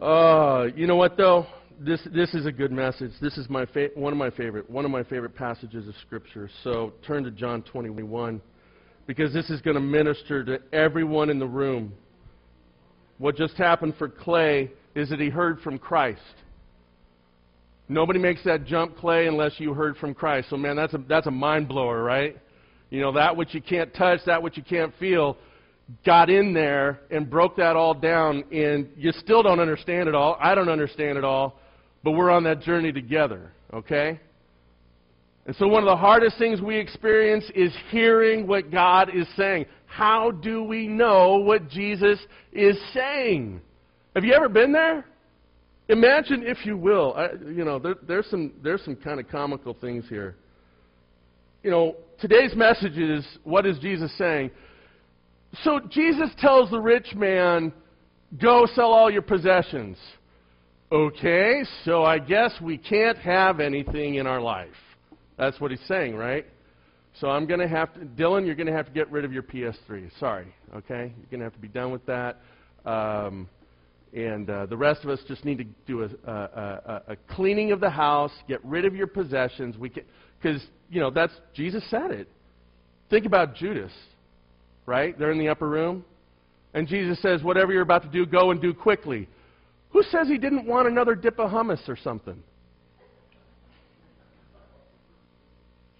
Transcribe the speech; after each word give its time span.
Uh, 0.00 0.68
you 0.74 0.86
know 0.86 0.96
what 0.96 1.18
though? 1.18 1.46
This 1.78 2.00
this 2.14 2.32
is 2.32 2.46
a 2.46 2.52
good 2.52 2.72
message. 2.72 3.12
This 3.20 3.36
is 3.36 3.50
my 3.50 3.66
fa- 3.66 3.90
one 3.94 4.14
of 4.14 4.18
my 4.18 4.30
favorite 4.30 4.68
one 4.70 4.86
of 4.86 4.90
my 4.90 5.02
favorite 5.02 5.34
passages 5.34 5.86
of 5.86 5.94
scripture. 6.06 6.48
So 6.64 6.94
turn 7.06 7.22
to 7.24 7.30
John 7.30 7.62
21 7.62 8.40
because 9.06 9.34
this 9.34 9.50
is 9.50 9.60
going 9.60 9.74
to 9.74 9.80
minister 9.80 10.42
to 10.44 10.58
everyone 10.72 11.28
in 11.28 11.38
the 11.38 11.46
room. 11.46 11.92
What 13.18 13.36
just 13.36 13.54
happened 13.58 13.94
for 13.98 14.08
Clay 14.08 14.70
is 14.94 15.10
that 15.10 15.20
he 15.20 15.28
heard 15.28 15.60
from 15.60 15.78
Christ. 15.78 16.20
Nobody 17.86 18.18
makes 18.18 18.42
that 18.44 18.64
jump, 18.64 18.96
Clay, 18.96 19.26
unless 19.26 19.52
you 19.58 19.74
heard 19.74 19.98
from 19.98 20.14
Christ. 20.14 20.48
So 20.48 20.56
man, 20.56 20.76
that's 20.76 20.94
a 20.94 20.98
that's 21.10 21.26
a 21.26 21.30
mind 21.30 21.68
blower, 21.68 22.02
right? 22.02 22.38
You 22.88 23.02
know, 23.02 23.12
that 23.12 23.36
which 23.36 23.52
you 23.52 23.60
can't 23.60 23.92
touch, 23.92 24.20
that 24.24 24.42
which 24.42 24.56
you 24.56 24.62
can't 24.62 24.94
feel, 24.98 25.36
got 26.04 26.30
in 26.30 26.52
there 26.52 27.00
and 27.10 27.28
broke 27.28 27.56
that 27.56 27.76
all 27.76 27.94
down, 27.94 28.44
and 28.52 28.88
you 28.96 29.12
still 29.12 29.42
don't 29.42 29.60
understand 29.60 30.08
it 30.08 30.14
all. 30.14 30.36
I 30.40 30.54
don't 30.54 30.68
understand 30.68 31.18
it 31.18 31.24
all, 31.24 31.58
but 32.04 32.12
we're 32.12 32.30
on 32.30 32.44
that 32.44 32.60
journey 32.60 32.92
together, 32.92 33.52
okay? 33.72 34.20
And 35.46 35.56
so, 35.56 35.66
one 35.66 35.82
of 35.82 35.88
the 35.88 35.96
hardest 35.96 36.38
things 36.38 36.60
we 36.60 36.76
experience 36.76 37.44
is 37.54 37.74
hearing 37.90 38.46
what 38.46 38.70
God 38.70 39.10
is 39.14 39.26
saying. 39.36 39.66
How 39.86 40.30
do 40.30 40.62
we 40.62 40.86
know 40.86 41.36
what 41.36 41.68
Jesus 41.68 42.18
is 42.52 42.78
saying? 42.94 43.60
Have 44.14 44.24
you 44.24 44.32
ever 44.32 44.48
been 44.48 44.72
there? 44.72 45.04
Imagine, 45.88 46.44
if 46.46 46.64
you 46.64 46.76
will, 46.76 47.14
I, 47.16 47.30
you 47.48 47.64
know, 47.64 47.80
there, 47.80 47.96
there's 48.06 48.26
some 48.26 48.52
there's 48.62 48.84
some 48.84 48.94
kind 48.94 49.18
of 49.18 49.28
comical 49.28 49.74
things 49.74 50.04
here. 50.08 50.36
You 51.64 51.70
know, 51.70 51.96
today's 52.20 52.54
message 52.54 52.96
is 52.96 53.26
what 53.42 53.66
is 53.66 53.78
Jesus 53.80 54.16
saying? 54.16 54.52
So 55.64 55.80
Jesus 55.90 56.30
tells 56.38 56.70
the 56.70 56.80
rich 56.80 57.14
man, 57.14 57.72
Go 58.38 58.66
sell 58.74 58.92
all 58.92 59.10
your 59.10 59.22
possessions. 59.22 59.96
Okay, 60.92 61.62
so 61.84 62.04
I 62.04 62.18
guess 62.18 62.52
we 62.60 62.78
can't 62.78 63.18
have 63.18 63.58
anything 63.60 64.16
in 64.16 64.26
our 64.26 64.40
life. 64.40 64.68
That's 65.36 65.60
what 65.60 65.70
he's 65.70 65.80
saying, 65.88 66.14
right? 66.14 66.46
So 67.20 67.28
I'm 67.28 67.46
going 67.46 67.60
to 67.60 67.68
have 67.68 67.92
to, 67.94 68.00
Dylan, 68.00 68.46
you're 68.46 68.54
going 68.54 68.68
to 68.68 68.72
have 68.72 68.86
to 68.86 68.92
get 68.92 69.10
rid 69.10 69.24
of 69.24 69.32
your 69.32 69.42
PS3. 69.42 70.10
Sorry, 70.20 70.54
okay? 70.76 71.12
You're 71.16 71.30
going 71.30 71.40
to 71.40 71.44
have 71.44 71.54
to 71.54 71.60
be 71.60 71.68
done 71.68 71.90
with 71.90 72.06
that. 72.06 72.38
Um, 72.84 73.48
and 74.12 74.48
uh, 74.48 74.66
the 74.66 74.76
rest 74.76 75.02
of 75.02 75.10
us 75.10 75.20
just 75.26 75.44
need 75.44 75.58
to 75.58 75.64
do 75.86 76.02
a, 76.02 76.30
a, 76.30 76.32
a, 76.32 77.02
a 77.12 77.16
cleaning 77.34 77.72
of 77.72 77.80
the 77.80 77.90
house, 77.90 78.32
get 78.48 78.64
rid 78.64 78.84
of 78.84 78.94
your 78.94 79.06
possessions. 79.06 79.76
We 79.76 79.92
because 80.42 80.64
you 80.88 81.00
know 81.00 81.10
that's 81.10 81.32
Jesus 81.54 81.84
said 81.90 82.10
it. 82.10 82.28
Think 83.08 83.26
about 83.26 83.54
Judas 83.54 83.92
right? 84.90 85.16
They're 85.16 85.30
in 85.30 85.38
the 85.38 85.48
upper 85.48 85.68
room. 85.68 86.04
And 86.74 86.88
Jesus 86.88 87.22
says, 87.22 87.44
Whatever 87.44 87.72
you're 87.72 87.82
about 87.82 88.02
to 88.02 88.08
do, 88.08 88.26
go 88.26 88.50
and 88.50 88.60
do 88.60 88.74
quickly. 88.74 89.28
Who 89.90 90.02
says 90.02 90.26
he 90.26 90.36
didn't 90.36 90.66
want 90.66 90.88
another 90.88 91.14
dip 91.14 91.38
of 91.38 91.48
hummus 91.48 91.88
or 91.88 91.96
something? 91.96 92.42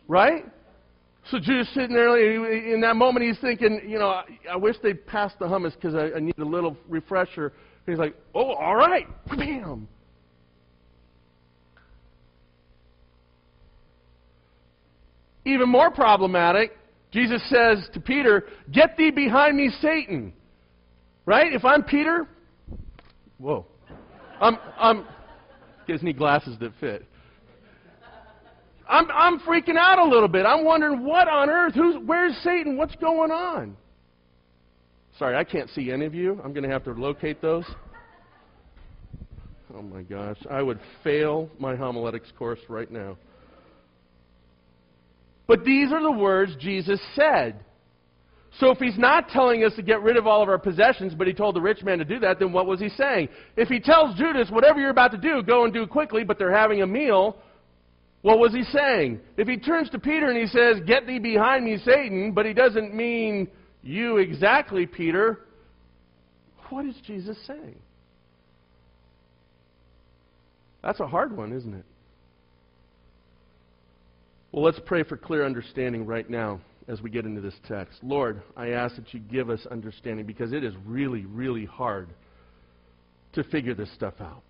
Right? 0.08 0.44
So 1.30 1.38
Judas 1.38 1.68
sitting 1.72 1.94
there, 1.94 2.18
in 2.74 2.80
that 2.80 2.96
moment, 2.96 3.26
he's 3.26 3.38
thinking, 3.38 3.80
you 3.86 4.00
know, 4.00 4.22
I, 4.50 4.56
wish 4.56 4.74
they'd 4.82 5.06
pass 5.06 5.32
the 5.38 5.44
hummus 5.44 5.74
because 5.74 5.94
I, 5.94 6.16
I 6.16 6.18
need 6.18 6.38
a 6.38 6.44
little 6.44 6.76
refresher. 6.88 7.52
And 7.86 7.94
he's 7.94 7.98
like, 7.98 8.16
oh, 8.34 8.54
all 8.54 8.74
right. 8.74 9.06
Bam. 9.28 9.86
Even 15.44 15.68
more 15.68 15.92
problematic, 15.92 16.72
Jesus 17.12 17.42
says 17.48 17.88
to 17.94 18.00
Peter, 18.00 18.44
Get 18.70 18.96
thee 18.96 19.10
behind 19.10 19.56
me, 19.56 19.70
Satan. 19.80 20.32
Right? 21.26 21.52
If 21.52 21.64
I'm 21.64 21.82
Peter, 21.82 22.26
whoa. 23.38 23.66
I'm, 24.40 24.56
I'm, 24.78 25.06
gives 25.86 26.02
me 26.02 26.12
glasses 26.12 26.56
that 26.60 26.72
fit. 26.80 27.04
I'm, 28.88 29.08
I'm 29.12 29.38
freaking 29.40 29.76
out 29.76 29.98
a 29.98 30.04
little 30.04 30.28
bit. 30.28 30.44
I'm 30.46 30.64
wondering 30.64 31.04
what 31.04 31.28
on 31.28 31.48
earth, 31.48 31.74
who's, 31.74 31.96
where's 32.06 32.36
Satan? 32.42 32.76
What's 32.76 32.96
going 32.96 33.30
on? 33.30 33.76
Sorry, 35.18 35.36
I 35.36 35.44
can't 35.44 35.68
see 35.70 35.92
any 35.92 36.06
of 36.06 36.14
you. 36.14 36.40
I'm 36.42 36.52
going 36.52 36.64
to 36.64 36.70
have 36.70 36.84
to 36.84 36.92
locate 36.92 37.40
those. 37.40 37.64
Oh 39.76 39.82
my 39.82 40.02
gosh, 40.02 40.38
I 40.50 40.62
would 40.62 40.80
fail 41.04 41.48
my 41.58 41.76
homiletics 41.76 42.32
course 42.36 42.58
right 42.68 42.90
now. 42.90 43.16
But 45.50 45.64
these 45.64 45.90
are 45.90 46.00
the 46.00 46.12
words 46.12 46.54
Jesus 46.60 47.00
said. 47.16 47.64
So 48.60 48.70
if 48.70 48.78
he's 48.78 48.96
not 48.96 49.30
telling 49.30 49.64
us 49.64 49.74
to 49.74 49.82
get 49.82 50.00
rid 50.00 50.16
of 50.16 50.24
all 50.24 50.44
of 50.44 50.48
our 50.48 50.60
possessions, 50.60 51.12
but 51.12 51.26
he 51.26 51.32
told 51.32 51.56
the 51.56 51.60
rich 51.60 51.82
man 51.82 51.98
to 51.98 52.04
do 52.04 52.20
that, 52.20 52.38
then 52.38 52.52
what 52.52 52.66
was 52.66 52.78
he 52.78 52.88
saying? 52.90 53.30
If 53.56 53.66
he 53.66 53.80
tells 53.80 54.16
Judas, 54.16 54.48
whatever 54.48 54.78
you're 54.78 54.90
about 54.90 55.10
to 55.10 55.18
do, 55.18 55.42
go 55.42 55.64
and 55.64 55.74
do 55.74 55.88
quickly, 55.88 56.22
but 56.22 56.38
they're 56.38 56.54
having 56.54 56.82
a 56.82 56.86
meal, 56.86 57.36
what 58.22 58.38
was 58.38 58.52
he 58.52 58.62
saying? 58.62 59.18
If 59.36 59.48
he 59.48 59.56
turns 59.56 59.90
to 59.90 59.98
Peter 59.98 60.30
and 60.30 60.38
he 60.38 60.46
says, 60.46 60.86
Get 60.86 61.08
thee 61.08 61.18
behind 61.18 61.64
me, 61.64 61.78
Satan, 61.78 62.30
but 62.30 62.46
he 62.46 62.52
doesn't 62.52 62.94
mean 62.94 63.48
you 63.82 64.18
exactly, 64.18 64.86
Peter, 64.86 65.46
what 66.68 66.86
is 66.86 66.94
Jesus 67.04 67.36
saying? 67.48 67.80
That's 70.80 71.00
a 71.00 71.08
hard 71.08 71.36
one, 71.36 71.52
isn't 71.52 71.74
it? 71.74 71.84
Well, 74.52 74.64
let's 74.64 74.80
pray 74.84 75.04
for 75.04 75.16
clear 75.16 75.46
understanding 75.46 76.06
right 76.06 76.28
now 76.28 76.60
as 76.88 77.00
we 77.00 77.08
get 77.08 77.24
into 77.24 77.40
this 77.40 77.54
text. 77.68 78.02
Lord, 78.02 78.42
I 78.56 78.70
ask 78.70 78.96
that 78.96 79.14
you 79.14 79.20
give 79.20 79.48
us 79.48 79.64
understanding 79.70 80.26
because 80.26 80.52
it 80.52 80.64
is 80.64 80.74
really, 80.84 81.24
really 81.24 81.64
hard 81.64 82.08
to 83.34 83.44
figure 83.44 83.74
this 83.74 83.92
stuff 83.94 84.14
out. 84.20 84.42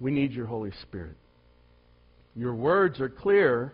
We 0.00 0.10
need 0.10 0.32
your 0.32 0.44
Holy 0.44 0.72
Spirit. 0.82 1.16
Your 2.36 2.54
words 2.54 3.00
are 3.00 3.08
clear, 3.08 3.72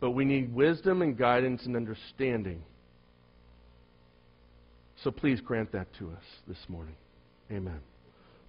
but 0.00 0.12
we 0.12 0.24
need 0.24 0.54
wisdom 0.54 1.02
and 1.02 1.18
guidance 1.18 1.66
and 1.66 1.74
understanding. 1.74 2.62
So 5.02 5.10
please 5.10 5.40
grant 5.40 5.72
that 5.72 5.88
to 5.98 6.10
us 6.10 6.24
this 6.46 6.58
morning. 6.68 6.94
Amen. 7.50 7.80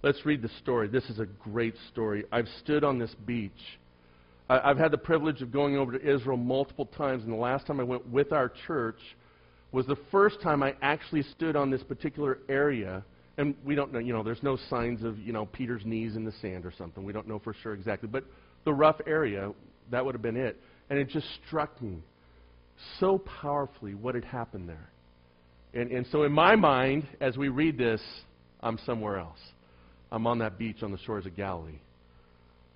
Let's 0.04 0.24
read 0.24 0.42
the 0.42 0.50
story. 0.62 0.86
This 0.86 1.04
is 1.10 1.18
a 1.18 1.26
great 1.26 1.74
story. 1.90 2.24
I've 2.30 2.48
stood 2.60 2.84
on 2.84 3.00
this 3.00 3.14
beach 3.26 3.50
I've 4.48 4.76
had 4.76 4.90
the 4.90 4.98
privilege 4.98 5.40
of 5.40 5.50
going 5.50 5.76
over 5.76 5.98
to 5.98 6.14
Israel 6.14 6.36
multiple 6.36 6.84
times, 6.84 7.24
and 7.24 7.32
the 7.32 7.36
last 7.36 7.66
time 7.66 7.80
I 7.80 7.82
went 7.82 8.06
with 8.10 8.32
our 8.32 8.52
church 8.66 8.98
was 9.72 9.86
the 9.86 9.96
first 10.10 10.40
time 10.42 10.62
I 10.62 10.74
actually 10.82 11.22
stood 11.22 11.56
on 11.56 11.70
this 11.70 11.82
particular 11.82 12.38
area. 12.48 13.02
And 13.38 13.54
we 13.64 13.74
don't 13.74 13.92
know, 13.92 13.98
you 13.98 14.12
know, 14.12 14.22
there's 14.22 14.42
no 14.42 14.56
signs 14.68 15.02
of, 15.02 15.18
you 15.18 15.32
know, 15.32 15.46
Peter's 15.46 15.84
knees 15.84 16.14
in 16.14 16.24
the 16.24 16.32
sand 16.40 16.64
or 16.64 16.72
something. 16.76 17.04
We 17.04 17.12
don't 17.12 17.26
know 17.26 17.40
for 17.40 17.54
sure 17.62 17.74
exactly. 17.74 18.08
But 18.08 18.24
the 18.64 18.72
rough 18.72 19.00
area, 19.06 19.52
that 19.90 20.04
would 20.04 20.14
have 20.14 20.22
been 20.22 20.36
it. 20.36 20.60
And 20.90 20.98
it 20.98 21.08
just 21.08 21.26
struck 21.46 21.80
me 21.82 22.02
so 23.00 23.18
powerfully 23.18 23.94
what 23.94 24.14
had 24.14 24.24
happened 24.24 24.68
there. 24.68 24.90
And, 25.72 25.90
and 25.90 26.06
so 26.12 26.22
in 26.22 26.32
my 26.32 26.54
mind, 26.54 27.08
as 27.20 27.36
we 27.36 27.48
read 27.48 27.76
this, 27.78 28.00
I'm 28.60 28.78
somewhere 28.86 29.18
else. 29.18 29.40
I'm 30.12 30.26
on 30.26 30.38
that 30.38 30.58
beach 30.58 30.82
on 30.82 30.92
the 30.92 30.98
shores 30.98 31.26
of 31.26 31.34
Galilee. 31.34 31.80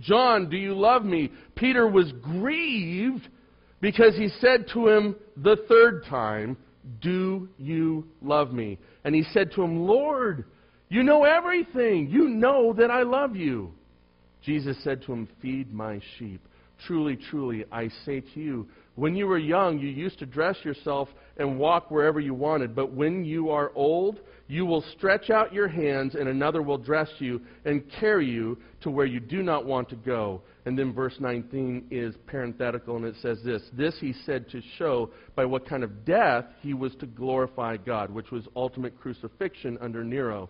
John, 0.00 0.50
do 0.50 0.56
you 0.56 0.74
love 0.74 1.04
me? 1.04 1.30
Peter 1.54 1.88
was 1.88 2.12
grieved 2.22 3.28
because 3.80 4.16
he 4.16 4.28
said 4.40 4.66
to 4.72 4.88
him 4.88 5.16
the 5.36 5.56
third 5.68 6.04
time, 6.08 6.56
Do 7.00 7.48
you 7.58 8.06
love 8.22 8.52
me? 8.52 8.78
And 9.04 9.14
he 9.14 9.22
said 9.32 9.52
to 9.52 9.62
him, 9.62 9.86
Lord, 9.86 10.44
you 10.88 11.02
know 11.02 11.24
everything. 11.24 12.08
You 12.08 12.28
know 12.28 12.72
that 12.74 12.90
I 12.90 13.02
love 13.02 13.36
you. 13.36 13.72
Jesus 14.42 14.76
said 14.82 15.02
to 15.02 15.12
him, 15.12 15.28
Feed 15.40 15.72
my 15.72 16.00
sheep. 16.18 16.40
Truly, 16.86 17.16
truly, 17.30 17.64
I 17.70 17.88
say 18.04 18.20
to 18.20 18.40
you, 18.40 18.68
when 18.96 19.16
you 19.16 19.26
were 19.26 19.38
young, 19.38 19.78
you 19.78 19.88
used 19.88 20.20
to 20.20 20.26
dress 20.26 20.56
yourself 20.64 21.08
and 21.36 21.58
walk 21.58 21.90
wherever 21.90 22.20
you 22.20 22.32
wanted. 22.32 22.76
But 22.76 22.92
when 22.92 23.24
you 23.24 23.50
are 23.50 23.72
old, 23.74 24.20
you 24.46 24.64
will 24.66 24.84
stretch 24.96 25.30
out 25.30 25.52
your 25.52 25.66
hands, 25.66 26.14
and 26.14 26.28
another 26.28 26.62
will 26.62 26.78
dress 26.78 27.08
you 27.18 27.40
and 27.64 27.82
carry 27.98 28.30
you 28.30 28.56
to 28.82 28.90
where 28.90 29.06
you 29.06 29.18
do 29.18 29.42
not 29.42 29.66
want 29.66 29.88
to 29.88 29.96
go. 29.96 30.42
And 30.64 30.78
then 30.78 30.92
verse 30.92 31.16
19 31.18 31.88
is 31.90 32.14
parenthetical, 32.26 32.96
and 32.96 33.04
it 33.04 33.16
says 33.20 33.38
this 33.44 33.62
This 33.72 33.96
he 34.00 34.14
said 34.24 34.48
to 34.50 34.62
show 34.78 35.10
by 35.34 35.44
what 35.44 35.68
kind 35.68 35.82
of 35.82 36.04
death 36.04 36.44
he 36.60 36.72
was 36.72 36.94
to 36.96 37.06
glorify 37.06 37.76
God, 37.76 38.10
which 38.10 38.30
was 38.30 38.46
ultimate 38.54 38.98
crucifixion 39.00 39.76
under 39.80 40.04
Nero. 40.04 40.48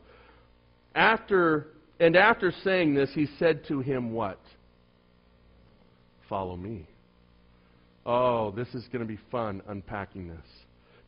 After 0.94 1.68
And 1.98 2.14
after 2.14 2.52
saying 2.62 2.94
this, 2.94 3.10
he 3.14 3.26
said 3.38 3.66
to 3.68 3.80
him, 3.80 4.12
What? 4.12 4.40
Follow 6.28 6.56
me. 6.56 6.88
Oh, 8.06 8.50
this 8.50 8.68
is 8.74 8.84
going 8.92 9.06
to 9.06 9.08
be 9.08 9.18
fun 9.30 9.62
unpacking 9.68 10.28
this. 10.28 10.46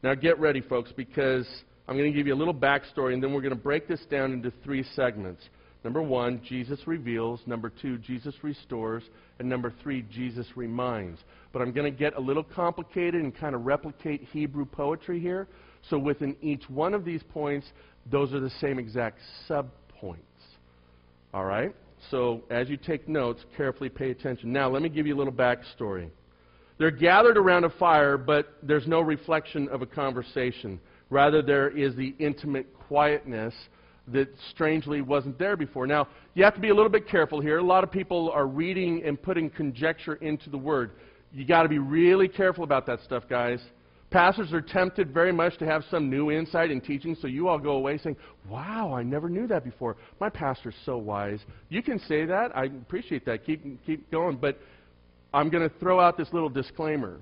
Now 0.03 0.15
get 0.15 0.39
ready, 0.39 0.61
folks, 0.61 0.93
because 0.97 1.47
I'm 1.89 1.97
going 1.97 2.11
to 2.11 2.17
give 2.17 2.27
you 2.27 2.35
a 2.35 2.37
little 2.37 2.55
backstory, 2.55 3.15
and 3.15 3.23
then 3.23 3.33
we're 3.33 3.43
going 3.43 3.55
to 3.55 3.61
break 3.61 3.87
this 3.87 4.05
down 4.11 4.33
into 4.33 4.53
three 4.65 4.85
segments. 4.95 5.43
Number 5.85 6.03
one, 6.03 6.41
Jesus 6.49 6.81
reveals. 6.87 7.41
Number 7.47 7.71
two, 7.71 7.99
Jesus 7.99 8.35
restores. 8.43 9.05
And 9.39 9.49
number 9.49 9.73
three, 9.83 10.03
Jesus 10.11 10.47
reminds. 10.57 11.21
But 11.53 11.63
I'm 11.63 11.71
going 11.71 11.91
to 11.91 11.97
get 11.97 12.17
a 12.17 12.21
little 12.21 12.43
complicated 12.43 13.23
and 13.23 13.33
kind 13.33 13.55
of 13.55 13.67
replicate 13.67 14.23
Hebrew 14.33 14.65
poetry 14.65 15.21
here. 15.21 15.47
So 15.89 15.97
within 15.97 16.35
each 16.43 16.69
one 16.69 16.93
of 16.93 17.05
these 17.05 17.23
points, 17.33 17.69
those 18.11 18.35
are 18.35 18.41
the 18.41 18.51
same 18.61 18.81
exact 18.81 19.21
subpoints. 19.49 20.17
All 21.33 21.45
right? 21.45 21.73
So 22.11 22.43
as 22.51 22.69
you 22.69 22.77
take 22.77 23.09
notes, 23.09 23.45
carefully 23.57 23.89
pay 23.89 24.11
attention. 24.11 24.53
Now, 24.53 24.69
let 24.69 24.83
me 24.83 24.89
give 24.89 25.07
you 25.07 25.15
a 25.15 25.19
little 25.19 25.33
backstory. 25.33 26.11
They're 26.79 26.91
gathered 26.91 27.39
around 27.39 27.65
a 27.65 27.71
fire, 27.71 28.19
but 28.19 28.55
there's 28.63 28.87
no 28.87 29.01
reflection 29.01 29.69
of 29.69 29.83
a 29.83 29.87
conversation. 29.87 30.79
Rather, 31.09 31.41
there 31.41 31.71
is 31.71 31.95
the 31.97 32.15
intimate 32.19 32.67
quietness 32.75 33.55
that 34.09 34.29
strangely 34.51 35.01
wasn't 35.01 35.39
there 35.39 35.57
before. 35.57 35.87
Now, 35.87 36.09
you 36.35 36.45
have 36.45 36.55
to 36.55 36.61
be 36.61 36.69
a 36.69 36.75
little 36.75 36.91
bit 36.91 37.09
careful 37.09 37.41
here. 37.41 37.59
A 37.59 37.63
lot 37.63 37.83
of 37.83 37.91
people 37.91 38.31
are 38.33 38.47
reading 38.47 39.03
and 39.05 39.21
putting 39.21 39.51
conjecture 39.51 40.15
into 40.17 40.51
the 40.51 40.59
word. 40.59 40.93
You 41.33 41.45
got 41.45 41.63
to 41.63 41.69
be 41.69 41.79
really 41.79 42.29
careful 42.29 42.63
about 42.63 42.87
that 42.87 43.01
stuff, 43.05 43.25
guys. 43.29 43.61
Pastors 44.11 44.53
are 44.53 44.61
tempted 44.61 45.13
very 45.13 45.33
much 45.33 45.59
to 45.59 45.67
have 45.67 45.83
some 45.91 46.09
new 46.09 46.31
insight 46.31 46.71
in 46.71 46.81
teaching, 46.81 47.17
so 47.21 47.27
you 47.27 47.49
all 47.49 47.59
go 47.59 47.73
away 47.73 47.99
saying, 47.99 48.17
Wow, 48.49 48.95
I 48.95 49.03
never 49.03 49.29
knew 49.29 49.49
that 49.49 49.65
before. 49.65 49.97
My 50.21 50.29
pastor's 50.29 50.77
so 50.85 50.97
wise. 50.97 51.41
You 51.69 51.83
can 51.83 51.99
say 51.99 52.25
that. 52.25 52.57
I 52.57 52.67
appreciate 52.67 53.27
that. 53.27 53.45
Keep, 53.45 53.85
keep 53.85 54.09
going. 54.13 54.37
But 54.37 54.61
I'm 55.33 55.51
going 55.51 55.69
to 55.69 55.75
throw 55.79 56.01
out 56.01 56.17
this 56.17 56.33
little 56.33 56.49
disclaimer. 56.49 57.19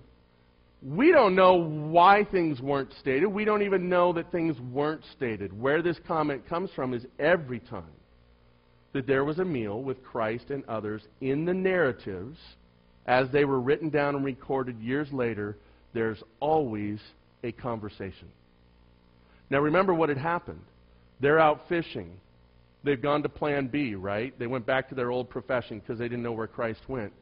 We 0.82 1.12
don't 1.12 1.34
know 1.34 1.54
why 1.54 2.24
things 2.24 2.60
weren't 2.60 2.92
stated. 3.00 3.26
We 3.26 3.44
don't 3.44 3.62
even 3.62 3.88
know 3.88 4.12
that 4.12 4.30
things 4.30 4.56
weren't 4.60 5.02
stated. 5.16 5.58
Where 5.58 5.82
this 5.82 5.98
comment 6.06 6.46
comes 6.48 6.70
from 6.76 6.92
is 6.92 7.06
every 7.18 7.60
time 7.60 7.84
that 8.92 9.06
there 9.06 9.24
was 9.24 9.38
a 9.38 9.44
meal 9.44 9.82
with 9.82 10.02
Christ 10.04 10.50
and 10.50 10.64
others 10.66 11.02
in 11.20 11.44
the 11.44 11.54
narratives, 11.54 12.38
as 13.06 13.28
they 13.32 13.44
were 13.44 13.60
written 13.60 13.88
down 13.88 14.14
and 14.14 14.24
recorded 14.24 14.78
years 14.80 15.10
later, 15.12 15.56
there's 15.94 16.22
always 16.40 17.00
a 17.42 17.52
conversation. 17.52 18.28
Now 19.50 19.60
remember 19.60 19.94
what 19.94 20.08
had 20.08 20.18
happened. 20.18 20.62
They're 21.20 21.40
out 21.40 21.68
fishing. 21.68 22.18
They've 22.82 23.00
gone 23.00 23.22
to 23.22 23.28
plan 23.28 23.68
B, 23.68 23.94
right? 23.94 24.38
They 24.38 24.46
went 24.46 24.66
back 24.66 24.88
to 24.90 24.94
their 24.94 25.10
old 25.10 25.30
profession 25.30 25.80
because 25.80 25.98
they 25.98 26.08
didn't 26.08 26.22
know 26.22 26.32
where 26.32 26.46
Christ 26.46 26.80
went. 26.88 27.12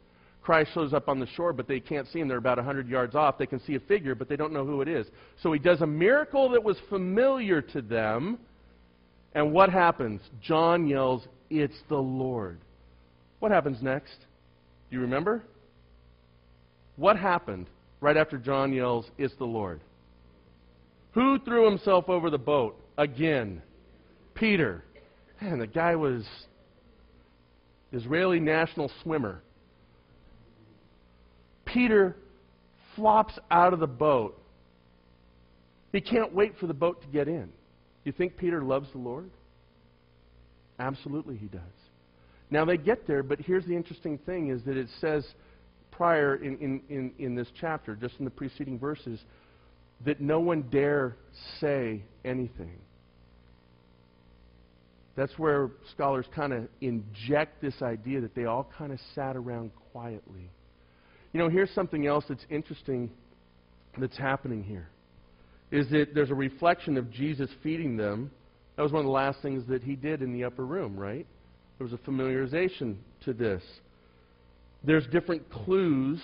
Christ 0.42 0.70
shows 0.74 0.92
up 0.92 1.08
on 1.08 1.20
the 1.20 1.26
shore, 1.28 1.52
but 1.52 1.68
they 1.68 1.78
can't 1.78 2.08
see 2.08 2.18
him. 2.18 2.26
They're 2.26 2.38
about 2.38 2.58
100 2.58 2.88
yards 2.88 3.14
off. 3.14 3.38
They 3.38 3.46
can 3.46 3.60
see 3.60 3.76
a 3.76 3.80
figure, 3.80 4.14
but 4.14 4.28
they 4.28 4.36
don't 4.36 4.52
know 4.52 4.64
who 4.66 4.82
it 4.82 4.88
is. 4.88 5.06
So 5.42 5.52
he 5.52 5.58
does 5.58 5.80
a 5.82 5.86
miracle 5.86 6.48
that 6.50 6.62
was 6.62 6.76
familiar 6.88 7.62
to 7.62 7.80
them. 7.80 8.38
And 9.34 9.52
what 9.52 9.70
happens? 9.70 10.20
John 10.42 10.86
yells, 10.86 11.26
It's 11.48 11.78
the 11.88 11.96
Lord. 11.96 12.58
What 13.38 13.52
happens 13.52 13.80
next? 13.82 14.16
Do 14.90 14.96
you 14.96 15.02
remember? 15.02 15.42
What 16.96 17.16
happened 17.16 17.68
right 18.00 18.16
after 18.16 18.36
John 18.36 18.72
yells, 18.72 19.06
It's 19.18 19.34
the 19.36 19.44
Lord? 19.44 19.80
Who 21.12 21.38
threw 21.38 21.68
himself 21.68 22.08
over 22.08 22.30
the 22.30 22.38
boat? 22.38 22.76
Again. 22.98 23.62
Peter. 24.34 24.82
Man, 25.40 25.58
the 25.58 25.66
guy 25.66 25.94
was 25.94 26.24
Israeli 27.92 28.40
national 28.40 28.90
swimmer. 29.02 29.42
Peter 31.72 32.16
flops 32.96 33.38
out 33.50 33.72
of 33.72 33.80
the 33.80 33.86
boat. 33.86 34.38
He 35.92 36.00
can't 36.00 36.34
wait 36.34 36.54
for 36.58 36.66
the 36.66 36.74
boat 36.74 37.00
to 37.02 37.08
get 37.08 37.28
in. 37.28 37.50
You 38.04 38.12
think 38.12 38.36
Peter 38.36 38.62
loves 38.62 38.88
the 38.92 38.98
Lord? 38.98 39.30
Absolutely 40.78 41.36
he 41.36 41.46
does. 41.46 41.60
Now 42.50 42.64
they 42.64 42.76
get 42.76 43.06
there, 43.06 43.22
but 43.22 43.40
here's 43.40 43.64
the 43.64 43.76
interesting 43.76 44.18
thing 44.18 44.48
is 44.48 44.62
that 44.64 44.76
it 44.76 44.88
says 45.00 45.24
prior 45.90 46.36
in, 46.36 46.58
in, 46.58 46.82
in, 46.88 47.12
in 47.18 47.34
this 47.34 47.48
chapter, 47.60 47.94
just 47.94 48.14
in 48.18 48.24
the 48.24 48.30
preceding 48.30 48.78
verses, 48.78 49.20
that 50.04 50.20
no 50.20 50.40
one 50.40 50.62
dare 50.70 51.16
say 51.60 52.02
anything. 52.24 52.78
That's 55.14 55.38
where 55.38 55.70
scholars 55.92 56.26
kind 56.34 56.52
of 56.52 56.68
inject 56.80 57.60
this 57.60 57.80
idea 57.82 58.22
that 58.22 58.34
they 58.34 58.46
all 58.46 58.68
kind 58.76 58.92
of 58.92 58.98
sat 59.14 59.36
around 59.36 59.70
quietly. 59.92 60.50
You 61.32 61.40
know, 61.40 61.48
here's 61.48 61.70
something 61.70 62.06
else 62.06 62.24
that's 62.28 62.44
interesting 62.50 63.10
that's 63.98 64.16
happening 64.16 64.62
here. 64.62 64.88
Is 65.70 65.88
that 65.90 66.14
there's 66.14 66.30
a 66.30 66.34
reflection 66.34 66.96
of 66.96 67.10
Jesus 67.10 67.50
feeding 67.62 67.96
them. 67.96 68.30
That 68.76 68.82
was 68.82 68.92
one 68.92 69.00
of 69.00 69.06
the 69.06 69.12
last 69.12 69.40
things 69.40 69.66
that 69.68 69.82
he 69.82 69.96
did 69.96 70.22
in 70.22 70.32
the 70.32 70.44
upper 70.44 70.64
room, 70.66 70.96
right? 70.96 71.26
There 71.78 71.86
was 71.86 71.94
a 71.94 72.10
familiarization 72.10 72.96
to 73.24 73.32
this. 73.32 73.62
There's 74.84 75.06
different 75.06 75.50
clues 75.50 76.20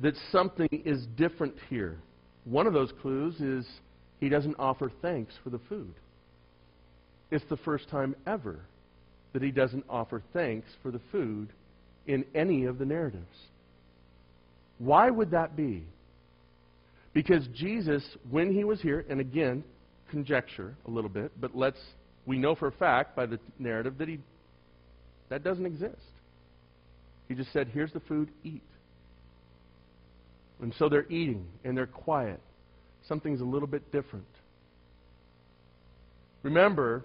that 0.00 0.14
something 0.32 0.68
is 0.84 1.06
different 1.16 1.54
here. 1.70 1.98
One 2.44 2.66
of 2.66 2.72
those 2.72 2.92
clues 3.00 3.40
is 3.40 3.66
he 4.20 4.28
doesn't 4.28 4.56
offer 4.58 4.90
thanks 5.02 5.34
for 5.44 5.50
the 5.50 5.60
food. 5.68 5.94
It's 7.30 7.44
the 7.48 7.56
first 7.58 7.88
time 7.88 8.14
ever 8.26 8.60
that 9.32 9.42
he 9.42 9.50
doesn't 9.50 9.84
offer 9.88 10.22
thanks 10.32 10.68
for 10.82 10.90
the 10.90 11.00
food 11.12 11.52
in 12.06 12.24
any 12.34 12.64
of 12.64 12.78
the 12.78 12.84
narratives. 12.84 13.24
Why 14.78 15.10
would 15.10 15.30
that 15.30 15.56
be? 15.56 15.84
Because 17.14 17.46
Jesus, 17.54 18.04
when 18.30 18.52
he 18.52 18.64
was 18.64 18.80
here, 18.80 19.04
and 19.08 19.20
again, 19.20 19.64
conjecture 20.10 20.74
a 20.86 20.90
little 20.90 21.10
bit, 21.10 21.32
but 21.40 21.56
let's 21.56 21.78
we 22.26 22.38
know 22.38 22.54
for 22.54 22.68
a 22.68 22.72
fact 22.72 23.16
by 23.16 23.26
the 23.26 23.38
narrative 23.58 23.98
that 23.98 24.08
he 24.08 24.18
that 25.28 25.42
doesn't 25.42 25.66
exist. 25.66 25.94
He 27.28 27.34
just 27.34 27.52
said, 27.52 27.68
"Here's 27.68 27.92
the 27.92 28.00
food, 28.00 28.30
eat." 28.44 28.62
And 30.60 30.74
so 30.74 30.88
they're 30.88 31.10
eating 31.10 31.46
and 31.64 31.76
they're 31.76 31.86
quiet. 31.86 32.40
Something's 33.08 33.40
a 33.40 33.44
little 33.44 33.68
bit 33.68 33.92
different. 33.92 34.26
Remember 36.42 37.04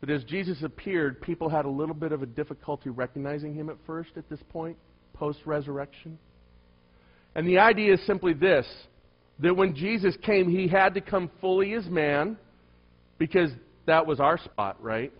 that 0.00 0.10
as 0.10 0.24
Jesus 0.24 0.62
appeared, 0.62 1.20
people 1.20 1.48
had 1.48 1.64
a 1.64 1.70
little 1.70 1.94
bit 1.94 2.12
of 2.12 2.22
a 2.22 2.26
difficulty 2.26 2.90
recognizing 2.90 3.54
him 3.54 3.70
at 3.70 3.76
first 3.86 4.10
at 4.16 4.28
this 4.28 4.40
point, 4.50 4.76
post 5.14 5.38
resurrection. 5.46 6.18
And 7.34 7.46
the 7.46 7.58
idea 7.58 7.94
is 7.94 8.06
simply 8.06 8.34
this 8.34 8.66
that 9.38 9.54
when 9.54 9.74
Jesus 9.74 10.16
came, 10.22 10.48
he 10.48 10.68
had 10.68 10.94
to 10.94 11.00
come 11.00 11.30
fully 11.40 11.72
as 11.74 11.86
man 11.86 12.36
because 13.18 13.50
that 13.86 14.06
was 14.06 14.20
our 14.20 14.38
spot, 14.38 14.82
right? 14.82 15.12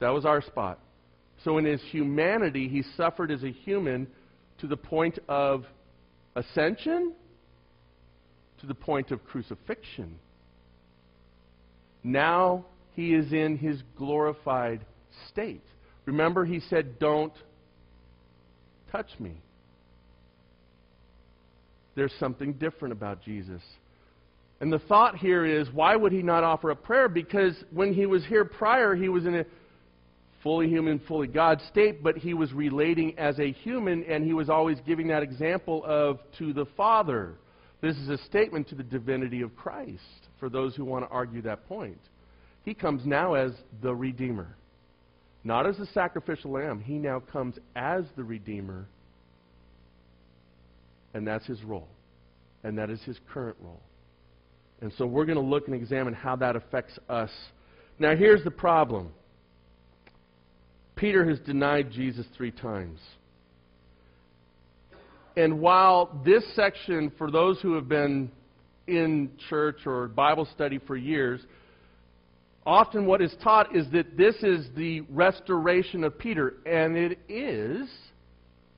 That 0.00 0.08
was 0.08 0.24
our 0.24 0.42
spot. 0.42 0.80
So 1.44 1.58
in 1.58 1.64
his 1.64 1.80
humanity, 1.90 2.68
he 2.68 2.82
suffered 2.96 3.30
as 3.30 3.44
a 3.44 3.50
human 3.50 4.08
to 4.58 4.66
the 4.66 4.76
point 4.76 5.18
of 5.28 5.64
ascension, 6.34 7.12
to 8.60 8.66
the 8.66 8.74
point 8.74 9.10
of 9.10 9.24
crucifixion. 9.24 10.18
Now 12.02 12.64
he 12.94 13.14
is 13.14 13.32
in 13.32 13.56
his 13.56 13.82
glorified 13.96 14.84
state. 15.28 15.62
Remember, 16.04 16.44
he 16.44 16.60
said, 16.60 16.98
Don't 16.98 17.32
touch 18.90 19.08
me 19.18 19.40
there's 21.94 22.12
something 22.18 22.54
different 22.54 22.92
about 22.92 23.22
Jesus. 23.22 23.62
And 24.60 24.72
the 24.72 24.78
thought 24.80 25.16
here 25.16 25.44
is 25.44 25.70
why 25.72 25.96
would 25.96 26.12
he 26.12 26.22
not 26.22 26.44
offer 26.44 26.70
a 26.70 26.76
prayer? 26.76 27.08
Because 27.08 27.54
when 27.72 27.94
he 27.94 28.06
was 28.06 28.24
here 28.26 28.44
prior, 28.44 28.94
he 28.94 29.08
was 29.08 29.26
in 29.26 29.36
a 29.36 29.44
fully 30.42 30.68
human, 30.68 30.98
fully 31.00 31.26
God 31.26 31.60
state, 31.68 32.02
but 32.02 32.16
he 32.16 32.34
was 32.34 32.52
relating 32.52 33.18
as 33.18 33.38
a 33.38 33.52
human, 33.52 34.04
and 34.04 34.24
he 34.24 34.32
was 34.32 34.48
always 34.48 34.78
giving 34.86 35.08
that 35.08 35.22
example 35.22 35.82
of 35.84 36.18
to 36.38 36.52
the 36.52 36.66
Father. 36.76 37.34
This 37.80 37.96
is 37.96 38.08
a 38.08 38.18
statement 38.24 38.68
to 38.68 38.74
the 38.74 38.82
divinity 38.82 39.40
of 39.42 39.56
Christ 39.56 40.02
for 40.38 40.48
those 40.48 40.74
who 40.76 40.84
want 40.84 41.04
to 41.04 41.10
argue 41.10 41.42
that 41.42 41.66
point. 41.66 42.00
He 42.64 42.74
comes 42.74 43.06
now 43.06 43.34
as 43.34 43.52
the 43.82 43.94
Redeemer. 43.94 44.56
Not 45.42 45.66
as 45.66 45.78
the 45.78 45.86
sacrificial 45.86 46.52
lamb. 46.52 46.80
He 46.80 46.94
now 46.94 47.20
comes 47.20 47.58
as 47.74 48.04
the 48.16 48.24
Redeemer 48.24 48.86
and 51.14 51.26
that's 51.26 51.46
his 51.46 51.62
role. 51.62 51.88
And 52.62 52.76
that 52.78 52.90
is 52.90 53.00
his 53.02 53.18
current 53.32 53.56
role. 53.60 53.80
And 54.80 54.92
so 54.96 55.06
we're 55.06 55.24
going 55.26 55.38
to 55.38 55.44
look 55.44 55.66
and 55.66 55.74
examine 55.74 56.14
how 56.14 56.36
that 56.36 56.56
affects 56.56 56.98
us. 57.08 57.30
Now, 57.98 58.16
here's 58.16 58.42
the 58.44 58.50
problem 58.50 59.12
Peter 60.96 61.28
has 61.28 61.38
denied 61.40 61.90
Jesus 61.90 62.26
three 62.36 62.50
times. 62.50 62.98
And 65.36 65.60
while 65.60 66.20
this 66.24 66.44
section, 66.54 67.12
for 67.16 67.30
those 67.30 67.60
who 67.60 67.74
have 67.74 67.88
been 67.88 68.30
in 68.86 69.30
church 69.48 69.86
or 69.86 70.08
Bible 70.08 70.46
study 70.54 70.78
for 70.86 70.96
years, 70.96 71.40
often 72.66 73.06
what 73.06 73.22
is 73.22 73.34
taught 73.42 73.74
is 73.74 73.86
that 73.92 74.16
this 74.16 74.34
is 74.42 74.66
the 74.76 75.00
restoration 75.02 76.04
of 76.04 76.18
Peter, 76.18 76.54
and 76.66 76.96
it 76.96 77.18
is, 77.28 77.88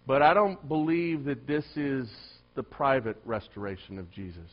but 0.06 0.22
I 0.22 0.34
don't 0.34 0.68
believe 0.68 1.24
that 1.24 1.46
this 1.46 1.64
is 1.76 2.10
the 2.54 2.62
private 2.62 3.16
restoration 3.24 3.98
of 3.98 4.10
Jesus. 4.10 4.50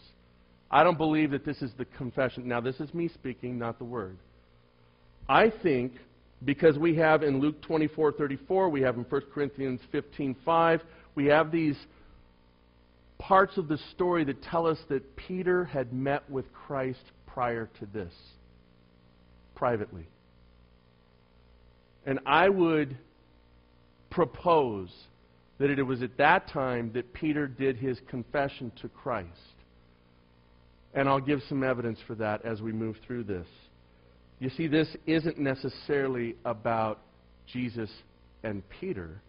I 0.72 0.84
don't 0.84 0.98
believe 0.98 1.32
that 1.32 1.46
this 1.46 1.62
is 1.62 1.72
the 1.78 1.86
confession. 1.86 2.48
Now, 2.48 2.62
this 2.62 2.80
is 2.80 2.94
me 2.94 3.08
speaking, 3.08 3.58
not 3.58 3.80
the 3.80 3.86
word. 3.86 4.18
I 5.28 5.52
think 5.64 5.94
because 6.46 6.78
we 6.78 6.96
have 6.96 7.24
in 7.24 7.40
Luke 7.40 7.62
24:34, 7.62 8.70
we 8.70 8.82
have 8.82 8.98
in 8.98 9.04
1 9.04 9.22
Corinthians 9.34 9.82
15:5, 9.92 10.82
we 11.16 11.26
have 11.26 11.52
these 11.52 11.78
parts 13.18 13.58
of 13.58 13.68
the 13.68 13.78
story 13.94 14.24
that 14.24 14.42
tell 14.42 14.66
us 14.66 14.80
that 14.88 15.16
Peter 15.16 15.66
had 15.66 15.92
met 15.92 16.30
with 16.30 16.52
Christ 16.54 17.04
prior 17.28 17.70
to 17.80 17.86
this 17.88 18.14
privately. 19.56 20.08
And 22.06 22.20
I 22.26 22.48
would 22.48 22.98
propose 24.10 24.90
that 25.60 25.70
it 25.70 25.84
was 25.84 26.02
at 26.02 26.18
that 26.18 26.50
time 26.50 26.92
that 26.94 27.14
Peter 27.14 27.48
did 27.48 27.78
his 27.78 28.00
confession 28.10 28.72
to 28.82 28.90
Christ. 28.90 29.28
And 30.94 31.08
I'll 31.08 31.20
give 31.20 31.42
some 31.48 31.64
evidence 31.64 32.00
for 32.08 32.16
that 32.16 32.46
as 32.46 32.62
we 32.62 32.72
move 32.72 32.96
through 33.06 33.26
this. 33.26 33.48
You 34.40 34.50
see, 34.50 34.68
this 34.68 34.88
isn't 35.06 35.38
necessarily 35.38 36.36
about 36.46 37.02
Jesus 37.46 37.90
and 38.44 38.64
Peter. 38.80 39.22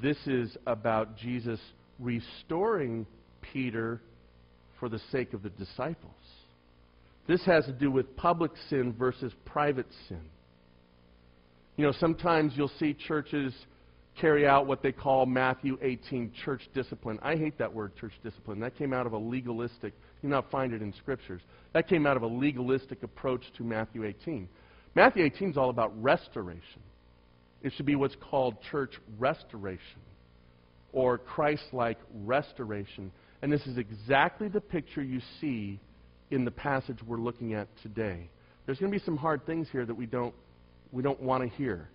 This 0.00 0.18
is 0.26 0.56
about 0.66 1.16
Jesus 1.16 1.58
restoring 1.98 3.06
Peter 3.52 4.00
for 4.78 4.90
the 4.90 5.00
sake 5.10 5.32
of 5.32 5.42
the 5.42 5.48
disciples. 5.50 6.12
This 7.26 7.44
has 7.46 7.64
to 7.64 7.72
do 7.72 7.90
with 7.90 8.16
public 8.16 8.52
sin 8.68 8.94
versus 8.96 9.32
private 9.46 9.86
sin. 10.08 10.20
You 11.76 11.86
know, 11.86 11.92
sometimes 11.98 12.52
you'll 12.54 12.70
see 12.78 12.94
churches 12.94 13.52
carry 14.20 14.46
out 14.46 14.66
what 14.66 14.82
they 14.82 14.92
call 14.92 15.26
Matthew 15.26 15.78
18 15.82 16.32
church 16.44 16.62
discipline. 16.74 17.18
I 17.22 17.36
hate 17.36 17.58
that 17.58 17.72
word, 17.72 17.96
church 17.96 18.12
discipline. 18.22 18.60
That 18.60 18.76
came 18.76 18.92
out 18.92 19.06
of 19.06 19.12
a 19.12 19.18
legalistic, 19.18 19.92
you 20.22 20.28
not 20.28 20.50
find 20.50 20.72
it 20.72 20.82
in 20.82 20.92
scriptures. 20.94 21.42
That 21.72 21.88
came 21.88 22.06
out 22.06 22.16
of 22.16 22.22
a 22.22 22.26
legalistic 22.26 23.02
approach 23.02 23.42
to 23.58 23.64
Matthew 23.64 24.04
18. 24.04 24.48
Matthew 24.94 25.24
18 25.24 25.50
is 25.50 25.56
all 25.56 25.70
about 25.70 25.92
restoration. 26.02 26.82
It 27.62 27.72
should 27.76 27.86
be 27.86 27.96
what's 27.96 28.16
called 28.30 28.56
church 28.70 28.92
restoration 29.18 30.00
or 30.92 31.18
Christ 31.18 31.64
like 31.72 31.98
restoration. 32.24 33.12
And 33.42 33.52
this 33.52 33.66
is 33.66 33.76
exactly 33.76 34.48
the 34.48 34.60
picture 34.60 35.02
you 35.02 35.20
see 35.40 35.78
in 36.30 36.44
the 36.44 36.50
passage 36.50 36.98
we're 37.06 37.18
looking 37.18 37.54
at 37.54 37.68
today. 37.82 38.28
There's 38.64 38.78
going 38.78 38.90
to 38.90 38.98
be 38.98 39.04
some 39.04 39.16
hard 39.16 39.44
things 39.46 39.68
here 39.70 39.84
that 39.84 39.94
we 39.94 40.06
don't, 40.06 40.34
we 40.92 41.02
don't 41.02 41.20
want 41.20 41.42
to 41.42 41.56
hear. 41.56 41.88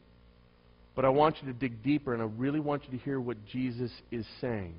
But 0.96 1.06
I 1.06 1.10
want 1.10 1.38
you 1.42 1.52
to 1.52 1.58
dig 1.58 1.84
deeper, 1.84 2.14
and 2.14 2.22
I 2.22 2.26
really 2.26 2.60
want 2.60 2.84
you 2.86 2.98
to 2.98 3.04
hear 3.04 3.20
what 3.20 3.38
Jesus 3.46 3.92
is 4.12 4.26
saying. 4.42 4.76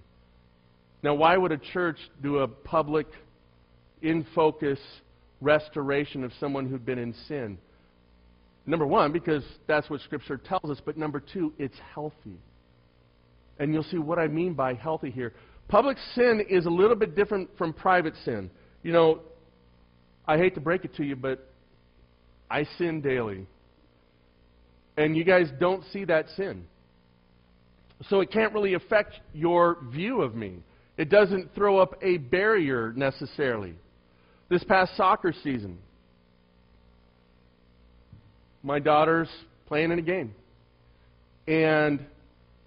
Now, 1.02 1.14
why 1.14 1.36
would 1.36 1.52
a 1.52 1.58
church 1.58 1.96
do 2.22 2.38
a 2.38 2.48
public, 2.48 3.06
in 4.02 4.26
focus 4.34 4.78
restoration 5.40 6.24
of 6.24 6.32
someone 6.38 6.68
who'd 6.68 6.84
been 6.84 6.98
in 6.98 7.14
sin? 7.28 7.58
Number 8.66 8.86
one, 8.86 9.12
because 9.12 9.42
that's 9.66 9.88
what 9.88 10.00
Scripture 10.02 10.36
tells 10.36 10.70
us, 10.70 10.80
but 10.84 10.96
number 10.96 11.20
two, 11.20 11.52
it's 11.58 11.74
healthy. 11.94 12.38
And 13.58 13.72
you'll 13.72 13.82
see 13.84 13.98
what 13.98 14.18
I 14.18 14.28
mean 14.28 14.54
by 14.54 14.74
healthy 14.74 15.10
here. 15.10 15.32
Public 15.68 15.96
sin 16.14 16.44
is 16.48 16.66
a 16.66 16.70
little 16.70 16.96
bit 16.96 17.16
different 17.16 17.48
from 17.56 17.72
private 17.72 18.14
sin. 18.24 18.50
You 18.82 18.92
know, 18.92 19.20
I 20.26 20.36
hate 20.36 20.54
to 20.54 20.60
break 20.60 20.84
it 20.84 20.94
to 20.96 21.04
you, 21.04 21.16
but 21.16 21.48
I 22.50 22.64
sin 22.78 23.00
daily. 23.00 23.46
And 24.96 25.16
you 25.16 25.24
guys 25.24 25.48
don't 25.58 25.84
see 25.92 26.04
that 26.04 26.26
sin. 26.36 26.64
So 28.08 28.20
it 28.20 28.30
can't 28.30 28.52
really 28.52 28.74
affect 28.74 29.14
your 29.32 29.78
view 29.90 30.22
of 30.22 30.34
me. 30.34 30.56
It 30.96 31.08
doesn't 31.08 31.54
throw 31.54 31.78
up 31.78 31.94
a 32.02 32.18
barrier 32.18 32.92
necessarily. 32.94 33.74
This 34.48 34.62
past 34.64 34.96
soccer 34.96 35.32
season, 35.42 35.78
my 38.62 38.78
daughter's 38.78 39.28
playing 39.66 39.92
in 39.92 39.98
a 39.98 40.02
game. 40.02 40.34
And 41.48 42.04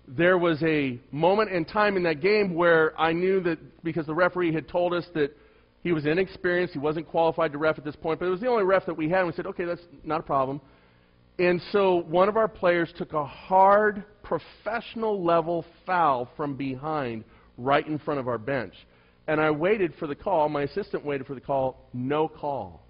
there 0.08 0.38
was 0.38 0.62
a 0.64 1.00
moment 1.12 1.52
in 1.52 1.66
time 1.66 1.98
in 1.98 2.04
that 2.04 2.22
game 2.22 2.56
where 2.56 3.00
I 3.00 3.14
knew 3.14 3.40
that 3.42 3.84
because 3.84 4.06
the 4.06 4.14
referee 4.14 4.54
had 4.54 4.68
told 4.68 4.94
us 4.94 5.06
that 5.14 5.36
he 5.84 5.92
was 5.92 6.06
inexperienced, 6.06 6.74
he 6.74 6.80
wasn't 6.80 7.08
qualified 7.08 7.52
to 7.52 7.58
ref 7.58 7.78
at 7.78 7.86
this 7.86 7.96
point, 7.96 8.20
but 8.20 8.26
it 8.26 8.32
was 8.32 8.42
the 8.42 8.48
only 8.48 8.64
ref 8.64 8.86
that 8.88 8.98
we 8.98 9.10
had, 9.10 9.20
and 9.20 9.28
we 9.28 9.34
said, 9.34 9.46
okay, 9.46 9.66
that's 9.66 9.82
not 10.04 10.20
a 10.20 10.24
problem. 10.24 10.60
And 11.38 11.62
so 11.72 12.04
one 12.08 12.30
of 12.30 12.38
our 12.38 12.48
players 12.48 12.92
took 12.98 13.14
a 13.14 13.26
hard, 13.26 14.04
professional 14.24 15.24
level 15.24 15.66
foul 15.86 16.30
from 16.38 16.56
behind 16.56 17.26
right 17.58 17.86
in 17.86 18.00
front 18.00 18.20
of 18.20 18.28
our 18.28 18.38
bench. 18.38 18.74
And 19.28 19.42
I 19.42 19.52
waited 19.52 19.94
for 20.00 20.08
the 20.08 20.16
call. 20.16 20.50
My 20.50 20.64
assistant 20.64 21.04
waited 21.04 21.28
for 21.28 21.36
the 21.36 21.42
call. 21.42 21.90
No 21.94 22.28
call. 22.28 22.86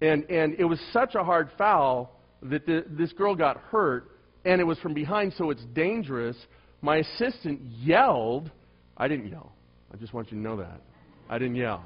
And, 0.00 0.24
and 0.30 0.54
it 0.58 0.64
was 0.64 0.78
such 0.92 1.14
a 1.14 1.24
hard 1.24 1.50
foul 1.56 2.12
that 2.42 2.66
the, 2.66 2.84
this 2.88 3.12
girl 3.12 3.34
got 3.34 3.56
hurt, 3.56 4.10
and 4.44 4.60
it 4.60 4.64
was 4.64 4.78
from 4.78 4.94
behind, 4.94 5.32
so 5.36 5.50
it's 5.50 5.64
dangerous. 5.74 6.36
My 6.82 6.98
assistant 6.98 7.60
yelled. 7.82 8.50
I 8.96 9.08
didn't 9.08 9.28
yell. 9.28 9.52
I 9.92 9.96
just 9.96 10.12
want 10.12 10.30
you 10.30 10.36
to 10.36 10.42
know 10.42 10.58
that. 10.58 10.80
I 11.28 11.38
didn't 11.38 11.56
yell. 11.56 11.82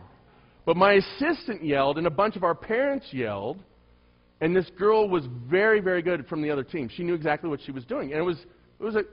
But 0.67 0.77
my 0.77 0.95
assistant 0.95 1.65
yelled, 1.65 1.99
and 1.99 2.07
a 2.07 2.11
bunch 2.11 2.37
of 2.37 2.45
our 2.45 2.55
parents 2.55 3.07
yelled. 3.13 3.61
And 4.41 4.57
this 4.57 4.71
girl 4.79 5.09
was 5.09 5.27
very, 5.49 5.81
very 5.81 6.03
good 6.03 6.27
from 6.27 6.41
the 6.43 6.51
other 6.51 6.65
team. 6.65 6.89
She 6.89 7.03
knew 7.03 7.15
exactly 7.15 7.51
what 7.51 7.61
she 7.61 7.73
was 7.73 7.85
doing. 7.85 8.13
And 8.13 8.21
it 8.21 8.25
was, 8.25 8.39
it 8.39 8.83
was 8.83 8.97
a, 8.97 9.05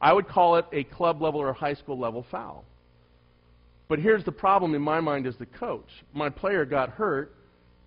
I 0.00 0.12
would 0.12 0.26
call 0.26 0.56
it 0.56 0.66
a 0.72 0.84
club 0.84 1.22
level 1.22 1.40
or 1.40 1.52
high 1.52 1.74
school 1.74 1.98
level 1.98 2.26
foul. 2.30 2.64
But 3.88 3.98
here's 3.98 4.24
the 4.24 4.32
problem 4.32 4.74
in 4.74 4.82
my 4.82 5.00
mind 5.00 5.26
as 5.26 5.36
the 5.36 5.46
coach. 5.46 5.88
My 6.12 6.28
player 6.28 6.64
got 6.64 6.88
hurt, 6.90 7.34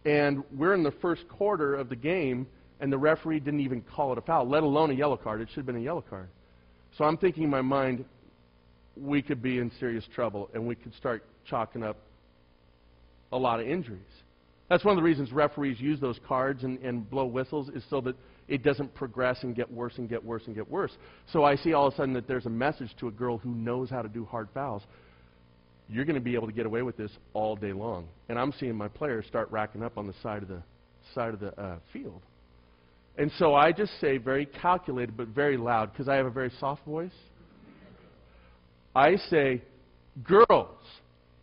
and 0.06 0.44
we're 0.56 0.74
in 0.74 0.84
the 0.84 0.94
first 1.02 1.28
quarter 1.28 1.76
of 1.76 1.90
the 1.90 1.96
game, 1.96 2.48
and 2.80 2.94
the 2.94 2.98
referee 2.98 3.40
didn't 3.40 3.62
even 3.62 3.82
call 3.82 4.12
it 4.14 4.18
a 4.18 4.22
foul, 4.22 4.48
let 4.48 4.64
alone 4.64 4.92
a 4.92 4.94
yellow 4.94 5.18
card. 5.18 5.42
It 5.42 5.50
should 5.50 5.58
have 5.58 5.66
been 5.66 5.78
a 5.78 5.82
yellow 5.82 6.04
card. 6.08 6.30
So 6.98 7.04
I'm 7.04 7.18
thinking 7.18 7.44
in 7.44 7.50
my 7.50 7.62
mind, 7.62 8.06
we 8.96 9.22
could 9.22 9.42
be 9.42 9.58
in 9.58 9.72
serious 9.80 10.06
trouble, 10.16 10.50
and 10.54 10.66
we 10.66 10.76
could 10.76 10.94
start 10.96 11.24
chalking 11.46 11.84
up 11.84 11.98
a 13.32 13.38
lot 13.38 13.60
of 13.60 13.68
injuries. 13.68 14.02
That's 14.70 14.84
one 14.84 14.92
of 14.92 14.98
the 14.98 15.04
reasons 15.04 15.32
referees 15.32 15.80
use 15.80 16.00
those 16.00 16.20
cards 16.28 16.64
and, 16.64 16.78
and 16.80 17.10
blow 17.10 17.26
whistles 17.26 17.70
is 17.70 17.84
so 17.90 18.02
that 18.02 18.16
it 18.48 18.64
doesn't 18.64 18.94
progress 18.96 19.44
and 19.44 19.56
get 19.56 19.72
worse 19.72 19.94
and 19.98 20.10
get 20.10 20.24
worse 20.24 20.44
and 20.46 20.56
get 20.56 20.70
worse. 20.70 20.92
So 21.32 21.44
I 21.44 21.56
see 21.56 21.74
all 21.74 21.88
of 21.88 21.94
a 21.94 21.98
sudden 21.98 22.14
that 22.14 22.28
there's 22.28 22.46
a 22.46 22.50
message 22.50 22.90
to 23.00 23.08
a 23.08 23.12
girl 23.12 23.38
who 23.38 23.52
knows 23.52 23.90
how 23.90 24.02
to 24.02 24.10
do 24.10 24.26
hard 24.26 24.50
fouls. 24.54 24.84
You're 25.90 26.06
going 26.06 26.16
to 26.16 26.22
be 26.22 26.36
able 26.36 26.48
to 26.48 26.54
get 26.54 26.66
away 26.66 26.82
with 26.82 26.98
this 26.98 27.12
all 27.34 27.56
day 27.56 27.72
long. 27.72 28.08
And 28.28 28.38
I'm 28.38 28.54
seeing 28.60 28.76
my 28.76 28.90
players 28.90 29.26
start 29.28 29.50
racking 29.52 29.84
up 29.84 29.98
on 29.98 30.06
the 30.06 30.14
side 30.22 30.44
of 30.44 30.50
the 30.50 30.62
side 31.16 31.34
of 31.34 31.40
the 31.40 31.58
uh, 31.60 31.78
field. 31.94 32.22
And 33.18 33.32
so 33.38 33.56
I 33.56 33.72
just 33.72 33.92
say 34.00 34.18
very 34.18 34.46
calculated 34.46 35.16
but 35.16 35.30
very 35.30 35.58
loud 35.58 35.92
because 35.92 36.08
I 36.08 36.16
have 36.16 36.26
a 36.26 36.32
very 36.32 36.52
soft 36.60 36.86
voice. 36.86 37.12
I 38.96 39.16
say, 39.30 39.64
girls, 40.24 40.78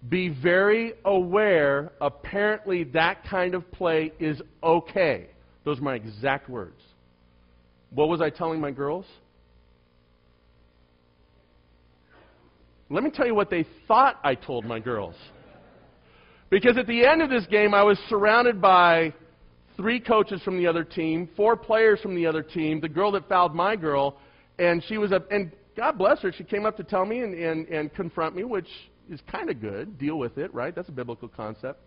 be 0.08 0.28
very 0.28 0.94
aware, 1.04 1.92
apparently, 2.00 2.84
that 2.84 3.24
kind 3.24 3.54
of 3.54 3.70
play 3.72 4.12
is 4.20 4.40
okay. 4.62 5.28
Those 5.64 5.78
are 5.78 5.82
my 5.82 5.94
exact 5.94 6.48
words. 6.50 6.80
What 7.90 8.08
was 8.08 8.20
I 8.20 8.30
telling 8.30 8.60
my 8.60 8.70
girls? 8.70 9.06
Let 12.90 13.02
me 13.02 13.10
tell 13.10 13.26
you 13.26 13.34
what 13.34 13.50
they 13.50 13.64
thought 13.88 14.20
I 14.22 14.34
told 14.34 14.64
my 14.64 14.78
girls. 14.78 15.14
Because 16.50 16.76
at 16.76 16.86
the 16.86 17.06
end 17.06 17.22
of 17.22 17.30
this 17.30 17.46
game, 17.46 17.72
I 17.72 17.82
was 17.82 17.98
surrounded 18.08 18.60
by 18.60 19.14
three 19.76 19.98
coaches 19.98 20.42
from 20.42 20.58
the 20.58 20.66
other 20.66 20.84
team, 20.84 21.28
four 21.36 21.56
players 21.56 22.00
from 22.00 22.14
the 22.14 22.26
other 22.26 22.42
team, 22.42 22.80
the 22.80 22.88
girl 22.88 23.10
that 23.12 23.28
fouled 23.28 23.54
my 23.54 23.74
girl, 23.74 24.18
and 24.58 24.84
she 24.86 24.98
was 24.98 25.12
up, 25.12 25.30
and 25.32 25.50
God 25.76 25.98
bless 25.98 26.20
her, 26.20 26.30
she 26.30 26.44
came 26.44 26.66
up 26.66 26.76
to 26.76 26.84
tell 26.84 27.04
me 27.04 27.20
and, 27.20 27.34
and, 27.34 27.66
and 27.68 27.92
confront 27.94 28.36
me, 28.36 28.44
which 28.44 28.68
is 29.10 29.20
kind 29.30 29.50
of 29.50 29.60
good. 29.60 29.98
Deal 29.98 30.18
with 30.18 30.38
it, 30.38 30.52
right? 30.54 30.74
That's 30.74 30.88
a 30.88 30.92
biblical 30.92 31.28
concept. 31.28 31.80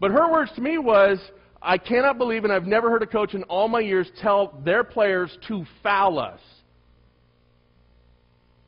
But 0.00 0.10
her 0.10 0.30
words 0.30 0.50
to 0.56 0.60
me 0.60 0.78
was, 0.78 1.18
I 1.62 1.78
cannot 1.78 2.18
believe, 2.18 2.44
and 2.44 2.52
I've 2.52 2.66
never 2.66 2.90
heard 2.90 3.02
a 3.02 3.06
coach 3.06 3.34
in 3.34 3.42
all 3.44 3.68
my 3.68 3.80
years 3.80 4.10
tell 4.20 4.60
their 4.64 4.84
players 4.84 5.36
to 5.48 5.64
foul 5.82 6.18
us. 6.18 6.40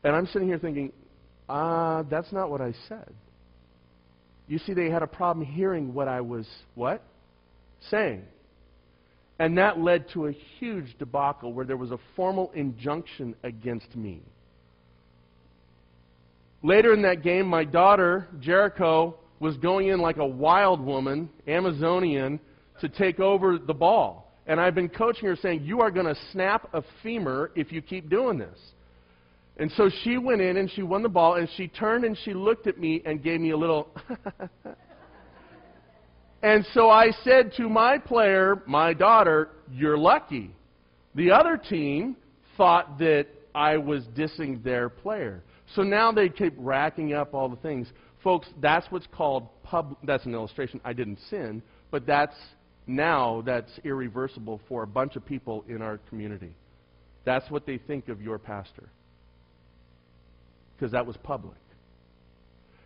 And 0.05 0.15
I'm 0.15 0.27
sitting 0.27 0.49
here 0.49 0.59
thinking, 0.59 0.93
ah, 1.49 1.99
uh, 1.99 2.03
that's 2.05 2.33
not 2.33 2.51
what 2.51 2.61
I 2.61 2.73
said. 2.89 3.13
You 4.49 4.59
see, 4.59 4.75
they 4.75 4.89
had 4.89 5.03
a 5.03 5.07
problem 5.07 5.45
hearing 5.45 5.93
what 5.93 6.09
I 6.09 6.21
was, 6.21 6.47
what? 6.75 7.03
Saying. 7.91 8.23
And 9.39 9.59
that 9.59 9.79
led 9.79 10.09
to 10.11 10.29
a 10.29 10.33
huge 10.59 10.97
debacle 10.99 11.53
where 11.53 11.67
there 11.67 11.77
was 11.77 11.91
a 11.91 11.99
formal 12.15 12.51
injunction 12.55 13.35
against 13.43 13.95
me. 13.95 14.23
Later 16.63 16.93
in 16.93 17.03
that 17.03 17.23
game, 17.23 17.47
my 17.47 17.65
daughter, 17.65 18.29
Jericho, 18.41 19.17
was 19.41 19.57
going 19.59 19.89
in 19.89 20.01
like 20.01 20.17
a 20.17 20.27
wild 20.27 20.81
woman, 20.81 21.29
Amazonian, 21.47 22.41
to 22.81 22.89
take 22.89 23.21
over 23.21 23.59
the 23.59 23.75
ball. 23.75 24.33
And 24.47 24.61
I've 24.61 24.75
been 24.75 24.89
coaching 24.89 25.29
her 25.29 25.37
saying, 25.37 25.65
You 25.65 25.81
are 25.81 25.91
going 25.91 26.07
to 26.07 26.17
snap 26.33 26.69
a 26.73 26.83
femur 27.03 27.51
if 27.55 27.73
you 27.73 27.83
keep 27.83 28.09
doing 28.09 28.39
this. 28.39 28.59
And 29.59 29.71
so 29.73 29.91
she 30.03 30.19
went 30.19 30.41
in 30.41 30.59
and 30.59 30.71
she 30.71 30.83
won 30.83 31.03
the 31.03 31.09
ball, 31.09 31.35
and 31.35 31.49
she 31.57 31.69
turned 31.69 32.05
and 32.05 32.17
she 32.25 32.35
looked 32.35 32.67
at 32.67 32.79
me 32.79 33.03
and 33.05 33.23
gave 33.23 33.41
me 33.41 33.51
a 33.51 33.57
little. 33.57 33.89
and 36.43 36.67
so 36.75 36.91
I 36.91 37.11
said 37.25 37.53
to 37.57 37.69
my 37.69 37.99
player, 37.99 38.63
my 38.67 38.93
daughter, 38.93 39.51
You're 39.71 39.99
lucky. 39.99 40.51
The 41.15 41.33
other 41.33 41.57
team 41.57 42.17
thought 42.57 42.99
that 42.99 43.27
I 43.55 43.79
was 43.79 44.03
dissing 44.17 44.63
their 44.63 44.89
player. 44.89 45.43
So 45.75 45.83
now 45.83 46.13
they 46.13 46.29
keep 46.29 46.55
racking 46.57 47.13
up 47.13 47.35
all 47.35 47.49
the 47.49 47.57
things. 47.57 47.89
Folks, 48.23 48.49
that's 48.61 48.87
what's 48.91 49.07
called 49.07 49.49
pub. 49.63 49.97
That's 50.05 50.25
an 50.27 50.35
illustration. 50.35 50.81
I 50.85 50.93
didn't 50.93 51.19
sin, 51.29 51.63
but 51.91 52.07
that's 52.07 52.37
now 52.87 53.43
that's 53.45 53.71
irreversible 53.85 54.61
for 54.69 54.83
a 54.83 54.87
bunch 54.87 55.17
of 55.17 55.27
people 55.27 55.65
in 55.69 55.83
our 55.83 55.99
community. 56.09 56.55
That's 57.25 57.51
what 57.51 57.67
they 57.67 57.79
think 57.79 58.09
of 58.09 58.23
your 58.23 58.39
pastor. 58.39 58.89
Because 60.77 60.93
that 60.93 61.05
was 61.05 61.17
public. 61.19 61.57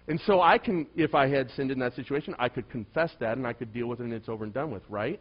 And 0.09 0.21
so 0.27 0.41
I 0.41 0.59
can, 0.59 0.87
if 0.97 1.15
I 1.15 1.29
had 1.29 1.51
sinned 1.51 1.71
in 1.71 1.79
that 1.81 1.95
situation, 1.95 2.35
I 2.39 2.49
could 2.49 2.69
confess 2.71 3.13
that 3.21 3.37
and 3.37 3.47
I 3.47 3.53
could 3.53 3.73
deal 3.73 3.87
with 3.87 4.01
it 4.01 4.05
and 4.05 4.13
it's 4.13 4.29
over 4.29 4.45
and 4.45 4.53
done 4.53 4.71
with, 4.71 4.83
right? 4.89 5.21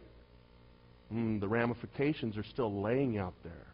Mm, 1.12 1.40
the 1.40 1.46
ramifications 1.46 2.36
are 2.36 2.42
still 2.44 2.82
laying 2.82 3.18
out 3.18 3.34
there. 3.44 3.66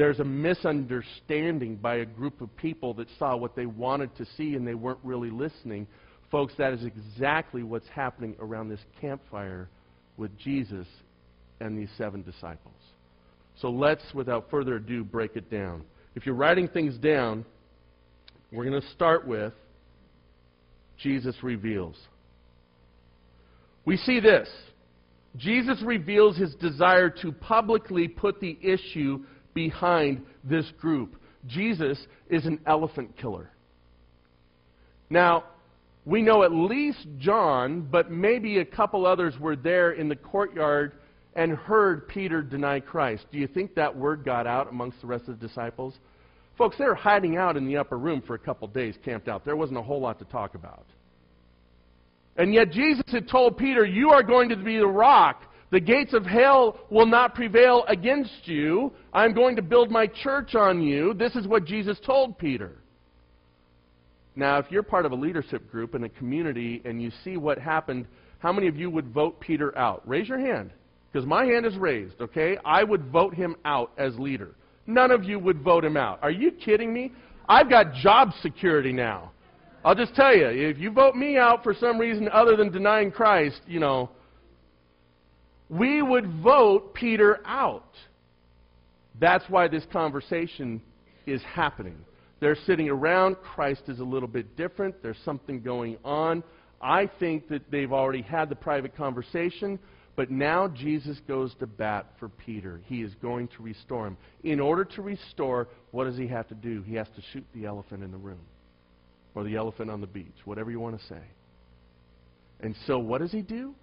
There's 0.00 0.18
a 0.18 0.24
misunderstanding 0.24 1.76
by 1.76 1.96
a 1.96 2.06
group 2.06 2.40
of 2.40 2.56
people 2.56 2.94
that 2.94 3.06
saw 3.18 3.36
what 3.36 3.54
they 3.54 3.66
wanted 3.66 4.16
to 4.16 4.24
see 4.34 4.54
and 4.54 4.66
they 4.66 4.72
weren't 4.72 5.00
really 5.04 5.28
listening. 5.28 5.86
Folks, 6.30 6.54
that 6.56 6.72
is 6.72 6.86
exactly 6.86 7.62
what's 7.62 7.86
happening 7.88 8.34
around 8.40 8.70
this 8.70 8.80
campfire 8.98 9.68
with 10.16 10.30
Jesus 10.38 10.86
and 11.60 11.78
these 11.78 11.90
seven 11.98 12.22
disciples. 12.22 12.72
So 13.60 13.68
let's, 13.68 14.02
without 14.14 14.50
further 14.50 14.76
ado, 14.76 15.04
break 15.04 15.36
it 15.36 15.50
down. 15.50 15.84
If 16.14 16.24
you're 16.24 16.34
writing 16.34 16.66
things 16.66 16.96
down, 16.96 17.44
we're 18.50 18.64
going 18.64 18.80
to 18.80 18.88
start 18.92 19.26
with 19.26 19.52
Jesus 20.96 21.36
reveals. 21.42 21.96
We 23.84 23.98
see 23.98 24.18
this. 24.18 24.48
Jesus 25.36 25.82
reveals 25.84 26.38
his 26.38 26.54
desire 26.54 27.10
to 27.20 27.32
publicly 27.32 28.08
put 28.08 28.40
the 28.40 28.58
issue 28.62 29.24
behind 29.68 30.22
this 30.42 30.64
group. 30.80 31.16
Jesus 31.46 31.98
is 32.30 32.46
an 32.46 32.58
elephant 32.66 33.14
killer. 33.18 33.50
Now, 35.10 35.44
we 36.06 36.22
know 36.22 36.44
at 36.44 36.52
least 36.52 37.06
John, 37.18 37.86
but 37.90 38.10
maybe 38.10 38.58
a 38.58 38.64
couple 38.64 39.04
others 39.04 39.34
were 39.38 39.56
there 39.56 39.92
in 39.92 40.08
the 40.08 40.16
courtyard 40.16 40.92
and 41.34 41.52
heard 41.52 42.08
Peter 42.08 42.40
deny 42.40 42.80
Christ. 42.80 43.26
Do 43.30 43.38
you 43.38 43.46
think 43.46 43.74
that 43.74 43.94
word 43.94 44.24
got 44.24 44.46
out 44.46 44.70
amongst 44.70 45.00
the 45.02 45.06
rest 45.06 45.28
of 45.28 45.38
the 45.38 45.46
disciples? 45.46 45.94
Folks, 46.56 46.76
they 46.78 46.84
were 46.84 46.94
hiding 46.94 47.36
out 47.36 47.56
in 47.58 47.66
the 47.66 47.76
upper 47.76 47.98
room 47.98 48.22
for 48.26 48.34
a 48.34 48.38
couple 48.38 48.66
days, 48.68 48.94
camped 49.04 49.28
out. 49.28 49.44
There 49.44 49.56
wasn't 49.56 49.78
a 49.78 49.82
whole 49.82 50.00
lot 50.00 50.18
to 50.20 50.24
talk 50.26 50.54
about. 50.54 50.86
And 52.36 52.54
yet 52.54 52.70
Jesus 52.70 53.04
had 53.08 53.28
told 53.28 53.58
Peter, 53.58 53.84
You 53.84 54.10
are 54.10 54.22
going 54.22 54.48
to 54.48 54.56
be 54.56 54.78
the 54.78 54.86
rock. 54.86 55.42
The 55.70 55.80
gates 55.80 56.12
of 56.14 56.26
hell 56.26 56.78
will 56.90 57.06
not 57.06 57.34
prevail 57.34 57.84
against 57.86 58.46
you. 58.48 58.92
I'm 59.12 59.32
going 59.32 59.56
to 59.56 59.62
build 59.62 59.90
my 59.90 60.08
church 60.08 60.54
on 60.54 60.82
you. 60.82 61.14
This 61.14 61.36
is 61.36 61.46
what 61.46 61.64
Jesus 61.64 61.98
told 62.04 62.38
Peter. 62.38 62.72
Now, 64.34 64.58
if 64.58 64.66
you're 64.70 64.82
part 64.82 65.06
of 65.06 65.12
a 65.12 65.16
leadership 65.16 65.70
group 65.70 65.94
in 65.94 66.04
a 66.04 66.08
community 66.08 66.82
and 66.84 67.00
you 67.00 67.10
see 67.24 67.36
what 67.36 67.58
happened, 67.58 68.06
how 68.38 68.52
many 68.52 68.66
of 68.66 68.76
you 68.76 68.90
would 68.90 69.12
vote 69.12 69.38
Peter 69.38 69.76
out? 69.78 70.02
Raise 70.08 70.28
your 70.28 70.38
hand. 70.40 70.70
Because 71.12 71.26
my 71.26 71.44
hand 71.44 71.66
is 71.66 71.76
raised, 71.76 72.20
okay? 72.20 72.56
I 72.64 72.84
would 72.84 73.10
vote 73.10 73.34
him 73.34 73.56
out 73.64 73.92
as 73.98 74.18
leader. 74.18 74.54
None 74.86 75.10
of 75.10 75.24
you 75.24 75.38
would 75.38 75.62
vote 75.62 75.84
him 75.84 75.96
out. 75.96 76.20
Are 76.22 76.30
you 76.30 76.52
kidding 76.52 76.92
me? 76.92 77.12
I've 77.48 77.68
got 77.68 77.94
job 77.94 78.30
security 78.42 78.92
now. 78.92 79.32
I'll 79.84 79.94
just 79.94 80.14
tell 80.14 80.34
you, 80.34 80.46
if 80.46 80.78
you 80.78 80.90
vote 80.90 81.16
me 81.16 81.36
out 81.36 81.62
for 81.62 81.74
some 81.74 81.98
reason 81.98 82.28
other 82.32 82.56
than 82.56 82.70
denying 82.70 83.10
Christ, 83.10 83.60
you 83.66 83.80
know, 83.80 84.10
we 85.70 86.02
would 86.02 86.42
vote 86.42 86.94
Peter 86.94 87.40
out. 87.46 87.94
That's 89.20 89.44
why 89.48 89.68
this 89.68 89.84
conversation 89.92 90.82
is 91.26 91.40
happening. 91.42 91.96
They're 92.40 92.56
sitting 92.66 92.88
around. 92.88 93.36
Christ 93.36 93.82
is 93.86 94.00
a 94.00 94.04
little 94.04 94.28
bit 94.28 94.56
different. 94.56 95.02
There's 95.02 95.18
something 95.24 95.60
going 95.60 95.98
on. 96.04 96.42
I 96.80 97.08
think 97.20 97.48
that 97.48 97.70
they've 97.70 97.92
already 97.92 98.22
had 98.22 98.48
the 98.48 98.56
private 98.56 98.96
conversation, 98.96 99.78
but 100.16 100.30
now 100.30 100.66
Jesus 100.66 101.20
goes 101.28 101.54
to 101.60 101.66
bat 101.66 102.06
for 102.18 102.30
Peter. 102.30 102.80
He 102.86 103.02
is 103.02 103.14
going 103.20 103.48
to 103.48 103.62
restore 103.62 104.06
him. 104.06 104.16
In 104.42 104.58
order 104.58 104.84
to 104.84 105.02
restore, 105.02 105.68
what 105.90 106.04
does 106.04 106.16
he 106.16 106.26
have 106.28 106.48
to 106.48 106.54
do? 106.54 106.82
He 106.82 106.94
has 106.94 107.06
to 107.14 107.22
shoot 107.32 107.44
the 107.54 107.66
elephant 107.66 108.02
in 108.02 108.10
the 108.10 108.18
room 108.18 108.40
or 109.34 109.44
the 109.44 109.56
elephant 109.56 109.90
on 109.90 110.00
the 110.00 110.06
beach, 110.06 110.26
whatever 110.46 110.70
you 110.70 110.80
want 110.80 110.98
to 110.98 111.06
say. 111.06 111.22
And 112.60 112.74
so 112.86 112.98
what 112.98 113.20
does 113.20 113.30
he 113.30 113.42
do? 113.42 113.74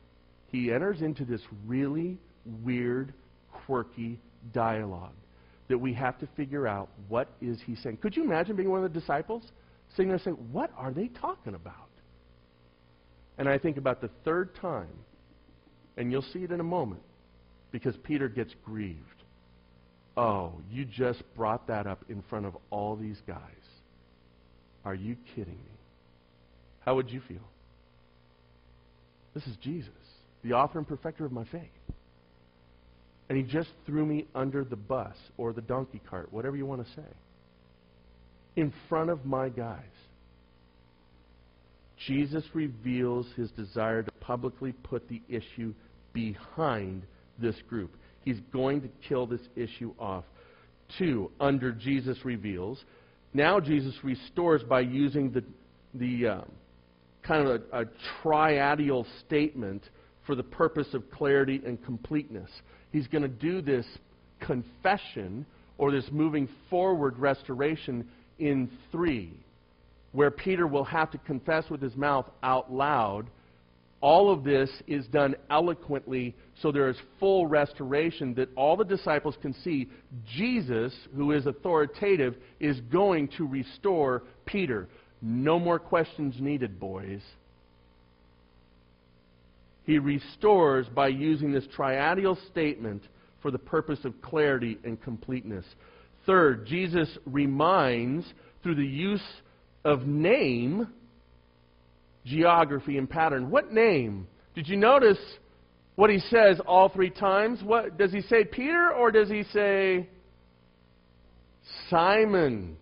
He 0.52 0.72
enters 0.72 1.02
into 1.02 1.26
this 1.26 1.42
really 1.66 2.18
weird, 2.64 3.14
quirky 3.66 4.20
dialogue 4.54 5.14
that 5.68 5.78
we 5.78 5.94
have 5.94 6.18
to 6.20 6.28
figure 6.38 6.68
out 6.68 6.90
what 7.10 7.28
is 7.42 7.60
he 7.66 7.76
saying. 7.76 7.98
Could 7.98 8.16
you 8.16 8.24
imagine 8.24 8.56
being 8.56 8.70
one 8.70 8.84
of 8.84 8.94
the 8.94 9.00
disciples 9.00 9.52
sitting 9.96 10.08
there 10.10 10.20
saying, 10.20 10.38
"What 10.52 10.72
are 10.78 10.92
they 10.92 11.10
talking 11.10 11.56
about?" 11.56 11.90
And 13.38 13.50
I 13.50 13.58
think 13.58 13.78
about 13.78 14.00
the 14.00 14.08
third 14.24 14.56
time, 14.56 15.04
and 15.98 16.12
you'll 16.12 16.22
see 16.22 16.44
it 16.44 16.52
in 16.52 16.60
a 16.60 16.64
moment, 16.64 17.04
because 17.72 17.98
Peter 17.98 18.30
gets 18.30 18.54
grieved. 18.64 19.24
Oh, 20.16 20.54
you 20.72 20.86
just 20.86 21.22
brought 21.36 21.68
that 21.68 21.86
up 21.86 22.10
in 22.10 22.22
front 22.24 22.46
of 22.46 22.58
all 22.70 22.96
these 22.96 23.22
guys. 23.28 23.40
Are 24.86 24.96
you 24.96 25.18
kidding 25.36 25.54
me? 25.54 25.78
How 26.80 26.96
would 26.96 27.12
you 27.12 27.20
feel? 27.20 27.48
This 29.34 29.46
is 29.46 29.58
Jesus, 29.58 29.92
the 30.44 30.54
author 30.54 30.78
and 30.80 30.88
perfecter 30.88 31.26
of 31.26 31.32
my 31.32 31.46
faith. 31.46 31.62
And 33.30 33.38
he 33.38 33.44
just 33.44 33.70
threw 33.86 34.06
me 34.06 34.26
under 34.34 34.64
the 34.64 34.76
bus 34.76 35.16
or 35.38 35.52
the 35.52 35.62
donkey 35.62 36.02
cart, 36.10 36.32
whatever 36.32 36.56
you 36.56 36.66
want 36.66 36.86
to 36.86 36.94
say, 36.94 37.08
in 38.56 38.74
front 38.88 39.10
of 39.10 39.26
my 39.26 39.50
guys. 39.50 39.84
Jesus 42.08 42.44
reveals 42.54 43.26
his 43.36 43.50
desire 43.52 44.04
to 44.04 44.12
publicly 44.22 44.72
put 44.72 45.10
the 45.10 45.22
issue 45.28 45.74
behind 46.14 47.04
this 47.40 47.56
group. 47.68 47.96
He's 48.24 48.40
going 48.54 48.82
to 48.82 48.90
kill 49.08 49.26
this 49.26 49.42
issue 49.56 49.94
off. 50.00 50.24
Two, 50.98 51.32
under 51.40 51.72
Jesus 51.72 52.18
reveals. 52.24 52.84
Now 53.34 53.60
Jesus 53.60 53.94
restores 54.04 54.64
by 54.64 54.82
using 54.82 55.32
the, 55.32 55.44
the 55.94 56.28
uh, 56.28 56.42
kind 57.24 57.48
of 57.48 57.62
a, 57.72 57.82
a 57.82 57.86
triadial 58.24 59.06
statement 59.26 59.84
for 60.28 60.36
the 60.36 60.44
purpose 60.44 60.94
of 60.94 61.10
clarity 61.10 61.62
and 61.66 61.84
completeness 61.84 62.52
he's 62.92 63.08
going 63.08 63.22
to 63.22 63.28
do 63.28 63.62
this 63.62 63.86
confession 64.40 65.46
or 65.78 65.92
this 65.92 66.06
moving 66.12 66.48
forward 66.70 67.18
restoration 67.18 68.08
in 68.40 68.70
three, 68.92 69.32
where 70.12 70.32
Peter 70.32 70.68
will 70.68 70.84
have 70.84 71.12
to 71.12 71.18
confess 71.20 71.70
with 71.70 71.82
his 71.82 71.96
mouth 71.96 72.26
out 72.44 72.72
loud. 72.72 73.28
All 74.00 74.32
of 74.32 74.44
this 74.44 74.70
is 74.88 75.08
done 75.08 75.36
eloquently, 75.50 76.36
so 76.62 76.72
there 76.72 76.88
is 76.88 76.98
full 77.20 77.48
restoration 77.48 78.34
that 78.36 78.50
all 78.56 78.78
the 78.78 78.86
disciples 78.86 79.36
can 79.42 79.54
see 79.54 79.90
Jesus, 80.36 80.94
who 81.16 81.32
is 81.32 81.48
authoritative, 81.48 82.36
is 82.60 82.80
going 82.92 83.28
to 83.38 83.48
restore 83.48 84.24
Peter. 84.46 84.88
No 85.22 85.60
more 85.60 85.80
questions 85.80 86.36
needed, 86.40 86.80
boys. 86.80 87.22
He 89.88 90.00
restores 90.00 90.86
by 90.88 91.08
using 91.08 91.52
this 91.52 91.66
triadial 91.76 92.38
statement 92.52 93.02
for 93.42 93.52
the 93.52 93.58
purpose 93.58 94.04
of 94.04 94.22
clarity 94.22 94.78
and 94.84 95.02
completeness. 95.02 95.66
Third, 96.26 96.68
Jesus 96.68 97.18
reminds 97.26 98.26
through 98.62 98.76
the 98.76 98.86
use 98.86 99.24
of 99.86 100.06
name, 100.06 100.90
geography, 102.26 102.98
and 102.98 103.10
pattern. 103.10 103.50
What 103.50 103.72
name? 103.72 104.28
Did 104.56 104.68
you 104.68 104.76
notice 104.76 105.20
what 105.96 106.10
he 106.10 106.20
says 106.20 106.60
all 106.68 106.90
three 106.90 107.10
times? 107.10 107.64
What 107.64 107.98
does 107.98 108.12
he 108.12 108.22
say 108.24 108.44
Peter 108.44 108.92
or 108.92 109.10
does 109.10 109.30
he 109.30 109.44
say 109.54 110.10
Simon? 111.90 112.76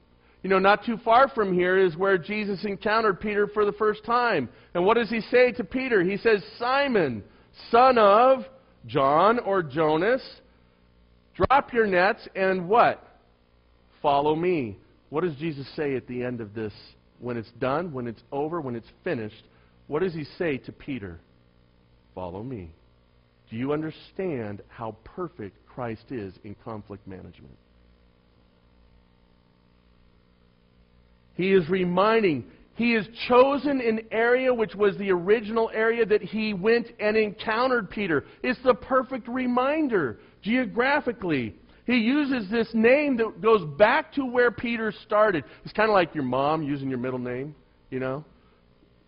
You 0.45 0.49
know, 0.49 0.59
not 0.59 0.85
too 0.85 0.97
far 1.03 1.27
from 1.27 1.55
here 1.55 1.75
is 1.75 1.97
where 1.97 2.19
Jesus 2.19 2.65
encountered 2.65 3.19
Peter 3.19 3.47
for 3.47 3.65
the 3.65 3.71
first 3.71 4.05
time. 4.05 4.47
And 4.75 4.85
what 4.85 4.95
does 4.95 5.09
he 5.09 5.21
say 5.21 5.51
to 5.53 5.63
Peter? 5.63 6.03
He 6.03 6.17
says, 6.17 6.43
Simon, 6.59 7.23
son 7.71 7.97
of 7.97 8.45
John 8.85 9.39
or 9.39 9.63
Jonas, 9.63 10.21
drop 11.33 11.73
your 11.73 11.87
nets 11.87 12.27
and 12.35 12.69
what? 12.69 13.03
Follow 14.03 14.35
me. 14.35 14.77
What 15.09 15.23
does 15.23 15.35
Jesus 15.37 15.65
say 15.75 15.95
at 15.95 16.05
the 16.05 16.21
end 16.21 16.41
of 16.41 16.53
this? 16.53 16.73
When 17.17 17.37
it's 17.37 17.51
done, 17.59 17.91
when 17.91 18.05
it's 18.05 18.21
over, 18.31 18.61
when 18.61 18.75
it's 18.75 18.91
finished, 19.03 19.45
what 19.87 20.03
does 20.03 20.13
he 20.13 20.25
say 20.37 20.57
to 20.59 20.71
Peter? 20.71 21.19
Follow 22.13 22.43
me. 22.43 22.69
Do 23.49 23.55
you 23.55 23.73
understand 23.73 24.61
how 24.67 24.95
perfect 25.05 25.57
Christ 25.65 26.11
is 26.11 26.35
in 26.43 26.55
conflict 26.63 27.07
management? 27.07 27.57
He 31.35 31.51
is 31.53 31.67
reminding, 31.69 32.45
he 32.75 32.93
has 32.93 33.07
chosen 33.27 33.79
an 33.79 34.01
area 34.11 34.53
which 34.53 34.75
was 34.75 34.97
the 34.97 35.11
original 35.11 35.69
area 35.73 36.05
that 36.05 36.21
he 36.21 36.53
went 36.53 36.87
and 36.99 37.15
encountered 37.15 37.89
Peter. 37.89 38.25
It's 38.43 38.59
the 38.63 38.73
perfect 38.73 39.27
reminder 39.27 40.19
geographically. 40.41 41.55
He 41.85 41.97
uses 41.97 42.49
this 42.49 42.67
name 42.73 43.17
that 43.17 43.41
goes 43.41 43.63
back 43.77 44.11
to 44.13 44.25
where 44.25 44.51
Peter 44.51 44.93
started. 45.05 45.43
It's 45.63 45.73
kind 45.73 45.89
of 45.89 45.93
like 45.93 46.15
your 46.15 46.23
mom 46.23 46.63
using 46.63 46.89
your 46.89 46.97
middle 46.97 47.19
name, 47.19 47.55
you 47.91 47.99
know? 47.99 48.25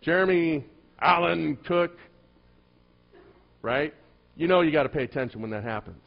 Jeremy 0.01 0.63
Allen 1.01 1.57
Cook, 1.67 1.97
right? 3.61 3.93
You 4.35 4.47
know 4.47 4.61
you 4.61 4.71
got 4.71 4.83
to 4.83 4.89
pay 4.89 5.03
attention 5.03 5.41
when 5.41 5.51
that 5.51 5.63
happens. 5.63 6.01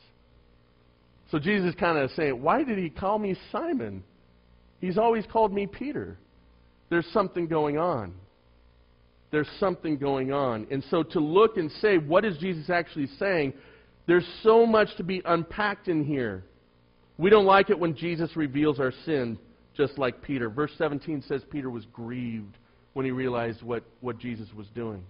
So 1.30 1.38
Jesus 1.38 1.74
kind 1.78 1.98
of 1.98 2.10
saying, 2.12 2.40
Why 2.40 2.62
did 2.62 2.78
he 2.78 2.88
call 2.88 3.18
me 3.18 3.36
Simon? 3.52 4.02
He's 4.80 4.98
always 4.98 5.24
called 5.30 5.52
me 5.52 5.66
Peter. 5.66 6.18
There's 6.88 7.06
something 7.12 7.46
going 7.46 7.78
on. 7.78 8.14
There's 9.30 9.48
something 9.58 9.96
going 9.96 10.32
on. 10.32 10.66
And 10.70 10.82
so 10.90 11.02
to 11.02 11.20
look 11.20 11.56
and 11.56 11.70
say, 11.80 11.98
what 11.98 12.24
is 12.24 12.36
Jesus 12.38 12.68
actually 12.68 13.08
saying? 13.18 13.52
There's 14.06 14.26
so 14.42 14.66
much 14.66 14.88
to 14.96 15.04
be 15.04 15.22
unpacked 15.24 15.88
in 15.88 16.04
here. 16.04 16.44
We 17.16 17.30
don't 17.30 17.44
like 17.44 17.70
it 17.70 17.78
when 17.78 17.94
Jesus 17.94 18.34
reveals 18.34 18.80
our 18.80 18.92
sin, 19.04 19.38
just 19.76 19.98
like 19.98 20.22
Peter. 20.22 20.48
Verse 20.48 20.72
17 20.78 21.22
says 21.28 21.42
Peter 21.50 21.70
was 21.70 21.84
grieved 21.92 22.56
when 22.94 23.04
he 23.04 23.12
realized 23.12 23.62
what, 23.62 23.84
what 24.00 24.18
Jesus 24.18 24.48
was 24.56 24.66
doing. 24.74 25.04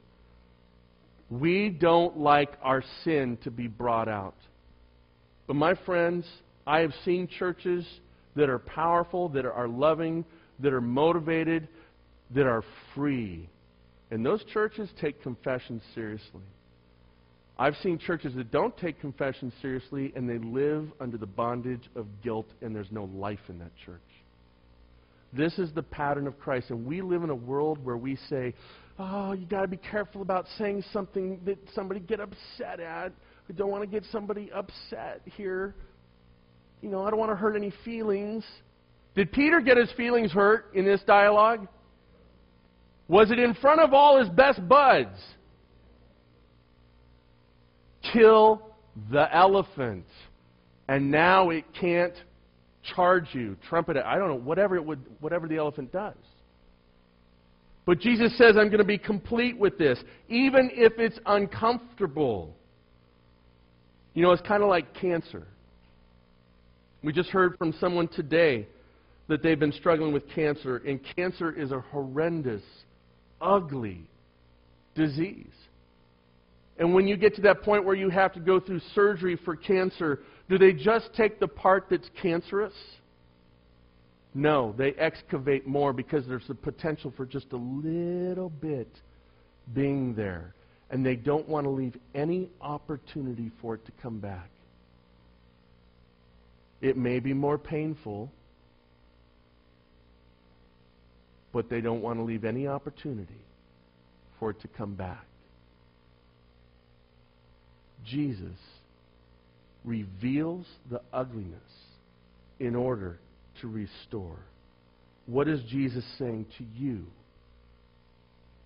We 1.30 1.70
don't 1.70 2.18
like 2.18 2.52
our 2.62 2.82
sin 3.04 3.38
to 3.44 3.50
be 3.50 3.68
brought 3.68 4.08
out. 4.08 4.34
But 5.46 5.54
my 5.54 5.74
friends, 5.86 6.26
I 6.66 6.80
have 6.80 6.92
seen 7.04 7.26
churches 7.26 7.86
that 8.36 8.48
are 8.48 8.58
powerful, 8.58 9.28
that 9.30 9.44
are 9.44 9.68
loving, 9.68 10.24
that 10.60 10.72
are 10.72 10.80
motivated, 10.80 11.68
that 12.34 12.46
are 12.46 12.62
free. 12.94 13.48
And 14.10 14.24
those 14.24 14.44
churches 14.52 14.88
take 15.00 15.22
confession 15.22 15.80
seriously. 15.94 16.42
I've 17.58 17.76
seen 17.82 17.98
churches 17.98 18.34
that 18.36 18.50
don't 18.50 18.74
take 18.78 19.00
confession 19.00 19.52
seriously 19.60 20.12
and 20.16 20.28
they 20.28 20.38
live 20.38 20.88
under 20.98 21.18
the 21.18 21.26
bondage 21.26 21.90
of 21.94 22.06
guilt 22.22 22.46
and 22.62 22.74
there's 22.74 22.90
no 22.90 23.04
life 23.04 23.40
in 23.48 23.58
that 23.58 23.72
church. 23.84 24.00
This 25.32 25.58
is 25.58 25.70
the 25.74 25.82
pattern 25.82 26.26
of 26.26 26.38
Christ. 26.40 26.70
And 26.70 26.86
we 26.86 27.02
live 27.02 27.22
in 27.22 27.30
a 27.30 27.34
world 27.34 27.84
where 27.84 27.96
we 27.96 28.16
say, 28.28 28.54
oh, 28.98 29.32
you 29.32 29.46
got 29.46 29.62
to 29.62 29.68
be 29.68 29.76
careful 29.76 30.22
about 30.22 30.46
saying 30.58 30.82
something 30.92 31.40
that 31.44 31.58
somebody 31.74 32.00
get 32.00 32.18
upset 32.18 32.80
at. 32.80 33.12
I 33.48 33.52
don't 33.54 33.70
want 33.70 33.82
to 33.82 33.90
get 33.90 34.04
somebody 34.10 34.50
upset 34.52 35.20
here 35.24 35.74
you 36.82 36.88
know, 36.88 37.02
I 37.04 37.10
don't 37.10 37.18
want 37.18 37.30
to 37.30 37.36
hurt 37.36 37.56
any 37.56 37.72
feelings. 37.84 38.44
Did 39.14 39.32
Peter 39.32 39.60
get 39.60 39.76
his 39.76 39.90
feelings 39.92 40.32
hurt 40.32 40.70
in 40.74 40.84
this 40.84 41.00
dialogue? 41.06 41.68
Was 43.08 43.30
it 43.30 43.38
in 43.38 43.54
front 43.54 43.80
of 43.80 43.92
all 43.92 44.18
his 44.18 44.28
best 44.28 44.66
buds? 44.68 45.18
Kill 48.12 48.62
the 49.10 49.34
elephant. 49.34 50.06
And 50.88 51.10
now 51.10 51.50
it 51.50 51.64
can't 51.78 52.14
charge 52.94 53.26
you, 53.32 53.56
trumpet 53.68 53.96
it. 53.96 54.04
I 54.04 54.16
don't 54.16 54.28
know, 54.28 54.38
whatever 54.38 54.76
it 54.76 54.84
would 54.84 55.00
whatever 55.20 55.46
the 55.46 55.56
elephant 55.56 55.92
does. 55.92 56.14
But 57.84 57.98
Jesus 57.98 58.36
says, 58.38 58.56
I'm 58.56 58.68
going 58.68 58.78
to 58.78 58.84
be 58.84 58.98
complete 58.98 59.58
with 59.58 59.78
this, 59.78 59.98
even 60.28 60.70
if 60.72 60.92
it's 60.98 61.18
uncomfortable. 61.26 62.54
You 64.14 64.22
know, 64.22 64.32
it's 64.32 64.46
kind 64.46 64.62
of 64.62 64.68
like 64.68 64.94
cancer. 64.94 65.46
We 67.02 67.12
just 67.12 67.30
heard 67.30 67.56
from 67.56 67.72
someone 67.80 68.08
today 68.08 68.66
that 69.28 69.42
they've 69.42 69.58
been 69.58 69.72
struggling 69.72 70.12
with 70.12 70.28
cancer, 70.28 70.78
and 70.78 71.00
cancer 71.16 71.52
is 71.52 71.72
a 71.72 71.80
horrendous, 71.80 72.62
ugly 73.40 74.02
disease. 74.94 75.46
And 76.78 76.94
when 76.94 77.06
you 77.06 77.16
get 77.16 77.34
to 77.36 77.42
that 77.42 77.62
point 77.62 77.84
where 77.84 77.94
you 77.94 78.10
have 78.10 78.32
to 78.34 78.40
go 78.40 78.58
through 78.58 78.80
surgery 78.94 79.38
for 79.44 79.54
cancer, 79.54 80.20
do 80.48 80.58
they 80.58 80.72
just 80.72 81.14
take 81.14 81.38
the 81.38 81.46
part 81.46 81.86
that's 81.90 82.08
cancerous? 82.20 82.74
No, 84.34 84.74
they 84.76 84.92
excavate 84.92 85.66
more 85.66 85.92
because 85.92 86.26
there's 86.26 86.46
the 86.48 86.54
potential 86.54 87.12
for 87.16 87.26
just 87.26 87.52
a 87.52 87.56
little 87.56 88.48
bit 88.48 88.88
being 89.74 90.14
there. 90.14 90.54
And 90.90 91.04
they 91.04 91.16
don't 91.16 91.48
want 91.48 91.64
to 91.64 91.70
leave 91.70 91.96
any 92.14 92.48
opportunity 92.60 93.50
for 93.60 93.74
it 93.74 93.84
to 93.86 93.92
come 94.02 94.18
back. 94.18 94.50
It 96.80 96.96
may 96.96 97.20
be 97.20 97.34
more 97.34 97.58
painful, 97.58 98.30
but 101.52 101.68
they 101.68 101.80
don't 101.80 102.00
want 102.00 102.18
to 102.18 102.22
leave 102.22 102.44
any 102.44 102.66
opportunity 102.66 103.44
for 104.38 104.50
it 104.50 104.60
to 104.62 104.68
come 104.68 104.94
back. 104.94 105.24
Jesus 108.04 108.56
reveals 109.84 110.66
the 110.90 111.00
ugliness 111.12 111.60
in 112.58 112.74
order 112.74 113.18
to 113.60 113.68
restore. 113.68 114.38
What 115.26 115.48
is 115.48 115.60
Jesus 115.68 116.04
saying 116.18 116.46
to 116.58 116.64
you 116.76 117.04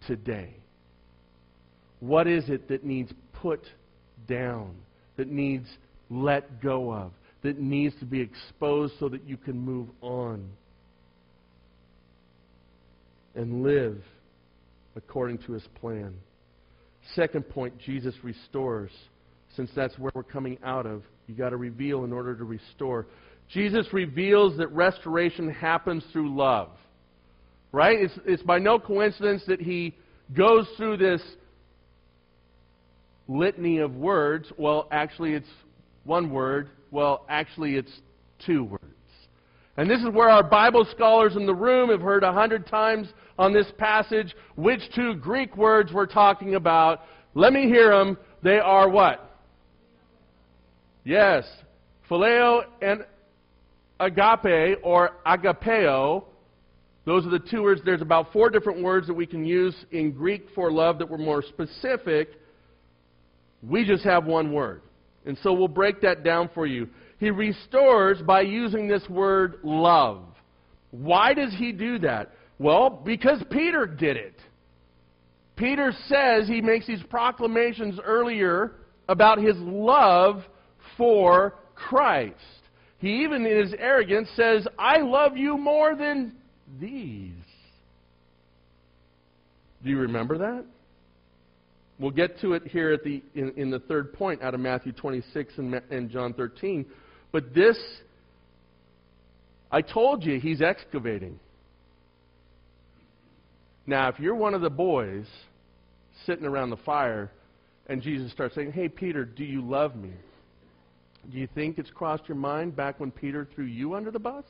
today? 0.06 0.54
What 2.00 2.26
is 2.26 2.48
it 2.48 2.68
that 2.68 2.84
needs 2.84 3.12
put 3.40 3.60
down, 4.28 4.74
that 5.16 5.28
needs 5.28 5.66
let 6.10 6.62
go 6.62 6.92
of, 6.92 7.12
that 7.44 7.58
needs 7.60 7.94
to 8.00 8.06
be 8.06 8.20
exposed 8.20 8.94
so 8.98 9.08
that 9.10 9.28
you 9.28 9.36
can 9.36 9.56
move 9.56 9.88
on 10.00 10.48
and 13.34 13.62
live 13.62 14.02
according 14.96 15.36
to 15.38 15.52
his 15.52 15.62
plan. 15.80 16.14
Second 17.14 17.46
point, 17.48 17.78
Jesus 17.78 18.14
restores. 18.22 18.90
Since 19.56 19.70
that's 19.76 19.96
where 19.98 20.10
we're 20.14 20.22
coming 20.22 20.58
out 20.64 20.86
of, 20.86 21.02
you 21.26 21.34
got 21.34 21.50
to 21.50 21.58
reveal 21.58 22.04
in 22.04 22.12
order 22.14 22.34
to 22.34 22.44
restore. 22.44 23.06
Jesus 23.52 23.86
reveals 23.92 24.56
that 24.56 24.68
restoration 24.68 25.50
happens 25.50 26.02
through 26.12 26.34
love. 26.34 26.70
Right? 27.72 28.00
It's, 28.00 28.14
it's 28.24 28.42
by 28.42 28.58
no 28.58 28.78
coincidence 28.78 29.42
that 29.48 29.60
he 29.60 29.94
goes 30.34 30.66
through 30.78 30.96
this 30.96 31.20
litany 33.28 33.78
of 33.78 33.94
words. 33.94 34.50
Well, 34.56 34.88
actually, 34.90 35.34
it's 35.34 35.46
one 36.04 36.30
word 36.30 36.70
well, 36.94 37.26
actually, 37.28 37.74
it's 37.74 37.90
two 38.46 38.62
words. 38.62 38.84
And 39.76 39.90
this 39.90 39.98
is 39.98 40.08
where 40.10 40.30
our 40.30 40.44
Bible 40.44 40.86
scholars 40.92 41.34
in 41.34 41.44
the 41.44 41.54
room 41.54 41.90
have 41.90 42.00
heard 42.00 42.22
a 42.22 42.32
hundred 42.32 42.68
times 42.68 43.08
on 43.36 43.52
this 43.52 43.66
passage 43.78 44.32
which 44.54 44.80
two 44.94 45.14
Greek 45.16 45.56
words 45.56 45.92
we're 45.92 46.06
talking 46.06 46.54
about. 46.54 47.00
Let 47.34 47.52
me 47.52 47.64
hear 47.64 47.90
them. 47.90 48.16
They 48.44 48.60
are 48.60 48.88
what? 48.88 49.38
Yes. 51.02 51.44
Phileo 52.08 52.62
and 52.80 53.04
agape 53.98 54.78
or 54.84 55.16
agapeo. 55.26 56.26
Those 57.04 57.26
are 57.26 57.30
the 57.30 57.40
two 57.40 57.64
words. 57.64 57.80
There's 57.84 58.02
about 58.02 58.32
four 58.32 58.50
different 58.50 58.84
words 58.84 59.08
that 59.08 59.14
we 59.14 59.26
can 59.26 59.44
use 59.44 59.74
in 59.90 60.12
Greek 60.12 60.46
for 60.54 60.70
love 60.70 60.98
that 61.00 61.10
were 61.10 61.18
more 61.18 61.42
specific. 61.42 62.28
We 63.68 63.84
just 63.84 64.04
have 64.04 64.26
one 64.26 64.52
word. 64.52 64.83
And 65.26 65.38
so 65.42 65.52
we'll 65.52 65.68
break 65.68 66.00
that 66.02 66.22
down 66.22 66.50
for 66.54 66.66
you. 66.66 66.88
He 67.18 67.30
restores 67.30 68.20
by 68.22 68.42
using 68.42 68.88
this 68.88 69.08
word 69.08 69.60
love. 69.62 70.22
Why 70.90 71.34
does 71.34 71.54
he 71.58 71.72
do 71.72 71.98
that? 72.00 72.32
Well, 72.58 72.90
because 72.90 73.42
Peter 73.50 73.86
did 73.86 74.16
it. 74.16 74.38
Peter 75.56 75.92
says 76.08 76.48
he 76.48 76.60
makes 76.60 76.86
these 76.86 77.02
proclamations 77.08 77.98
earlier 78.04 78.72
about 79.08 79.38
his 79.38 79.56
love 79.58 80.42
for 80.96 81.54
Christ. 81.74 82.36
He 82.98 83.22
even 83.22 83.44
in 83.46 83.60
his 83.60 83.74
arrogance 83.78 84.28
says, 84.36 84.66
I 84.78 84.98
love 84.98 85.36
you 85.36 85.56
more 85.56 85.94
than 85.94 86.34
these. 86.80 87.32
Do 89.82 89.90
you 89.90 89.98
remember 89.98 90.38
that? 90.38 90.64
We'll 91.98 92.10
get 92.10 92.40
to 92.40 92.54
it 92.54 92.66
here 92.66 92.92
at 92.92 93.04
the, 93.04 93.22
in, 93.34 93.52
in 93.56 93.70
the 93.70 93.78
third 93.78 94.12
point 94.12 94.42
out 94.42 94.54
of 94.54 94.60
Matthew 94.60 94.92
26 94.92 95.54
and, 95.58 95.74
and 95.90 96.10
John 96.10 96.34
13. 96.34 96.84
But 97.30 97.54
this, 97.54 97.78
I 99.70 99.80
told 99.80 100.24
you, 100.24 100.40
he's 100.40 100.60
excavating. 100.60 101.38
Now, 103.86 104.08
if 104.08 104.18
you're 104.18 104.34
one 104.34 104.54
of 104.54 104.60
the 104.60 104.70
boys 104.70 105.26
sitting 106.26 106.46
around 106.46 106.70
the 106.70 106.78
fire 106.78 107.30
and 107.86 108.02
Jesus 108.02 108.32
starts 108.32 108.54
saying, 108.54 108.72
Hey, 108.72 108.88
Peter, 108.88 109.24
do 109.24 109.44
you 109.44 109.62
love 109.62 109.94
me? 109.94 110.10
Do 111.30 111.38
you 111.38 111.48
think 111.54 111.78
it's 111.78 111.90
crossed 111.90 112.28
your 112.28 112.36
mind 112.36 112.74
back 112.76 112.98
when 112.98 113.10
Peter 113.10 113.46
threw 113.54 113.64
you 113.64 113.94
under 113.94 114.10
the 114.10 114.18
bus? 114.18 114.44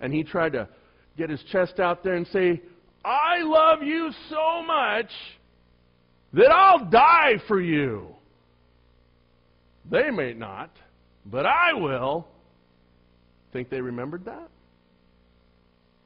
And 0.00 0.12
he 0.12 0.22
tried 0.22 0.52
to 0.52 0.68
get 1.16 1.30
his 1.30 1.42
chest 1.50 1.80
out 1.80 2.04
there 2.04 2.14
and 2.14 2.26
say, 2.28 2.62
I 3.04 3.42
love 3.42 3.82
you 3.82 4.10
so 4.30 4.62
much 4.62 5.10
that 6.32 6.50
I'll 6.50 6.84
die 6.90 7.34
for 7.46 7.60
you. 7.60 8.14
They 9.90 10.10
may 10.10 10.34
not, 10.34 10.70
but 11.24 11.46
I 11.46 11.72
will. 11.72 12.26
Think 13.52 13.70
they 13.70 13.80
remembered 13.80 14.26
that? 14.26 14.48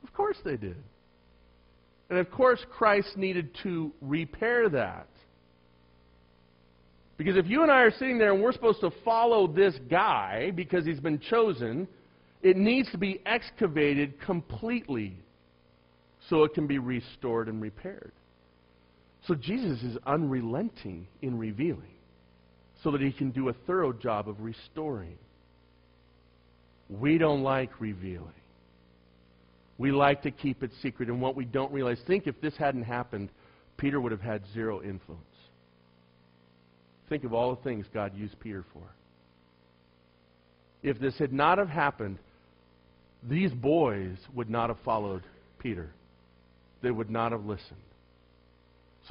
Of 0.04 0.12
course 0.12 0.36
they 0.44 0.56
did. 0.56 0.76
And 2.10 2.18
of 2.18 2.30
course, 2.30 2.64
Christ 2.70 3.16
needed 3.16 3.50
to 3.62 3.90
repair 4.00 4.68
that. 4.68 5.08
Because 7.16 7.36
if 7.36 7.46
you 7.46 7.62
and 7.62 7.70
I 7.70 7.82
are 7.82 7.90
sitting 7.90 8.18
there 8.18 8.32
and 8.32 8.42
we're 8.42 8.52
supposed 8.52 8.80
to 8.80 8.90
follow 9.04 9.46
this 9.46 9.74
guy 9.90 10.50
because 10.54 10.84
he's 10.84 11.00
been 11.00 11.18
chosen, 11.18 11.88
it 12.42 12.56
needs 12.56 12.90
to 12.90 12.98
be 12.98 13.20
excavated 13.26 14.20
completely 14.20 15.16
so 16.28 16.44
it 16.44 16.54
can 16.54 16.66
be 16.66 16.78
restored 16.78 17.48
and 17.48 17.60
repaired. 17.60 18.12
So 19.26 19.34
Jesus 19.34 19.82
is 19.82 19.96
unrelenting 20.06 21.06
in 21.20 21.38
revealing 21.38 21.94
so 22.82 22.90
that 22.90 23.00
he 23.00 23.12
can 23.12 23.30
do 23.30 23.48
a 23.48 23.52
thorough 23.66 23.92
job 23.92 24.28
of 24.28 24.40
restoring. 24.40 25.16
We 26.88 27.18
don't 27.18 27.42
like 27.42 27.80
revealing. 27.80 28.32
We 29.78 29.92
like 29.92 30.22
to 30.22 30.30
keep 30.30 30.62
it 30.62 30.70
secret. 30.82 31.08
And 31.08 31.20
what 31.20 31.36
we 31.36 31.44
don't 31.44 31.72
realize, 31.72 31.98
think 32.06 32.26
if 32.26 32.40
this 32.40 32.56
hadn't 32.56 32.82
happened, 32.82 33.30
Peter 33.76 34.00
would 34.00 34.12
have 34.12 34.20
had 34.20 34.42
zero 34.52 34.82
influence. 34.82 35.22
Think 37.08 37.24
of 37.24 37.32
all 37.32 37.54
the 37.54 37.62
things 37.62 37.86
God 37.92 38.16
used 38.16 38.38
Peter 38.40 38.64
for. 38.72 38.82
If 40.82 40.98
this 40.98 41.16
had 41.18 41.32
not 41.32 41.58
have 41.58 41.68
happened, 41.68 42.18
these 43.22 43.52
boys 43.52 44.16
would 44.34 44.50
not 44.50 44.68
have 44.68 44.78
followed 44.84 45.22
Peter. 45.58 45.90
They 46.82 46.90
would 46.90 47.10
not 47.10 47.30
have 47.32 47.44
listened. 47.44 47.78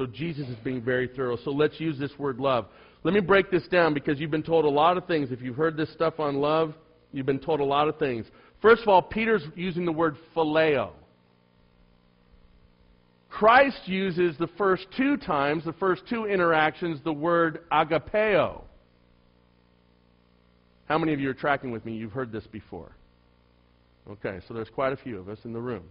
So 0.02 0.08
Jesus 0.08 0.48
is 0.48 0.56
being 0.64 0.82
very 0.82 1.08
thorough. 1.08 1.38
So 1.46 1.52
let's 1.52 1.80
use 1.80 2.00
this 2.00 2.10
word 2.18 2.40
love. 2.40 2.66
Let 3.04 3.14
me 3.14 3.20
break 3.20 3.52
this 3.52 3.68
down 3.68 3.94
because 3.94 4.20
you've 4.20 4.32
been 4.32 4.42
told 4.42 4.66
a 4.66 4.70
lot 4.70 4.98
of 4.98 5.06
things. 5.06 5.32
If 5.32 5.44
you've 5.44 5.56
heard 5.56 5.78
this 5.78 5.94
stuff 5.94 6.20
on 6.20 6.38
love, 6.38 6.74
you've 7.12 7.28
been 7.28 7.38
told 7.38 7.60
a 7.60 7.64
lot 7.64 7.88
of 7.88 8.00
things. 8.00 8.26
First 8.64 8.82
of 8.82 8.88
all, 8.88 9.04
Peter's 9.04 9.44
using 9.56 9.86
the 9.86 9.92
word 9.92 10.16
phileo. 10.36 10.90
Christ 13.30 13.82
uses 13.86 14.36
the 14.40 14.48
first 14.58 14.88
two 14.98 15.18
times, 15.18 15.66
the 15.66 15.74
first 15.74 16.02
two 16.10 16.26
interactions, 16.26 17.00
the 17.04 17.14
word 17.14 17.60
agapeo. 17.72 18.64
How 20.86 20.98
many 20.98 21.14
of 21.14 21.20
you 21.20 21.30
are 21.30 21.36
tracking 21.36 21.70
with 21.70 21.86
me? 21.86 21.94
You've 21.94 22.12
heard 22.12 22.32
this 22.32 22.48
before. 22.48 22.92
Okay, 24.10 24.40
so 24.48 24.56
there's 24.56 24.70
quite 24.70 24.94
a 24.94 24.98
few 24.98 25.20
of 25.20 25.30
us 25.30 25.38
in 25.46 25.54
the 25.54 25.62
room. 25.62 25.84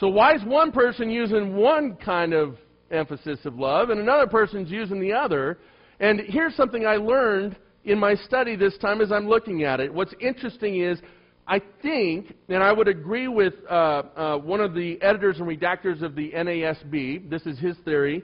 So 0.00 0.08
why 0.08 0.34
is 0.34 0.42
one 0.44 0.72
person 0.72 1.08
using 1.08 1.54
one 1.54 1.94
kind 1.94 2.32
of 2.32 2.56
emphasis 2.90 3.38
of 3.44 3.58
love 3.58 3.90
and 3.90 4.00
another 4.00 4.26
person's 4.26 4.70
using 4.70 5.00
the 5.00 5.12
other? 5.12 5.58
And 6.00 6.20
here's 6.20 6.54
something 6.54 6.86
I 6.86 6.96
learned 6.96 7.56
in 7.84 7.98
my 7.98 8.14
study 8.14 8.56
this 8.56 8.76
time 8.78 9.00
as 9.00 9.12
I'm 9.12 9.28
looking 9.28 9.64
at 9.64 9.80
it. 9.80 9.92
What's 9.92 10.14
interesting 10.20 10.80
is 10.80 11.00
I 11.46 11.60
think, 11.82 12.34
and 12.48 12.62
I 12.62 12.72
would 12.72 12.86
agree 12.86 13.26
with 13.26 13.54
uh, 13.68 13.74
uh, 13.74 14.38
one 14.38 14.60
of 14.60 14.72
the 14.72 15.00
editors 15.02 15.38
and 15.40 15.48
redactors 15.48 16.00
of 16.00 16.14
the 16.14 16.30
NASB, 16.30 17.28
this 17.28 17.42
is 17.42 17.58
his 17.58 17.76
theory, 17.84 18.22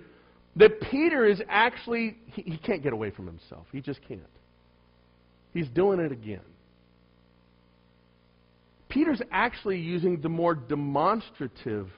that 0.55 0.81
Peter 0.91 1.27
is 1.27 1.43
actually, 1.49 2.17
he, 2.27 2.43
he 2.43 2.57
can't 2.57 2.83
get 2.83 2.93
away 2.93 3.11
from 3.11 3.27
himself. 3.27 3.67
He 3.73 3.81
just 3.81 4.01
can't. 4.07 4.21
He's 5.53 5.69
doing 5.69 5.99
it 6.01 6.13
again. 6.13 6.41
Peter's 8.89 9.21
actually 9.33 9.81
using 9.81 10.21
the 10.21 10.29
more 10.29 10.55
demonstrative 10.55 11.89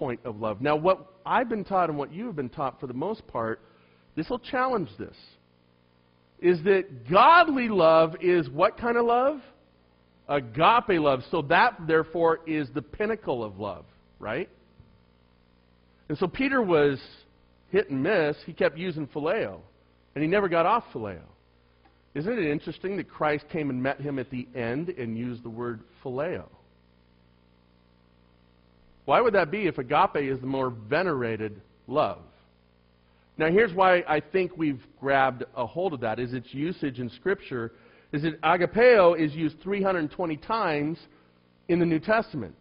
point 0.00 0.20
of 0.24 0.40
love. 0.40 0.62
Now, 0.62 0.76
what 0.76 1.12
I've 1.26 1.50
been 1.50 1.62
taught 1.62 1.90
and 1.90 1.98
what 1.98 2.10
you 2.10 2.26
have 2.26 2.34
been 2.34 2.48
taught 2.48 2.80
for 2.80 2.86
the 2.86 2.94
most 2.94 3.24
part, 3.26 3.60
this 4.16 4.28
will 4.30 4.38
challenge 4.38 4.88
this, 4.98 5.14
is 6.40 6.62
that 6.64 7.08
godly 7.08 7.68
love 7.68 8.16
is 8.22 8.48
what 8.48 8.78
kind 8.78 8.96
of 8.96 9.04
love? 9.04 9.40
Agape 10.26 10.98
love. 10.98 11.20
So 11.30 11.42
that, 11.42 11.76
therefore, 11.86 12.40
is 12.46 12.68
the 12.74 12.80
pinnacle 12.80 13.44
of 13.44 13.60
love, 13.60 13.84
right? 14.18 14.48
And 16.08 16.16
so 16.16 16.26
Peter 16.26 16.62
was 16.62 16.98
hit 17.70 17.90
and 17.90 18.02
miss. 18.02 18.36
He 18.46 18.54
kept 18.54 18.78
using 18.78 19.06
phileo, 19.06 19.58
and 20.14 20.24
he 20.24 20.30
never 20.30 20.48
got 20.48 20.64
off 20.64 20.84
phileo. 20.94 21.20
Isn't 22.14 22.38
it 22.38 22.50
interesting 22.50 22.96
that 22.96 23.10
Christ 23.10 23.44
came 23.52 23.68
and 23.68 23.82
met 23.82 24.00
him 24.00 24.18
at 24.18 24.30
the 24.30 24.48
end 24.54 24.88
and 24.88 25.16
used 25.18 25.44
the 25.44 25.50
word 25.50 25.80
phileo? 26.02 26.46
Why 29.10 29.20
would 29.20 29.34
that 29.34 29.50
be 29.50 29.66
if 29.66 29.76
agape 29.76 30.18
is 30.18 30.38
the 30.38 30.46
more 30.46 30.70
venerated 30.70 31.60
love? 31.88 32.20
Now 33.38 33.50
here's 33.50 33.74
why 33.74 34.04
I 34.06 34.20
think 34.20 34.56
we've 34.56 34.80
grabbed 35.00 35.42
a 35.56 35.66
hold 35.66 35.94
of 35.94 36.00
that 36.02 36.20
is 36.20 36.32
its 36.32 36.54
usage 36.54 37.00
in 37.00 37.10
scripture 37.10 37.72
is 38.12 38.22
that 38.22 38.40
agapeo 38.42 39.18
is 39.18 39.34
used 39.34 39.56
320 39.64 40.36
times 40.36 40.96
in 41.66 41.80
the 41.80 41.86
New 41.86 41.98
Testament. 41.98 42.54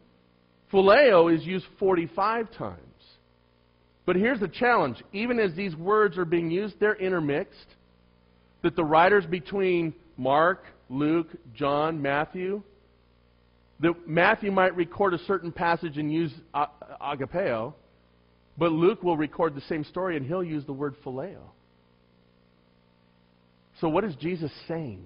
Phileo 0.74 1.32
is 1.32 1.46
used 1.46 1.68
45 1.78 2.52
times. 2.54 2.80
But 4.08 4.16
here's 4.16 4.40
the 4.40 4.48
challenge. 4.48 5.04
Even 5.14 5.40
as 5.40 5.54
these 5.54 5.76
words 5.76 6.18
are 6.18 6.26
being 6.26 6.50
used, 6.50 6.80
they're 6.80 6.96
intermixed 6.96 7.76
that 8.64 8.76
the 8.76 8.84
writers 8.84 9.28
between 9.28 9.94
Mark, 10.18 10.64
Luke, 10.90 11.28
John, 11.54 12.02
Matthew, 12.02 12.64
that 13.82 14.08
Matthew 14.08 14.52
might 14.52 14.76
record 14.76 15.14
a 15.14 15.20
certain 15.20 15.52
passage 15.52 15.98
and 15.98 16.12
use 16.12 16.34
agapeo, 17.02 17.74
but 18.58 18.72
Luke 18.72 19.04
will 19.04 19.16
record 19.16 19.56
the 19.56 19.62
same 19.62 19.84
story 19.84 20.18
and 20.18 20.26
he'll 20.26 20.44
use 20.44 20.66
the 20.66 20.74
word 20.74 20.96
phileo. 21.04 21.40
So 23.80 23.88
what 23.88 24.04
is 24.04 24.16
Jesus 24.16 24.52
saying? 24.68 25.06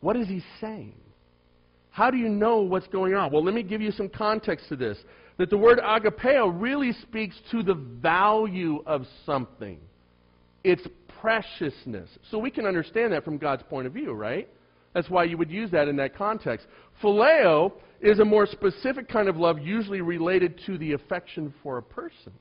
What 0.00 0.16
is 0.16 0.28
he 0.28 0.42
saying? 0.60 0.96
How 1.90 2.10
do 2.10 2.18
you 2.18 2.28
know 2.28 2.60
what's 2.60 2.88
going 2.88 3.14
on? 3.14 3.32
Well, 3.32 3.42
let 3.42 3.54
me 3.54 3.62
give 3.62 3.80
you 3.80 3.92
some 3.92 4.10
context 4.10 4.68
to 4.68 4.76
this. 4.76 4.98
That 5.38 5.48
the 5.48 5.56
word 5.56 5.78
agapeo 5.78 6.52
really 6.54 6.92
speaks 7.02 7.36
to 7.52 7.62
the 7.62 7.74
value 7.74 8.82
of 8.86 9.06
something. 9.24 9.78
It's 10.62 10.86
preciousness. 11.20 12.10
So 12.30 12.38
we 12.38 12.50
can 12.50 12.66
understand 12.66 13.12
that 13.14 13.24
from 13.24 13.38
God's 13.38 13.62
point 13.62 13.86
of 13.86 13.94
view, 13.94 14.12
right? 14.12 14.48
That's 14.94 15.10
why 15.10 15.24
you 15.24 15.36
would 15.36 15.50
use 15.50 15.70
that 15.72 15.88
in 15.88 15.96
that 15.96 16.16
context. 16.16 16.66
Phileo 17.02 17.72
is 18.00 18.20
a 18.20 18.24
more 18.24 18.46
specific 18.46 19.08
kind 19.08 19.28
of 19.28 19.36
love, 19.36 19.58
usually 19.58 20.00
related 20.00 20.60
to 20.66 20.78
the 20.78 20.92
affection 20.92 21.52
for 21.62 21.78
a 21.78 21.82
person. 21.82 22.32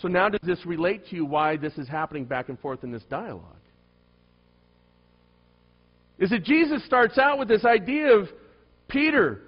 So 0.00 0.08
now, 0.08 0.28
does 0.28 0.40
this 0.42 0.64
relate 0.64 1.06
to 1.10 1.16
you 1.16 1.24
why 1.24 1.56
this 1.56 1.76
is 1.78 1.88
happening 1.88 2.24
back 2.24 2.48
and 2.48 2.58
forth 2.58 2.84
in 2.84 2.92
this 2.92 3.02
dialogue? 3.10 3.42
Is 6.18 6.30
that 6.30 6.44
Jesus 6.44 6.84
starts 6.86 7.18
out 7.18 7.38
with 7.38 7.48
this 7.48 7.64
idea 7.64 8.12
of 8.12 8.28
Peter, 8.88 9.42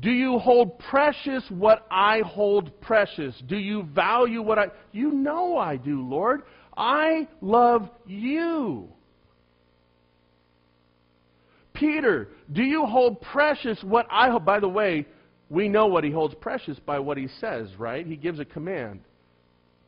do 0.00 0.10
you 0.10 0.38
hold 0.38 0.78
precious 0.78 1.44
what 1.48 1.86
I 1.90 2.20
hold 2.24 2.80
precious? 2.80 3.34
Do 3.46 3.56
you 3.56 3.84
value 3.94 4.42
what 4.42 4.58
I. 4.58 4.66
You 4.92 5.12
know 5.12 5.56
I 5.56 5.76
do, 5.76 6.06
Lord. 6.06 6.42
I 6.76 7.26
love 7.40 7.88
you. 8.06 8.88
Peter, 11.78 12.28
do 12.52 12.62
you 12.62 12.86
hold 12.86 13.20
precious 13.20 13.78
what 13.82 14.06
I 14.10 14.30
hold? 14.30 14.44
By 14.44 14.60
the 14.60 14.68
way, 14.68 15.06
we 15.48 15.68
know 15.68 15.86
what 15.86 16.04
he 16.04 16.10
holds 16.10 16.34
precious 16.34 16.78
by 16.80 16.98
what 16.98 17.16
he 17.16 17.28
says, 17.40 17.68
right? 17.78 18.06
He 18.06 18.16
gives 18.16 18.40
a 18.40 18.44
command. 18.44 19.00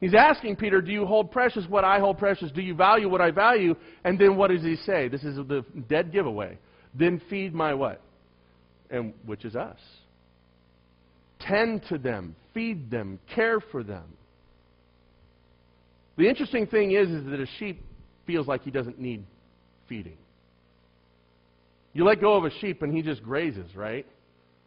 He's 0.01 0.15
asking 0.15 0.57
Peter, 0.57 0.81
Do 0.81 0.93
you 0.93 1.07
hold 1.07 1.33
precious 1.33 1.65
what 1.69 1.85
I 1.85 1.99
hold 1.99 2.19
precious? 2.19 2.53
Do 2.53 2.61
you 2.61 2.75
value 2.75 3.09
what 3.09 3.21
I 3.21 3.31
value? 3.31 3.75
And 4.05 4.19
then 4.19 4.37
what 4.37 4.51
does 4.51 4.63
he 4.63 4.77
say? 4.77 5.09
This 5.09 5.25
is 5.25 5.37
the 5.37 5.65
dead 5.89 6.13
giveaway. 6.13 6.59
Then 6.95 7.21
feed 7.29 7.55
my 7.55 7.75
what? 7.75 8.01
And 8.91 9.13
which 9.27 9.45
is 9.45 9.57
us. 9.57 9.79
Tend 11.41 11.83
to 11.89 11.99
them, 11.99 12.35
feed 12.55 12.91
them, 12.91 13.19
care 13.35 13.61
for 13.61 13.83
them. 13.83 14.05
The 16.17 16.29
interesting 16.29 16.67
thing 16.67 16.93
is, 16.93 17.09
is 17.09 17.25
that 17.27 17.41
a 17.41 17.47
sheep 17.59 17.85
feels 18.27 18.47
like 18.47 18.63
he 18.63 18.71
doesn't 18.71 18.99
need 18.99 19.25
feeding. 19.89 20.17
You 21.99 22.05
let 22.05 22.21
go 22.21 22.35
of 22.35 22.45
a 22.45 22.51
sheep 22.61 22.83
and 22.83 22.95
he 22.95 23.03
just 23.03 23.25
grazes, 23.25 23.75
right? 23.75 24.07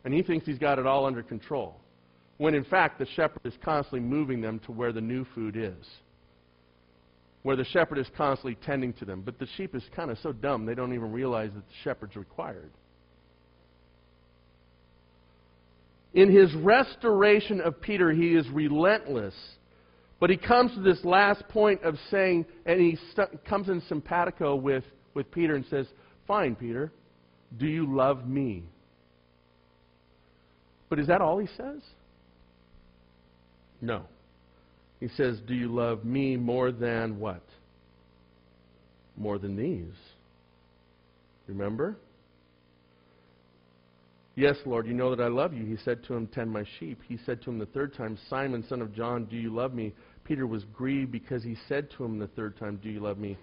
And 0.04 0.13
he 0.13 0.22
thinks 0.22 0.46
he's 0.46 0.60
got 0.60 0.80
it 0.80 0.86
all 0.86 1.06
under 1.06 1.24
control. 1.24 1.80
When 2.39 2.54
in 2.54 2.65
fact, 2.65 3.00
the 3.00 3.06
shepherd 3.15 3.46
is 3.46 3.54
constantly 3.63 4.02
moving 4.02 4.41
them 4.41 4.60
to 4.65 4.74
where 4.74 4.91
the 4.91 5.00
new 5.00 5.26
food 5.34 5.56
is. 5.56 5.88
Where 7.44 7.56
the 7.56 7.63
shepherd 7.63 8.00
is 8.00 8.08
constantly 8.17 8.56
tending 8.65 8.91
to 8.96 9.06
them. 9.06 9.22
But 9.22 9.39
the 9.39 9.48
sheep 9.56 9.74
is 9.76 9.84
kind 9.96 10.12
of 10.12 10.17
so 10.22 10.34
dumb 10.34 10.65
they 10.65 10.76
don't 10.76 10.94
even 10.94 11.13
realize 11.13 11.52
that 11.54 11.65
the 11.65 11.74
shepherd's 11.86 12.17
required. 12.17 12.72
In 16.13 16.30
his 16.30 16.54
restoration 16.56 17.62
of 17.62 17.80
Peter, 17.80 18.12
he 18.12 18.36
is 18.36 18.46
relentless 18.50 19.36
but 20.20 20.30
he 20.30 20.38
comes 20.38 20.72
to 20.76 20.82
this 20.82 21.04
last 21.04 21.48
point 21.48 21.82
of 21.82 21.96
saying, 22.12 22.46
and 22.67 22.80
he 22.80 22.96
st- 23.10 23.44
comes 23.44 23.70
in 23.70 23.82
simpatico 23.89 24.54
with, 24.56 24.84
with 25.15 25.32
Peter 25.32 25.56
and 25.56 25.65
says, 25.65 25.88
Fine, 26.28 26.58
Peter, 26.58 26.91
do 27.58 27.68
you 27.68 27.86
love 27.94 28.28
me? 28.28 28.64
But 30.90 31.00
is 31.00 31.08
that 31.08 31.22
all 31.22 31.38
he 31.38 31.48
says? 31.58 31.82
No. 33.82 34.04
He 35.00 35.08
says, 35.10 35.40
Do 35.48 35.54
you 35.54 35.68
love 35.68 36.06
me 36.06 36.38
more 36.38 36.72
than 36.72 37.20
what? 37.20 37.44
More 39.18 39.40
than 39.40 39.56
these. 39.56 39.96
Remember? 41.48 41.98
Yes, 44.36 44.56
Lord, 44.66 44.88
you 44.88 44.94
know 44.94 45.14
that 45.14 45.24
I 45.24 45.28
love 45.28 45.54
you. 45.54 45.66
He 45.66 45.78
said 45.84 46.04
to 46.06 46.14
him, 46.14 46.28
Tend 46.28 46.52
my 46.52 46.64
sheep. 46.80 47.00
He 47.08 47.18
said 47.26 47.42
to 47.44 47.50
him 47.50 47.60
the 47.60 47.66
third 47.68 47.94
time, 47.96 48.18
Simon, 48.30 48.64
son 48.70 48.82
of 48.82 48.96
John, 48.96 49.26
do 49.26 49.36
you 49.36 49.54
love 49.54 49.74
me? 49.74 49.94
Peter 50.24 50.48
was 50.48 50.64
grieved 50.74 51.12
because 51.12 51.44
he 51.44 51.58
said 51.68 51.90
to 51.98 52.06
him 52.06 52.20
the 52.20 52.28
third 52.28 52.58
time, 52.58 52.80
Do 52.82 52.90
you 52.90 53.02
love 53.02 53.18
me? 53.18 53.38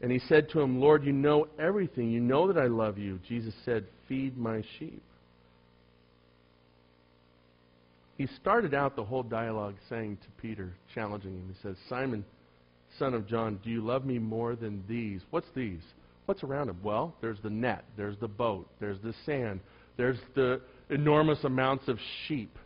And 0.00 0.10
he 0.10 0.18
said 0.28 0.48
to 0.50 0.60
him, 0.60 0.80
Lord, 0.80 1.04
you 1.04 1.12
know 1.12 1.48
everything. 1.58 2.10
You 2.10 2.20
know 2.20 2.50
that 2.50 2.60
I 2.60 2.66
love 2.66 2.98
you. 2.98 3.18
Jesus 3.28 3.54
said, 3.64 3.84
Feed 4.08 4.36
my 4.36 4.62
sheep. 4.78 5.02
He 8.16 8.26
started 8.40 8.74
out 8.74 8.96
the 8.96 9.04
whole 9.04 9.22
dialogue 9.22 9.76
saying 9.88 10.18
to 10.22 10.42
Peter, 10.42 10.72
challenging 10.94 11.32
him, 11.32 11.54
He 11.54 11.62
says, 11.62 11.76
Simon, 11.88 12.24
son 12.98 13.14
of 13.14 13.26
John, 13.26 13.58
do 13.62 13.70
you 13.70 13.80
love 13.80 14.04
me 14.04 14.18
more 14.18 14.56
than 14.56 14.84
these? 14.88 15.20
What's 15.30 15.46
these? 15.54 15.80
What's 16.26 16.42
around 16.44 16.68
him? 16.68 16.78
Well, 16.82 17.14
there's 17.20 17.38
the 17.42 17.50
net, 17.50 17.84
there's 17.96 18.18
the 18.18 18.28
boat, 18.28 18.68
there's 18.78 19.00
the 19.02 19.14
sand, 19.24 19.60
there's 19.96 20.18
the 20.34 20.60
enormous 20.90 21.42
amounts 21.44 21.88
of 21.88 21.98
sheep, 22.26 22.56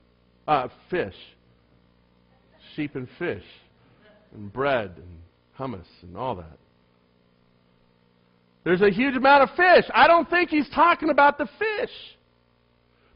uh, 0.47 0.69
fish, 0.91 1.15
sheep 2.75 2.95
and 2.97 3.09
fish, 3.19 3.45
and 4.35 4.53
bread 4.53 4.93
and 4.97 5.19
hummus 5.59 5.87
and 6.03 6.17
all 6.17 6.35
that. 6.35 6.59
There's 8.65 8.81
a 8.81 8.91
huge 8.91 9.15
amount 9.15 9.43
of 9.43 9.51
fish. 9.57 9.85
I 9.95 10.09
don't 10.09 10.29
think 10.29 10.51
he's 10.51 10.69
talking 10.71 11.11
about 11.11 11.39
the 11.39 11.47
fish. 11.59 11.91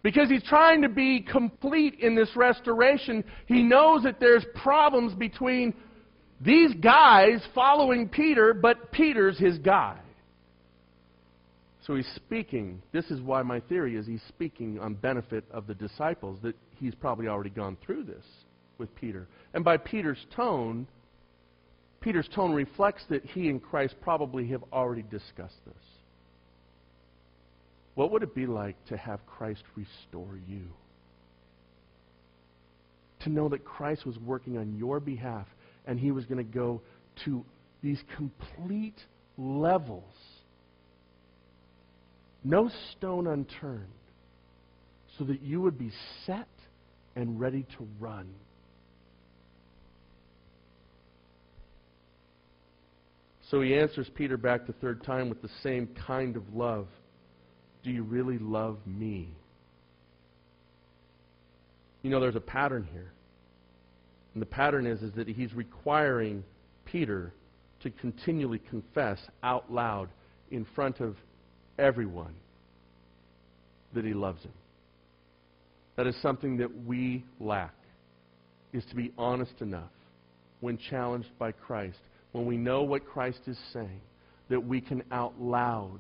Because 0.03 0.29
he's 0.29 0.45
trying 0.45 0.83
to 0.83 0.89
be 0.89 1.21
complete 1.21 1.99
in 2.01 2.15
this 2.15 2.31
restoration. 2.37 3.25
He 3.47 3.63
knows 3.63 4.05
that 4.05 4.21
there's 4.21 4.45
problems 4.55 5.15
between 5.15 5.75
these 6.41 6.73
guys 6.75 7.43
following 7.55 8.09
Peter, 8.09 8.55
but 8.55 8.93
Peter's 8.93 9.39
his 9.39 9.59
guy. 9.59 9.99
So 11.85 11.97
he's 11.97 12.09
speaking. 12.15 12.81
This 12.93 13.07
is 13.07 13.21
why 13.23 13.43
my 13.43 13.61
theory 13.61 13.97
is 13.97 14.07
he's 14.07 14.23
speaking 14.29 14.79
on 14.79 14.95
benefit 14.95 15.45
of 15.51 15.67
the 15.67 15.75
disciples, 15.75 16.39
that 16.43 16.55
he's 16.77 16.95
probably 16.95 17.27
already 17.27 17.51
gone 17.51 17.77
through 17.85 18.05
this 18.05 18.25
with 18.77 18.95
Peter. 18.95 19.27
And 19.55 19.65
by 19.65 19.79
Peter's 19.79 20.25
tone, 20.37 20.87
Peter's 22.01 22.29
tone 22.35 22.53
reflects 22.53 23.03
that 23.09 23.25
he 23.25 23.49
and 23.49 23.63
Christ 23.63 23.95
probably 24.01 24.47
have 24.49 24.63
already 24.73 25.03
discussed 25.03 25.65
this. 25.67 25.85
What 27.95 28.13
would 28.13 28.23
it 28.23 28.35
be 28.35 28.47
like 28.47 28.77
to 28.87 28.97
have 28.97 29.27
Christ 29.27 29.63
restore 29.75 30.39
you? 30.47 30.63
To 33.25 33.29
know 33.29 33.49
that 33.49 33.65
Christ 33.65 34.07
was 34.07 34.17
working 34.19 34.57
on 34.57 34.77
your 34.77 35.01
behalf 35.01 35.47
and 35.87 35.99
he 35.99 36.13
was 36.13 36.25
going 36.25 36.39
to 36.39 36.53
go 36.53 36.81
to 37.25 37.45
these 37.83 38.01
complete 38.17 39.01
levels. 39.37 40.05
No 42.45 42.71
stone 42.93 43.27
unturned. 43.27 43.87
So 45.19 45.25
that 45.25 45.43
you 45.43 45.61
would 45.61 45.77
be 45.77 45.91
set 46.25 46.47
and 47.17 47.41
ready 47.41 47.67
to 47.77 47.89
run. 47.99 48.29
So 53.51 53.63
he 53.63 53.75
answers 53.75 54.11
Peter 54.15 54.37
back 54.37 54.67
the 54.67 54.75
third 54.75 55.03
time 55.05 55.29
with 55.29 55.41
the 55.41 55.49
same 55.63 55.89
kind 56.07 56.37
of 56.37 56.55
love. 56.55 56.87
Do 57.83 57.91
you 57.91 58.03
really 58.03 58.39
love 58.39 58.79
me? 58.87 59.29
You 62.03 62.11
know, 62.11 62.21
there's 62.21 62.37
a 62.37 62.41
pattern 62.41 62.87
here. 62.93 63.11
And 64.35 64.43
the 64.43 64.47
pattern 64.47 64.87
is, 64.87 65.01
is 65.03 65.15
that 65.15 65.29
he's 65.29 65.55
requiring 65.55 66.45
Peter 66.85 67.33
to 67.83 67.91
continually 67.91 68.61
confess 68.71 69.19
out 69.43 69.73
loud 69.73 70.11
in 70.51 70.67
front 70.75 71.01
of 71.01 71.17
everyone 71.79 72.35
that 73.95 74.05
he 74.05 74.13
loves 74.13 74.43
him. 74.43 74.53
That 75.97 76.07
is 76.07 76.15
something 76.21 76.59
that 76.59 76.85
we 76.85 77.25
lack, 77.41 77.75
is 78.73 78.85
to 78.91 78.95
be 78.95 79.13
honest 79.17 79.61
enough 79.61 79.91
when 80.61 80.79
challenged 80.91 81.31
by 81.39 81.53
Christ 81.53 81.99
when 82.33 82.47
we 82.47 82.57
know 82.57 82.83
what 82.83 83.07
Christ 83.07 83.41
is 83.47 83.59
saying, 83.73 84.01
that 84.49 84.65
we 84.65 84.81
can 84.81 85.03
out 85.11 85.41
loud 85.41 85.99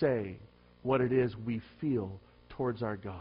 say 0.00 0.36
what 0.82 1.00
it 1.00 1.12
is 1.12 1.34
we 1.44 1.60
feel 1.80 2.20
towards 2.50 2.82
our 2.82 2.96
God. 2.96 3.14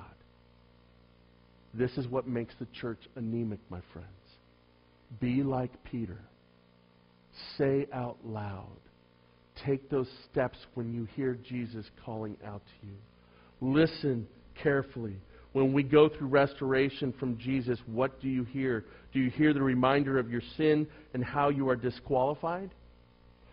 This 1.74 1.92
is 1.98 2.08
what 2.08 2.28
makes 2.28 2.54
the 2.60 2.68
church 2.80 3.00
anemic, 3.16 3.60
my 3.70 3.82
friends. 3.92 4.08
Be 5.20 5.44
like 5.44 5.72
Peter. 5.84 6.20
Say 7.58 7.88
out 7.94 8.18
loud. 8.24 8.78
Take 9.66 9.90
those 9.90 10.10
steps 10.32 10.58
when 10.74 10.94
you 10.94 11.06
hear 11.16 11.38
Jesus 11.48 11.86
calling 12.06 12.38
out 12.46 12.62
to 12.82 12.88
you. 12.88 12.96
Listen 13.62 14.28
carefully. 14.62 15.18
When 15.56 15.72
we 15.72 15.84
go 15.84 16.10
through 16.10 16.28
restoration 16.28 17.14
from 17.18 17.38
Jesus, 17.38 17.80
what 17.86 18.20
do 18.20 18.28
you 18.28 18.44
hear? 18.44 18.84
Do 19.14 19.22
you 19.22 19.30
hear 19.30 19.54
the 19.54 19.62
reminder 19.62 20.20
of 20.20 20.30
your 20.30 20.42
sin 20.58 20.86
and 21.14 21.24
how 21.24 21.48
you 21.48 21.70
are 21.70 21.78
disqualified? 21.78 22.72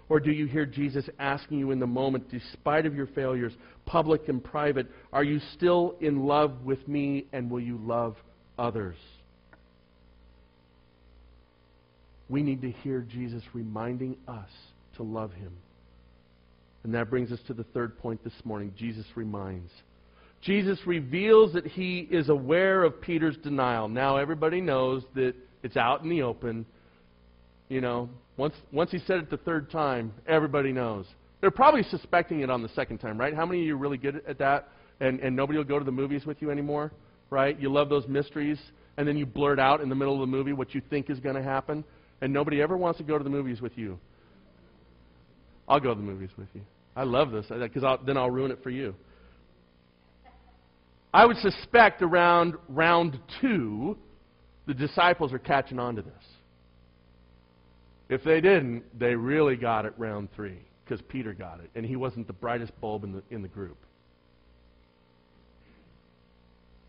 Or 0.08 0.18
do 0.18 0.32
you 0.32 0.46
hear 0.46 0.66
Jesus 0.66 1.08
asking 1.20 1.60
you 1.60 1.70
in 1.70 1.78
the 1.78 1.86
moment, 1.86 2.28
despite 2.28 2.86
of 2.86 2.96
your 2.96 3.06
failures, 3.06 3.52
public 3.86 4.28
and 4.28 4.42
private, 4.42 4.88
are 5.12 5.22
you 5.22 5.38
still 5.54 5.94
in 6.00 6.26
love 6.26 6.64
with 6.64 6.88
me 6.88 7.26
and 7.32 7.48
will 7.48 7.60
you 7.60 7.78
love 7.78 8.16
others? 8.58 8.96
We 12.28 12.42
need 12.42 12.62
to 12.62 12.72
hear 12.72 13.02
Jesus 13.02 13.44
reminding 13.52 14.16
us 14.26 14.50
to 14.96 15.04
love 15.04 15.32
him. 15.34 15.52
And 16.82 16.92
that 16.94 17.10
brings 17.10 17.30
us 17.30 17.38
to 17.46 17.54
the 17.54 17.62
third 17.62 17.96
point 17.96 18.24
this 18.24 18.34
morning. 18.42 18.74
Jesus 18.76 19.06
reminds. 19.14 19.70
Jesus 20.42 20.78
reveals 20.86 21.52
that 21.52 21.66
he 21.66 22.00
is 22.10 22.28
aware 22.28 22.82
of 22.82 23.00
Peter's 23.00 23.36
denial. 23.38 23.88
Now 23.88 24.16
everybody 24.16 24.60
knows 24.60 25.04
that 25.14 25.34
it's 25.62 25.76
out 25.76 26.02
in 26.02 26.10
the 26.10 26.22
open. 26.22 26.66
You 27.68 27.80
know, 27.80 28.10
once 28.36 28.54
once 28.72 28.90
he 28.90 28.98
said 28.98 29.18
it 29.18 29.30
the 29.30 29.36
third 29.36 29.70
time, 29.70 30.12
everybody 30.26 30.72
knows. 30.72 31.06
They're 31.40 31.52
probably 31.52 31.84
suspecting 31.84 32.40
it 32.40 32.50
on 32.50 32.62
the 32.62 32.68
second 32.70 32.98
time, 32.98 33.18
right? 33.18 33.34
How 33.34 33.46
many 33.46 33.60
of 33.60 33.66
you 33.66 33.74
are 33.74 33.78
really 33.78 33.98
good 33.98 34.22
at 34.26 34.38
that? 34.38 34.68
And 35.00 35.20
and 35.20 35.34
nobody 35.36 35.58
will 35.58 35.64
go 35.64 35.78
to 35.78 35.84
the 35.84 35.92
movies 35.92 36.26
with 36.26 36.42
you 36.42 36.50
anymore, 36.50 36.92
right? 37.30 37.58
You 37.60 37.72
love 37.72 37.88
those 37.88 38.06
mysteries, 38.08 38.58
and 38.96 39.06
then 39.06 39.16
you 39.16 39.26
blurt 39.26 39.60
out 39.60 39.80
in 39.80 39.88
the 39.88 39.94
middle 39.94 40.14
of 40.14 40.20
the 40.20 40.26
movie 40.26 40.52
what 40.52 40.74
you 40.74 40.82
think 40.90 41.08
is 41.08 41.20
going 41.20 41.36
to 41.36 41.42
happen, 41.42 41.84
and 42.20 42.32
nobody 42.32 42.60
ever 42.60 42.76
wants 42.76 42.98
to 42.98 43.04
go 43.04 43.16
to 43.16 43.24
the 43.24 43.30
movies 43.30 43.60
with 43.60 43.78
you. 43.78 43.98
I'll 45.68 45.80
go 45.80 45.90
to 45.90 45.94
the 45.94 46.06
movies 46.06 46.30
with 46.36 46.48
you. 46.52 46.62
I 46.96 47.04
love 47.04 47.30
this 47.30 47.46
because 47.48 47.98
then 48.04 48.16
I'll 48.16 48.30
ruin 48.30 48.50
it 48.50 48.58
for 48.62 48.70
you. 48.70 48.94
I 51.12 51.26
would 51.26 51.36
suspect 51.38 52.02
around 52.02 52.54
round 52.68 53.18
two, 53.40 53.98
the 54.66 54.74
disciples 54.74 55.32
are 55.32 55.38
catching 55.38 55.78
on 55.78 55.96
to 55.96 56.02
this. 56.02 56.12
If 58.08 58.24
they 58.24 58.40
didn't, 58.40 58.84
they 58.98 59.14
really 59.14 59.56
got 59.56 59.84
it 59.84 59.94
round 59.98 60.28
three 60.34 60.58
because 60.84 61.02
Peter 61.08 61.32
got 61.32 61.60
it, 61.60 61.70
and 61.74 61.84
he 61.84 61.96
wasn't 61.96 62.26
the 62.26 62.32
brightest 62.32 62.78
bulb 62.80 63.04
in 63.04 63.12
the, 63.12 63.22
in 63.30 63.42
the 63.42 63.48
group. 63.48 63.78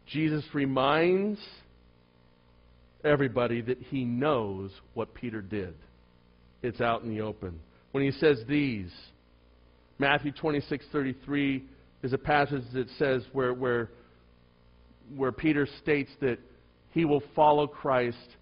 Jesus 0.07 0.43
reminds 0.53 1.39
everybody 3.03 3.61
that 3.61 3.77
he 3.89 4.03
knows 4.03 4.71
what 4.93 5.13
Peter 5.13 5.41
did. 5.41 5.73
It's 6.61 6.81
out 6.81 7.03
in 7.03 7.09
the 7.09 7.21
open. 7.21 7.59
When 7.91 8.03
he 8.03 8.11
says 8.11 8.41
these, 8.47 8.91
Matthew 9.99 10.31
26, 10.31 10.85
33 10.91 11.63
is 12.03 12.13
a 12.13 12.17
passage 12.17 12.63
that 12.73 12.89
says 12.97 13.23
where, 13.33 13.53
where, 13.53 13.89
where 15.15 15.31
Peter 15.31 15.67
states 15.81 16.11
that 16.21 16.39
he 16.91 17.05
will 17.05 17.23
follow 17.35 17.67
Christ 17.67 18.37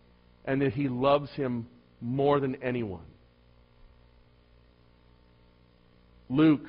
and 0.45 0.61
that 0.61 0.73
he 0.73 0.87
loves 0.87 1.29
him 1.31 1.67
more 2.01 2.39
than 2.39 2.55
anyone. 2.63 3.05
Luke, 6.29 6.65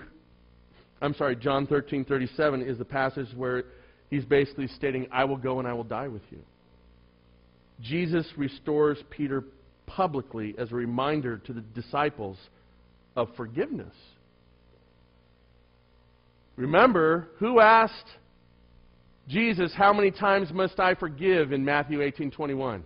I'm 1.00 1.14
sorry, 1.14 1.36
John 1.36 1.66
13:37 1.66 2.62
is 2.62 2.78
the 2.78 2.84
passage 2.84 3.28
where 3.34 3.64
he's 4.10 4.24
basically 4.24 4.66
stating, 4.68 5.08
"I 5.10 5.24
will 5.24 5.36
go 5.36 5.58
and 5.58 5.66
I 5.66 5.72
will 5.72 5.84
die 5.84 6.08
with 6.08 6.22
you." 6.30 6.42
Jesus 7.80 8.26
restores 8.36 9.02
Peter 9.10 9.44
publicly 9.86 10.54
as 10.58 10.70
a 10.70 10.74
reminder 10.74 11.38
to 11.38 11.52
the 11.52 11.60
disciples 11.60 12.38
of 13.16 13.34
forgiveness. 13.34 13.94
Remember, 16.56 17.28
who 17.38 17.60
asked 17.60 18.18
Jesus, 19.28 19.72
how 19.74 19.92
many 19.92 20.10
times 20.10 20.52
must 20.52 20.80
I 20.80 20.94
forgive 20.94 21.52
in 21.52 21.64
Matthew 21.64 22.00
18:21? 22.00 22.82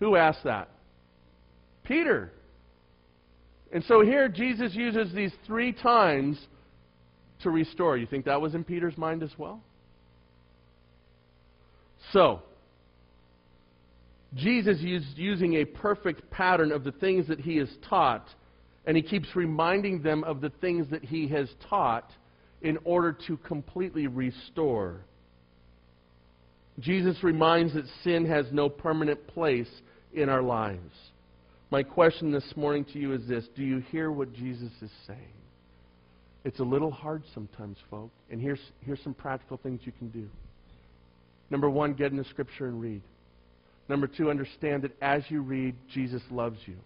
Who 0.00 0.16
asked 0.16 0.44
that? 0.44 0.68
Peter. 1.84 2.32
And 3.72 3.82
so 3.84 4.02
here 4.02 4.28
Jesus 4.28 4.74
uses 4.74 5.12
these 5.12 5.32
three 5.46 5.72
times 5.72 6.38
to 7.42 7.50
restore. 7.50 7.96
You 7.96 8.06
think 8.06 8.24
that 8.26 8.40
was 8.40 8.54
in 8.54 8.64
Peter's 8.64 8.98
mind 8.98 9.22
as 9.22 9.32
well? 9.38 9.62
So, 12.12 12.42
Jesus 14.34 14.78
is 14.78 15.04
using 15.16 15.54
a 15.54 15.64
perfect 15.64 16.30
pattern 16.30 16.72
of 16.72 16.84
the 16.84 16.92
things 16.92 17.28
that 17.28 17.40
he 17.40 17.56
has 17.58 17.68
taught, 17.88 18.26
and 18.86 18.96
he 18.96 19.02
keeps 19.02 19.34
reminding 19.34 20.02
them 20.02 20.24
of 20.24 20.40
the 20.40 20.50
things 20.60 20.88
that 20.90 21.04
he 21.04 21.28
has 21.28 21.48
taught 21.68 22.10
in 22.62 22.78
order 22.84 23.16
to 23.26 23.36
completely 23.38 24.06
restore. 24.06 25.00
Jesus 26.80 27.22
reminds 27.22 27.74
that 27.74 27.84
sin 28.02 28.24
has 28.26 28.46
no 28.52 28.68
permanent 28.68 29.26
place 29.26 29.68
in 30.14 30.28
our 30.28 30.42
lives. 30.42 30.94
My 31.70 31.82
question 31.82 32.32
this 32.32 32.52
morning 32.56 32.84
to 32.92 32.98
you 32.98 33.12
is 33.12 33.26
this 33.26 33.46
Do 33.56 33.62
you 33.62 33.78
hear 33.90 34.10
what 34.10 34.32
Jesus 34.32 34.70
is 34.80 34.90
saying? 35.06 35.20
It's 36.44 36.58
a 36.58 36.64
little 36.64 36.90
hard 36.90 37.22
sometimes, 37.34 37.76
folk. 37.88 38.10
And 38.30 38.40
here's, 38.40 38.60
here's 38.80 39.02
some 39.02 39.14
practical 39.14 39.58
things 39.58 39.80
you 39.84 39.92
can 39.92 40.08
do. 40.08 40.28
Number 41.50 41.70
one, 41.70 41.92
get 41.92 42.10
in 42.10 42.16
the 42.16 42.24
scripture 42.24 42.66
and 42.66 42.80
read. 42.80 43.02
Number 43.88 44.06
two, 44.06 44.30
understand 44.30 44.82
that 44.82 44.96
as 45.00 45.22
you 45.28 45.42
read, 45.42 45.74
Jesus 45.92 46.22
loves 46.30 46.58
you. 46.66 46.76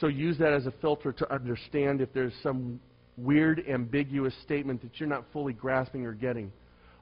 So 0.00 0.06
use 0.06 0.38
that 0.38 0.52
as 0.52 0.66
a 0.66 0.72
filter 0.80 1.12
to 1.12 1.32
understand 1.32 2.00
if 2.00 2.12
there's 2.12 2.32
some 2.42 2.80
weird, 3.16 3.64
ambiguous 3.68 4.34
statement 4.42 4.82
that 4.82 4.98
you're 4.98 5.08
not 5.08 5.24
fully 5.32 5.52
grasping 5.52 6.06
or 6.06 6.12
getting. 6.12 6.52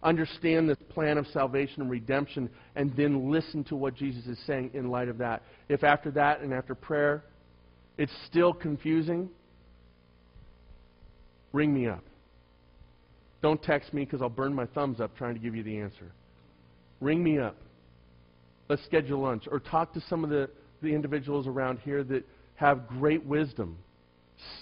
Understand 0.03 0.69
this 0.69 0.79
plan 0.89 1.19
of 1.19 1.27
salvation 1.29 1.83
and 1.83 1.91
redemption, 1.91 2.49
and 2.75 2.95
then 2.97 3.31
listen 3.31 3.65
to 3.65 3.77
what 3.77 3.95
Jesus 3.95 4.27
is 4.27 4.39
saying 4.47 4.71
in 4.73 4.91
light 4.91 5.09
of 5.09 5.19
that. 5.19 5.43
If 5.69 5.85
after 5.85 6.11
that 6.13 6.41
and 6.41 6.55
after 6.55 6.75
prayer 6.75 7.23
it's 7.99 8.13
still 8.27 8.55
confusing, 8.55 9.29
ring 11.53 11.75
me 11.75 11.87
up. 11.87 12.03
Don't 13.43 13.63
text 13.63 13.93
me 13.93 14.07
because 14.07 14.23
I'll 14.23 14.31
burn 14.31 14.55
my 14.55 14.65
thumbs 14.67 15.01
up 15.01 15.15
trying 15.17 15.35
to 15.35 15.41
give 15.41 15.55
you 15.55 15.63
the 15.63 15.79
answer. 15.79 16.11
Ring 17.01 17.23
me 17.23 17.39
up. 17.39 17.57
Let's 18.71 18.83
schedule 18.85 19.21
lunch. 19.21 19.45
Or 19.51 19.61
talk 19.61 19.93
to 19.95 20.01
some 20.09 20.25
of 20.25 20.31
the, 20.31 20.49
the 20.81 20.89
individuals 20.89 21.47
around 21.47 21.79
here 21.81 22.03
that 22.05 22.25
have 22.55 22.87
great 22.89 23.25
wisdom. 23.25 23.77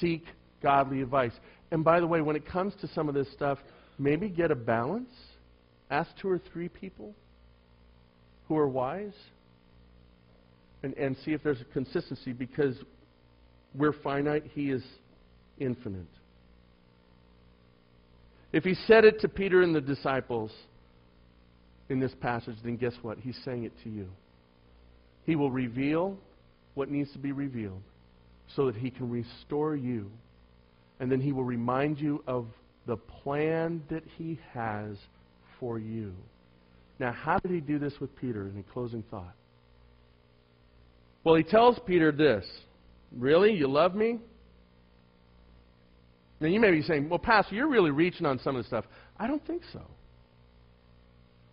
Seek 0.01 0.25
godly 0.63 1.03
advice. 1.03 1.33
And 1.71 1.85
by 1.85 2.01
the 2.01 2.07
way, 2.07 2.21
when 2.21 2.37
it 2.37 2.47
comes 2.47 2.75
to 2.81 2.89
some 2.89 3.09
of 3.09 3.15
this 3.15 3.31
stuff, 3.33 3.59
maybe 3.99 4.29
get 4.29 4.51
a 4.51 4.57
balance. 4.57 5.11
Ask 5.91 6.11
two 6.21 6.29
or 6.29 6.41
three 6.53 6.69
people 6.69 7.15
who 8.47 8.57
are 8.57 8.69
wise 8.69 9.15
and, 10.83 10.95
and 10.95 11.17
see 11.25 11.33
if 11.33 11.43
there's 11.43 11.61
a 11.61 11.73
consistency 11.73 12.33
because 12.33 12.77
we're 13.75 13.93
finite, 13.93 14.45
He 14.53 14.71
is 14.71 14.83
infinite. 15.59 16.07
If 18.53 18.65
He 18.65 18.75
said 18.87 19.05
it 19.05 19.21
to 19.21 19.29
Peter 19.29 19.63
and 19.63 19.75
the 19.75 19.81
disciples 19.81 20.51
in 21.89 22.01
this 22.01 22.13
passage, 22.21 22.57
then 22.65 22.77
guess 22.77 22.95
what? 23.03 23.19
He's 23.19 23.39
saying 23.45 23.65
it 23.65 23.73
to 23.85 23.91
you. 23.91 24.09
He 25.25 25.37
will 25.37 25.51
reveal 25.51 26.17
what 26.75 26.91
needs 26.91 27.13
to 27.13 27.19
be 27.19 27.33
revealed 27.33 27.83
so 28.57 28.67
that 28.67 28.77
He 28.77 28.91
can 28.91 29.11
restore 29.11 29.77
you 29.77 30.11
and 31.01 31.11
then 31.11 31.21
he 31.21 31.33
will 31.33 31.45
remind 31.45 32.01
you 32.01 32.23
of 32.27 32.47
the 32.87 32.97
plan 32.97 33.83
that 33.91 34.03
he 34.17 34.39
has 34.53 34.97
for 35.61 35.79
you. 35.79 36.13
Now, 36.99 37.13
how 37.13 37.39
did 37.39 37.51
he 37.51 37.61
do 37.61 37.79
this 37.79 37.95
with 38.01 38.15
Peter 38.17 38.49
in 38.49 38.59
a 38.59 38.73
closing 38.73 39.05
thought? 39.11 39.35
Well, 41.25 41.35
he 41.35 41.43
tells 41.43 41.79
Peter 41.87 42.13
this 42.13 42.45
Really? 43.17 43.55
You 43.55 43.69
love 43.69 43.95
me? 43.95 44.19
Now, 46.41 46.49
you 46.49 46.61
may 46.61 46.71
be 46.71 46.83
saying, 46.83 47.09
Well, 47.09 47.19
Pastor, 47.19 47.55
you're 47.55 47.69
really 47.69 47.91
reaching 47.91 48.27
on 48.27 48.39
some 48.41 48.55
of 48.55 48.63
this 48.63 48.67
stuff. 48.69 48.85
I 49.19 49.27
don't 49.27 49.45
think 49.47 49.63
so. 49.73 49.83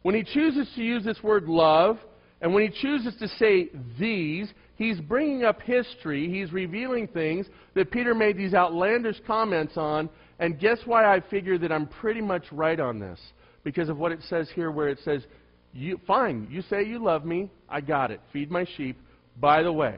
When 0.04 0.14
he 0.14 0.24
chooses 0.24 0.70
to 0.76 0.84
use 0.84 1.04
this 1.04 1.22
word 1.24 1.46
love, 1.46 1.98
and 2.42 2.54
when 2.54 2.70
he 2.70 2.82
chooses 2.82 3.16
to 3.20 3.28
say 3.40 3.70
these, 4.00 4.52
he's 4.76 5.00
bringing 5.00 5.44
up 5.44 5.62
history. 5.62 6.30
He's 6.30 6.52
revealing 6.52 7.08
things 7.08 7.48
that 7.74 7.92
Peter 7.92 8.14
made 8.14 8.38
these 8.38 8.54
outlandish 8.54 9.18
comments 9.26 9.78
on. 9.78 10.10
And 10.40 10.60
guess 10.60 10.80
why 10.86 11.16
I 11.16 11.22
figure 11.22 11.58
that 11.58 11.72
I'm 11.72 11.88
pretty 11.88 12.22
much 12.22 12.44
right 12.52 12.80
on 12.80 13.00
this? 13.00 13.20
Because 13.64 13.90
of 13.90 13.98
what 13.98 14.12
it 14.12 14.20
says 14.30 14.50
here, 14.54 14.70
where 14.70 14.90
it 14.90 15.00
says, 15.04 15.26
you, 15.74 16.00
Fine, 16.06 16.48
you 16.52 16.62
say 16.64 16.84
you 16.84 17.04
love 17.04 17.26
me. 17.26 17.50
I 17.70 17.82
got 17.82 18.12
it. 18.12 18.22
Feed 18.32 18.52
my 18.52 18.66
sheep. 18.78 18.98
By 19.38 19.64
the 19.64 19.72
way, 19.72 19.98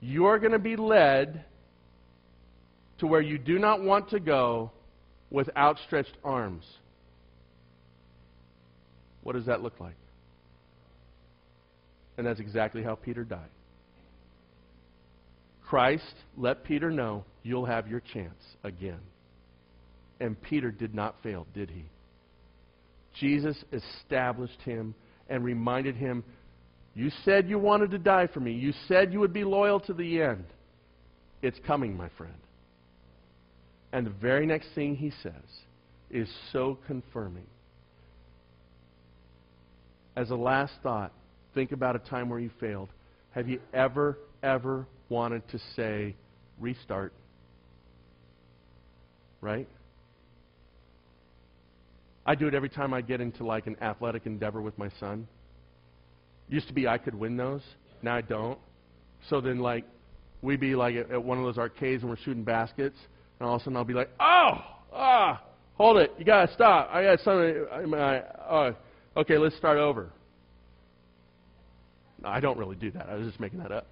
you're 0.00 0.38
going 0.38 0.52
to 0.52 0.58
be 0.58 0.76
led 0.76 1.44
to 2.98 3.06
where 3.06 3.20
you 3.20 3.38
do 3.38 3.58
not 3.58 3.82
want 3.82 4.10
to 4.10 4.20
go 4.20 4.70
with 5.30 5.48
outstretched 5.56 6.16
arms. 6.24 6.64
What 9.22 9.34
does 9.34 9.46
that 9.46 9.62
look 9.62 9.80
like? 9.80 9.94
And 12.16 12.26
that's 12.26 12.40
exactly 12.40 12.82
how 12.82 12.94
Peter 12.94 13.24
died. 13.24 13.50
Christ 15.66 16.14
let 16.36 16.64
Peter 16.64 16.90
know, 16.90 17.24
you'll 17.42 17.64
have 17.64 17.88
your 17.88 18.00
chance 18.00 18.40
again. 18.62 19.00
And 20.20 20.40
Peter 20.40 20.70
did 20.70 20.94
not 20.94 21.16
fail, 21.22 21.46
did 21.54 21.70
he? 21.70 21.84
Jesus 23.18 23.56
established 23.72 24.60
him 24.62 24.94
and 25.28 25.44
reminded 25.44 25.96
him, 25.96 26.22
You 26.94 27.10
said 27.24 27.48
you 27.48 27.58
wanted 27.58 27.90
to 27.92 27.98
die 27.98 28.28
for 28.32 28.40
me. 28.40 28.52
You 28.52 28.72
said 28.86 29.12
you 29.12 29.20
would 29.20 29.32
be 29.32 29.44
loyal 29.44 29.80
to 29.80 29.92
the 29.92 30.22
end. 30.22 30.44
It's 31.42 31.58
coming, 31.66 31.96
my 31.96 32.08
friend. 32.16 32.34
And 33.92 34.06
the 34.06 34.10
very 34.10 34.46
next 34.46 34.68
thing 34.74 34.96
he 34.96 35.12
says 35.22 35.32
is 36.10 36.28
so 36.52 36.78
confirming. 36.86 37.46
As 40.16 40.30
a 40.30 40.36
last 40.36 40.72
thought, 40.82 41.12
think 41.54 41.72
about 41.72 41.96
a 41.96 42.00
time 42.00 42.28
where 42.28 42.38
you 42.38 42.50
failed. 42.60 42.88
Have 43.32 43.48
you 43.48 43.60
ever, 43.72 44.18
ever 44.42 44.86
wanted 45.08 45.48
to 45.48 45.58
say, 45.76 46.14
restart? 46.60 47.12
Right? 49.40 49.68
I 52.26 52.34
do 52.34 52.46
it 52.46 52.54
every 52.54 52.70
time 52.70 52.94
I 52.94 53.00
get 53.00 53.20
into 53.20 53.44
like 53.44 53.66
an 53.66 53.76
athletic 53.82 54.26
endeavor 54.26 54.62
with 54.62 54.76
my 54.78 54.88
son. 54.98 55.26
Used 56.48 56.68
to 56.68 56.74
be 56.74 56.88
I 56.88 56.98
could 56.98 57.14
win 57.14 57.36
those. 57.36 57.62
Now 58.02 58.16
I 58.16 58.20
don't. 58.22 58.58
So 59.28 59.40
then 59.40 59.58
like 59.58 59.84
we'd 60.42 60.60
be 60.60 60.74
like 60.74 60.94
at, 60.96 61.22
one 61.22 61.38
of 61.38 61.44
those 61.44 61.58
arcades 61.58 62.02
and 62.02 62.10
we're 62.10 62.18
shooting 62.18 62.44
baskets, 62.44 62.96
and 63.38 63.48
all 63.48 63.56
of 63.56 63.60
a 63.60 63.64
sudden 63.64 63.76
I'll 63.76 63.84
be 63.84 63.94
like, 63.94 64.10
oh, 64.20 64.52
ah, 64.92 65.42
hold 65.74 65.96
it, 65.98 66.12
you 66.18 66.24
gotta 66.24 66.52
stop. 66.52 66.90
I 66.92 67.02
got 67.02 67.20
something. 67.20 67.66
I, 67.72 67.96
I, 67.96 68.16
uh, 68.18 68.72
okay, 69.16 69.38
let's 69.38 69.56
start 69.56 69.78
over. 69.78 70.10
I 72.24 72.40
don't 72.40 72.58
really 72.58 72.76
do 72.76 72.90
that. 72.92 73.08
I 73.08 73.14
was 73.14 73.26
just 73.26 73.40
making 73.40 73.60
that 73.60 73.72
up. 73.72 73.86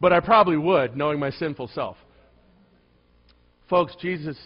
But 0.00 0.12
I 0.12 0.20
probably 0.20 0.56
would, 0.56 0.96
knowing 0.96 1.18
my 1.18 1.30
sinful 1.30 1.68
self. 1.68 1.96
Folks, 3.68 3.94
Jesus 4.00 4.38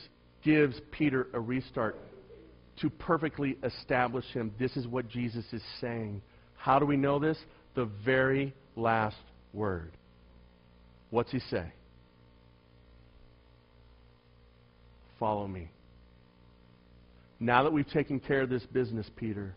gives 0.42 0.80
Peter 0.90 1.28
a 1.32 1.40
restart 1.40 1.96
to 2.80 2.90
perfectly 2.90 3.56
establish 3.62 4.24
him. 4.26 4.52
This 4.58 4.76
is 4.76 4.86
what 4.86 5.08
Jesus 5.08 5.44
is 5.52 5.62
saying. 5.80 6.22
How 6.56 6.78
do 6.78 6.86
we 6.86 6.96
know 6.96 7.18
this? 7.18 7.38
The 7.74 7.88
very 8.04 8.54
last 8.76 9.16
word. 9.52 9.92
What's 11.10 11.30
he 11.30 11.38
say? 11.38 11.72
Follow 15.20 15.46
me. 15.46 15.70
Now 17.38 17.62
that 17.64 17.72
we've 17.72 17.88
taken 17.88 18.18
care 18.18 18.42
of 18.42 18.48
this 18.48 18.64
business, 18.72 19.08
Peter, 19.16 19.54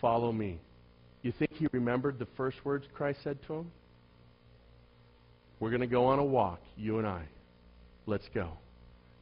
follow 0.00 0.32
me. 0.32 0.60
You 1.26 1.32
think 1.32 1.54
he 1.54 1.66
remembered 1.72 2.20
the 2.20 2.28
first 2.36 2.64
words 2.64 2.86
Christ 2.94 3.18
said 3.24 3.38
to 3.48 3.54
him? 3.54 3.72
We're 5.58 5.70
going 5.70 5.80
to 5.80 5.88
go 5.88 6.06
on 6.06 6.20
a 6.20 6.24
walk, 6.24 6.60
you 6.76 6.98
and 6.98 7.06
I. 7.06 7.24
Let's 8.06 8.28
go. 8.32 8.50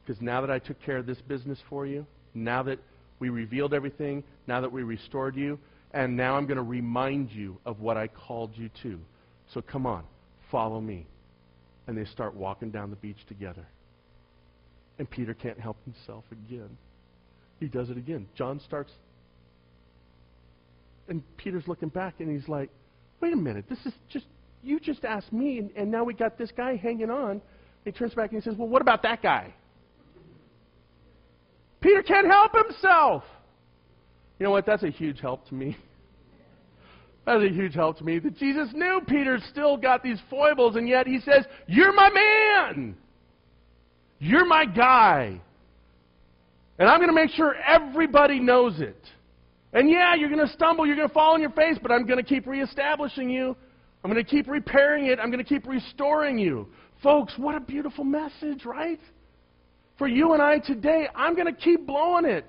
Because 0.05 0.21
now 0.21 0.41
that 0.41 0.51
I 0.51 0.59
took 0.59 0.79
care 0.83 0.97
of 0.97 1.07
this 1.07 1.17
business 1.21 1.57
for 1.67 1.87
you, 1.87 2.05
now 2.35 2.61
that 2.61 2.77
we 3.17 3.29
revealed 3.29 3.73
everything, 3.73 4.23
now 4.45 4.61
that 4.61 4.71
we 4.71 4.83
restored 4.83 5.35
you, 5.35 5.57
and 5.93 6.15
now 6.15 6.37
I'm 6.37 6.45
going 6.45 6.57
to 6.57 6.63
remind 6.63 7.31
you 7.31 7.57
of 7.65 7.79
what 7.79 7.97
I 7.97 8.07
called 8.07 8.51
you 8.53 8.69
to. 8.83 8.99
So 9.51 9.63
come 9.63 9.87
on, 9.87 10.03
follow 10.51 10.79
me. 10.79 11.07
And 11.87 11.97
they 11.97 12.05
start 12.05 12.35
walking 12.35 12.69
down 12.69 12.91
the 12.91 12.97
beach 12.97 13.25
together. 13.27 13.65
And 14.99 15.09
Peter 15.09 15.33
can't 15.33 15.59
help 15.59 15.77
himself 15.85 16.23
again. 16.31 16.77
He 17.59 17.65
does 17.65 17.89
it 17.89 17.97
again. 17.97 18.27
John 18.35 18.61
starts 18.63 18.91
and 21.07 21.21
Peter's 21.37 21.67
looking 21.67 21.89
back 21.89 22.15
and 22.19 22.29
he's 22.29 22.47
like, 22.47 22.69
wait 23.21 23.33
a 23.33 23.37
minute, 23.37 23.65
this 23.69 23.79
is 23.85 23.93
just, 24.09 24.25
you 24.63 24.79
just 24.79 25.05
asked 25.05 25.31
me, 25.31 25.59
and, 25.59 25.71
and 25.75 25.91
now 25.91 26.03
we 26.03 26.13
got 26.13 26.37
this 26.37 26.51
guy 26.55 26.75
hanging 26.75 27.09
on. 27.09 27.41
He 27.83 27.91
turns 27.91 28.13
back 28.13 28.31
and 28.31 28.41
he 28.41 28.49
says, 28.49 28.57
well, 28.57 28.67
what 28.67 28.81
about 28.81 29.03
that 29.03 29.21
guy? 29.21 29.53
Peter 31.81 32.01
can't 32.01 32.27
help 32.27 32.51
himself. 32.65 33.23
You 34.39 34.45
know 34.45 34.51
what? 34.51 34.65
That's 34.65 34.83
a 34.83 34.89
huge 34.89 35.21
help 35.21 35.47
to 35.49 35.53
me. 35.53 35.77
That's 37.25 37.43
a 37.43 37.49
huge 37.49 37.75
help 37.75 37.97
to 37.99 38.03
me 38.03 38.19
that 38.19 38.37
Jesus 38.37 38.69
knew 38.73 39.01
Peter 39.07 39.39
still 39.51 39.77
got 39.77 40.03
these 40.03 40.19
foibles, 40.29 40.75
and 40.75 40.87
yet 40.87 41.07
he 41.07 41.19
says, 41.19 41.45
You're 41.67 41.93
my 41.93 42.09
man. 42.09 42.95
You're 44.19 44.45
my 44.45 44.65
guy. 44.65 45.39
And 46.77 46.89
I'm 46.89 46.99
going 46.99 47.09
to 47.09 47.15
make 47.15 47.31
sure 47.31 47.55
everybody 47.55 48.39
knows 48.39 48.79
it. 48.79 49.01
And 49.75 49.89
yeah, 49.89 50.15
you're 50.15 50.29
going 50.29 50.45
to 50.45 50.53
stumble, 50.53 50.87
you're 50.87 50.95
going 50.95 51.09
to 51.09 51.13
fall 51.13 51.33
on 51.33 51.41
your 51.41 51.51
face, 51.51 51.77
but 51.81 51.91
I'm 51.91 52.05
going 52.05 52.17
to 52.17 52.23
keep 52.23 52.47
reestablishing 52.47 53.29
you. 53.29 53.57
I'm 54.03 54.11
going 54.11 54.23
to 54.23 54.29
keep 54.29 54.47
repairing 54.47 55.07
it. 55.07 55.19
I'm 55.19 55.29
going 55.29 55.43
to 55.43 55.47
keep 55.47 55.67
restoring 55.67 56.37
you. 56.37 56.69
Folks, 57.03 57.33
what 57.35 57.55
a 57.55 57.59
beautiful 57.59 58.05
message, 58.05 58.63
right? 58.63 59.01
For 59.97 60.07
you 60.07 60.31
and 60.31 60.41
I 60.41 60.59
today, 60.59 61.09
I'm 61.13 61.35
going 61.35 61.53
to 61.53 61.59
keep 61.59 61.85
blowing 61.85 62.23
it. 62.23 62.45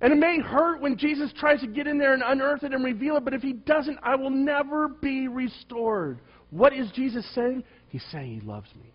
And 0.00 0.12
it 0.12 0.16
may 0.16 0.40
hurt 0.40 0.80
when 0.80 0.98
Jesus 0.98 1.32
tries 1.38 1.60
to 1.60 1.68
get 1.68 1.86
in 1.86 1.98
there 1.98 2.14
and 2.14 2.22
unearth 2.26 2.64
it 2.64 2.72
and 2.72 2.84
reveal 2.84 3.16
it, 3.16 3.24
but 3.24 3.32
if 3.32 3.42
he 3.42 3.52
doesn't, 3.52 3.98
I 4.02 4.16
will 4.16 4.30
never 4.30 4.88
be 4.88 5.28
restored. 5.28 6.18
What 6.50 6.72
is 6.72 6.90
Jesus 6.92 7.24
saying? 7.32 7.62
He's 7.88 8.04
saying 8.10 8.40
he 8.40 8.46
loves 8.46 8.68
me. 8.74 8.93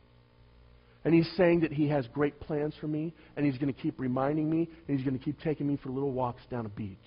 And 1.05 1.13
he's 1.13 1.29
saying 1.37 1.61
that 1.61 1.71
he 1.71 1.87
has 1.87 2.07
great 2.07 2.39
plans 2.39 2.73
for 2.79 2.87
me, 2.87 3.13
and 3.37 3.45
he's 3.45 3.57
going 3.57 3.73
to 3.73 3.81
keep 3.81 3.99
reminding 3.99 4.49
me, 4.49 4.69
and 4.87 4.97
he's 4.97 5.05
going 5.05 5.17
to 5.17 5.23
keep 5.23 5.39
taking 5.41 5.65
me 5.67 5.77
for 5.81 5.89
little 5.89 6.11
walks 6.11 6.41
down 6.51 6.65
a 6.65 6.69
beach. 6.69 6.97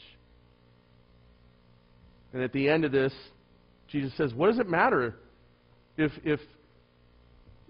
And 2.33 2.43
at 2.43 2.53
the 2.53 2.69
end 2.69 2.85
of 2.85 2.93
this, 2.93 3.13
Jesus 3.89 4.13
says, 4.17 4.33
What 4.33 4.49
does 4.49 4.59
it 4.59 4.69
matter 4.69 5.17
if, 5.99 6.11
if, 6.25 6.41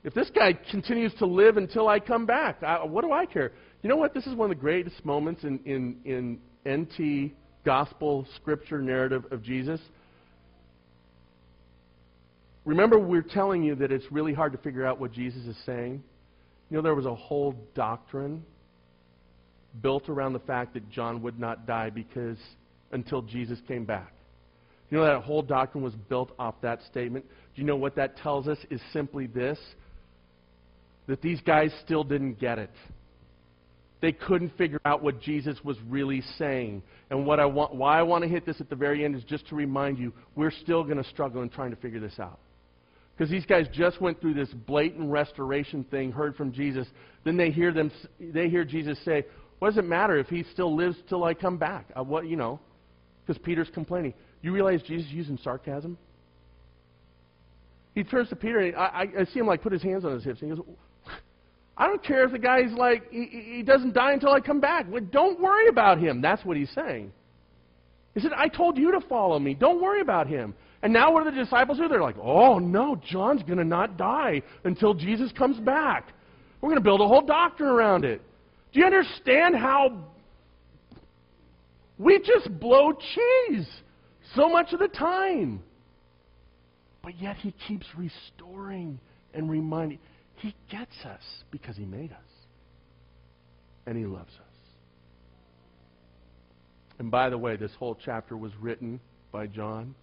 if 0.04 0.14
this 0.14 0.30
guy 0.30 0.52
continues 0.70 1.12
to 1.18 1.26
live 1.26 1.56
until 1.56 1.88
I 1.88 1.98
come 1.98 2.26
back? 2.26 2.62
I, 2.62 2.84
what 2.84 3.02
do 3.02 3.12
I 3.12 3.26
care? 3.26 3.52
You 3.82 3.88
know 3.88 3.96
what? 3.96 4.14
This 4.14 4.26
is 4.26 4.34
one 4.36 4.50
of 4.50 4.56
the 4.56 4.60
greatest 4.60 5.04
moments 5.04 5.42
in, 5.42 5.58
in, 5.64 6.38
in 6.64 6.82
NT 6.82 7.32
gospel 7.64 8.26
scripture 8.36 8.80
narrative 8.80 9.24
of 9.32 9.42
Jesus. 9.42 9.80
Remember, 12.64 12.96
we're 12.96 13.22
telling 13.22 13.64
you 13.64 13.74
that 13.76 13.90
it's 13.90 14.04
really 14.12 14.32
hard 14.32 14.52
to 14.52 14.58
figure 14.58 14.86
out 14.86 15.00
what 15.00 15.12
Jesus 15.12 15.44
is 15.46 15.56
saying. 15.66 16.04
You 16.72 16.78
know, 16.78 16.82
there 16.84 16.94
was 16.94 17.04
a 17.04 17.14
whole 17.14 17.54
doctrine 17.74 18.42
built 19.82 20.08
around 20.08 20.32
the 20.32 20.38
fact 20.38 20.72
that 20.72 20.88
John 20.88 21.20
would 21.20 21.38
not 21.38 21.66
die 21.66 21.90
because 21.90 22.38
until 22.92 23.20
Jesus 23.20 23.58
came 23.68 23.84
back. 23.84 24.14
You 24.88 24.96
know, 24.96 25.04
that 25.04 25.20
whole 25.20 25.42
doctrine 25.42 25.84
was 25.84 25.92
built 26.08 26.32
off 26.38 26.54
that 26.62 26.80
statement. 26.90 27.26
Do 27.54 27.60
you 27.60 27.66
know 27.66 27.76
what 27.76 27.94
that 27.96 28.16
tells 28.16 28.48
us? 28.48 28.56
Is 28.70 28.80
simply 28.90 29.26
this 29.26 29.58
that 31.08 31.20
these 31.20 31.42
guys 31.42 31.70
still 31.84 32.04
didn't 32.04 32.40
get 32.40 32.58
it. 32.58 32.72
They 34.00 34.12
couldn't 34.12 34.56
figure 34.56 34.80
out 34.86 35.02
what 35.02 35.20
Jesus 35.20 35.58
was 35.62 35.76
really 35.90 36.22
saying. 36.38 36.82
And 37.10 37.26
what 37.26 37.38
I 37.38 37.44
want, 37.44 37.74
why 37.74 37.98
I 37.98 38.02
want 38.02 38.24
to 38.24 38.30
hit 38.30 38.46
this 38.46 38.62
at 38.62 38.70
the 38.70 38.76
very 38.76 39.04
end 39.04 39.14
is 39.14 39.24
just 39.24 39.46
to 39.48 39.56
remind 39.56 39.98
you 39.98 40.10
we're 40.36 40.50
still 40.50 40.84
going 40.84 40.96
to 40.96 41.08
struggle 41.10 41.42
in 41.42 41.50
trying 41.50 41.70
to 41.70 41.76
figure 41.76 42.00
this 42.00 42.18
out. 42.18 42.38
Because 43.16 43.30
these 43.30 43.46
guys 43.46 43.66
just 43.72 44.00
went 44.00 44.20
through 44.20 44.34
this 44.34 44.48
blatant 44.66 45.10
restoration 45.10 45.84
thing, 45.84 46.12
heard 46.12 46.34
from 46.34 46.52
Jesus. 46.52 46.86
Then 47.24 47.36
they 47.36 47.50
hear 47.50 47.72
them, 47.72 47.90
they 48.18 48.48
hear 48.48 48.64
Jesus 48.64 48.98
say, 49.04 49.24
"What 49.58 49.68
does 49.68 49.78
it 49.78 49.84
matter 49.84 50.18
if 50.18 50.28
he 50.28 50.44
still 50.44 50.74
lives 50.74 50.96
till 51.08 51.24
I 51.24 51.34
come 51.34 51.58
back?" 51.58 51.86
Uh, 51.94 52.02
what 52.02 52.26
you 52.26 52.36
know? 52.36 52.58
Because 53.24 53.40
Peter's 53.42 53.70
complaining. 53.70 54.14
You 54.40 54.52
realize 54.52 54.82
Jesus 54.82 55.06
is 55.06 55.12
using 55.12 55.38
sarcasm. 55.38 55.98
He 57.94 58.02
turns 58.02 58.30
to 58.30 58.36
Peter 58.36 58.58
and 58.58 58.74
I, 58.74 59.06
I 59.20 59.24
see 59.26 59.38
him 59.38 59.46
like 59.46 59.62
put 59.62 59.72
his 59.72 59.82
hands 59.82 60.04
on 60.04 60.14
his 60.14 60.24
hips 60.24 60.40
and 60.40 60.50
he 60.50 60.56
goes, 60.56 60.66
"I 61.76 61.86
don't 61.86 62.02
care 62.02 62.24
if 62.24 62.32
the 62.32 62.38
guy's 62.38 62.72
like 62.72 63.10
he, 63.10 63.54
he 63.56 63.62
doesn't 63.62 63.92
die 63.92 64.12
until 64.12 64.30
I 64.30 64.40
come 64.40 64.60
back. 64.60 64.86
Well, 64.90 65.02
don't 65.02 65.38
worry 65.38 65.68
about 65.68 65.98
him." 65.98 66.22
That's 66.22 66.44
what 66.44 66.56
he's 66.56 66.70
saying. 66.70 67.12
He 68.14 68.20
said, 68.20 68.32
"I 68.34 68.48
told 68.48 68.78
you 68.78 68.92
to 68.92 69.00
follow 69.02 69.38
me. 69.38 69.52
Don't 69.54 69.82
worry 69.82 70.00
about 70.00 70.26
him." 70.26 70.54
And 70.82 70.92
now 70.92 71.12
what 71.12 71.24
do 71.24 71.30
the 71.30 71.44
disciples 71.44 71.78
do? 71.78 71.88
They're 71.88 72.02
like, 72.02 72.18
oh, 72.20 72.58
no, 72.58 72.96
John's 72.96 73.42
going 73.44 73.58
to 73.58 73.64
not 73.64 73.96
die 73.96 74.42
until 74.64 74.94
Jesus 74.94 75.30
comes 75.32 75.58
back. 75.60 76.08
We're 76.60 76.70
going 76.70 76.80
to 76.80 76.84
build 76.84 77.00
a 77.00 77.06
whole 77.06 77.22
doctrine 77.22 77.68
around 77.68 78.04
it. 78.04 78.20
Do 78.72 78.80
you 78.80 78.86
understand 78.86 79.54
how 79.54 80.04
we 81.98 82.18
just 82.18 82.58
blow 82.58 82.92
cheese 82.92 83.68
so 84.34 84.48
much 84.48 84.72
of 84.72 84.80
the 84.80 84.88
time? 84.88 85.62
But 87.02 87.20
yet 87.20 87.36
he 87.36 87.54
keeps 87.68 87.86
restoring 87.96 88.98
and 89.34 89.50
reminding. 89.50 89.98
He 90.36 90.54
gets 90.70 90.96
us 91.04 91.22
because 91.52 91.76
he 91.76 91.84
made 91.84 92.10
us. 92.10 92.18
And 93.86 93.96
he 93.96 94.06
loves 94.06 94.32
us. 94.34 94.52
And 96.98 97.10
by 97.10 97.30
the 97.30 97.38
way, 97.38 97.56
this 97.56 97.72
whole 97.78 97.96
chapter 98.04 98.36
was 98.36 98.52
written 98.60 99.00
by 99.32 99.46
John 99.46 99.94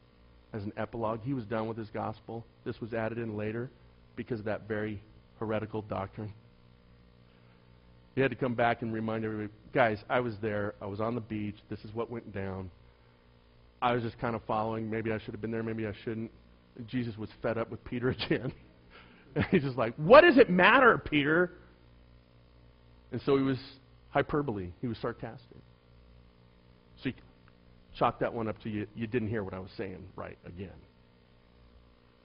as 0.54 0.64
an 0.64 0.74
epilogue. 0.78 1.22
He 1.24 1.34
was 1.34 1.46
done 1.46 1.68
with 1.68 1.78
his 1.78 1.90
gospel. 1.90 2.46
This 2.66 2.80
was 2.82 2.94
added 2.94 3.18
in 3.18 3.38
later 3.38 3.70
because 4.16 4.40
of 4.40 4.46
that 4.46 4.68
very 4.68 5.02
heretical 5.40 5.82
doctrine. 5.82 6.34
He 8.16 8.22
had 8.22 8.32
to 8.32 8.38
come 8.38 8.56
back 8.56 8.82
and 8.82 8.92
remind 8.92 9.24
everybody, 9.24 9.54
guys, 9.74 10.00
I 10.10 10.20
was 10.20 10.34
there. 10.42 10.74
I 10.82 10.88
was 10.88 11.00
on 11.00 11.16
the 11.16 11.22
beach. 11.22 11.56
This 11.70 11.80
is 11.86 11.94
what 11.94 12.10
went 12.10 12.34
down. 12.34 12.70
I 13.82 13.94
was 13.94 14.04
just 14.04 14.20
kind 14.20 14.36
of 14.36 14.42
following. 14.46 14.90
Maybe 14.90 15.12
I 15.12 15.20
should 15.20 15.34
have 15.34 15.42
been 15.42 15.52
there. 15.52 15.64
Maybe 15.64 15.88
I 15.88 15.94
shouldn't. 16.04 16.32
Jesus 16.88 17.18
was 17.18 17.30
fed 17.42 17.58
up 17.58 17.70
with 17.70 17.84
Peter 17.86 18.10
again. 18.26 18.52
and 19.36 19.46
he's 19.52 19.64
just 19.64 19.78
like, 19.78 19.94
what 19.96 20.22
does 20.22 20.38
it 20.38 20.50
matter, 20.50 20.98
Peter? 20.98 21.52
And 23.12 23.22
so 23.26 23.38
he 23.38 23.44
was 23.44 23.58
hyperbole. 24.10 24.70
He 24.82 24.88
was 24.88 24.98
sarcastic. 24.98 25.58
Chalk 28.00 28.20
that 28.20 28.34
one 28.34 28.48
up 28.48 28.58
to 28.64 28.70
you. 28.70 28.88
You 28.96 29.08
didn't 29.08 29.28
hear 29.28 29.44
what 29.44 29.54
I 29.54 29.60
was 29.60 29.72
saying 29.76 30.02
right 30.16 30.38
again. 30.46 30.70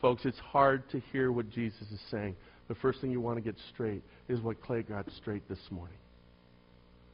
Folks, 0.01 0.25
it's 0.25 0.39
hard 0.39 0.89
to 0.91 1.01
hear 1.13 1.33
what 1.33 1.51
Jesus 1.51 1.83
is 1.91 2.01
saying. 2.13 2.37
The 2.69 2.77
first 2.77 3.01
thing 3.01 3.11
you 3.11 3.21
want 3.21 3.39
to 3.39 3.43
get 3.43 3.57
straight 3.73 4.03
is 4.29 4.41
what 4.41 4.63
Clay 4.63 4.83
got 4.83 5.07
straight 5.17 5.49
this 5.49 5.59
morning. 5.71 5.97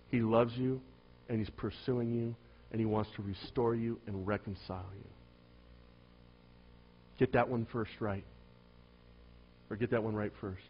He 0.08 0.20
loves 0.20 0.52
you, 0.56 0.80
and 1.30 1.38
He's 1.38 1.50
pursuing 1.50 2.12
you, 2.12 2.36
and 2.70 2.78
He 2.78 2.84
wants 2.84 3.10
to 3.16 3.22
restore 3.22 3.74
you 3.74 3.98
and 4.06 4.26
reconcile 4.26 4.90
you. 4.94 5.08
Get 7.18 7.32
that 7.32 7.48
one 7.48 7.66
first 7.72 7.92
right. 7.98 8.24
Or 9.70 9.76
get 9.76 9.90
that 9.92 10.02
one 10.02 10.14
right 10.14 10.32
first. 10.40 10.60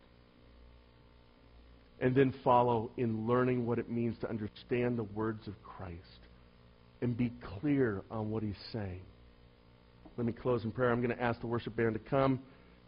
And 2.01 2.15
then 2.15 2.35
follow 2.45 2.91
in 2.97 3.27
learning 3.27 3.67
what 3.67 3.79
it 3.79 3.91
means 3.91 4.17
to 4.21 4.29
understand 4.29 4.97
the 4.97 5.05
words 5.05 5.49
of 5.49 5.55
Christ 5.65 6.21
and 7.03 7.17
be 7.17 7.33
clear 7.61 8.03
on 8.11 8.31
what 8.31 8.43
he's 8.43 8.55
saying. 8.73 9.01
Let 10.17 10.27
me 10.27 10.33
close 10.33 10.65
in 10.65 10.71
prayer. 10.71 10.93
I'm 10.93 11.03
going 11.03 11.17
to 11.17 11.23
ask 11.23 11.41
the 11.41 11.47
worship 11.47 11.77
band 11.77 11.95
to 11.95 12.11
come 12.11 12.41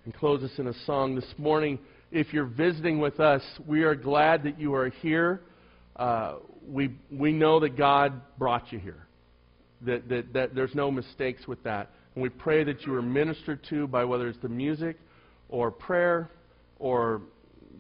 and 0.04 0.14
close 0.14 0.42
us 0.42 0.50
in 0.58 0.66
a 0.66 0.74
song 0.84 1.14
this 1.14 1.32
morning. 1.38 1.78
If 2.10 2.32
you're 2.32 2.44
visiting 2.44 3.00
with 3.00 3.20
us, 3.20 3.42
we 3.66 3.84
are 3.84 3.94
glad 3.94 4.42
that 4.44 4.60
you 4.60 4.74
are 4.74 4.90
here. 4.90 5.40
Uh, 5.96 6.36
we, 6.66 6.94
we 7.10 7.32
know 7.32 7.60
that 7.60 7.76
God 7.76 8.20
brought 8.38 8.72
you 8.72 8.78
here, 8.78 9.06
that, 9.82 10.08
that, 10.08 10.32
that 10.32 10.54
there's 10.54 10.74
no 10.74 10.90
mistakes 10.90 11.46
with 11.46 11.62
that. 11.64 11.90
And 12.14 12.22
we 12.22 12.28
pray 12.28 12.64
that 12.64 12.82
you 12.82 12.94
are 12.94 13.02
ministered 13.02 13.60
to 13.70 13.86
by 13.86 14.04
whether 14.04 14.28
it's 14.28 14.40
the 14.42 14.48
music 14.48 14.96
or 15.48 15.70
prayer 15.70 16.30
or 16.78 17.22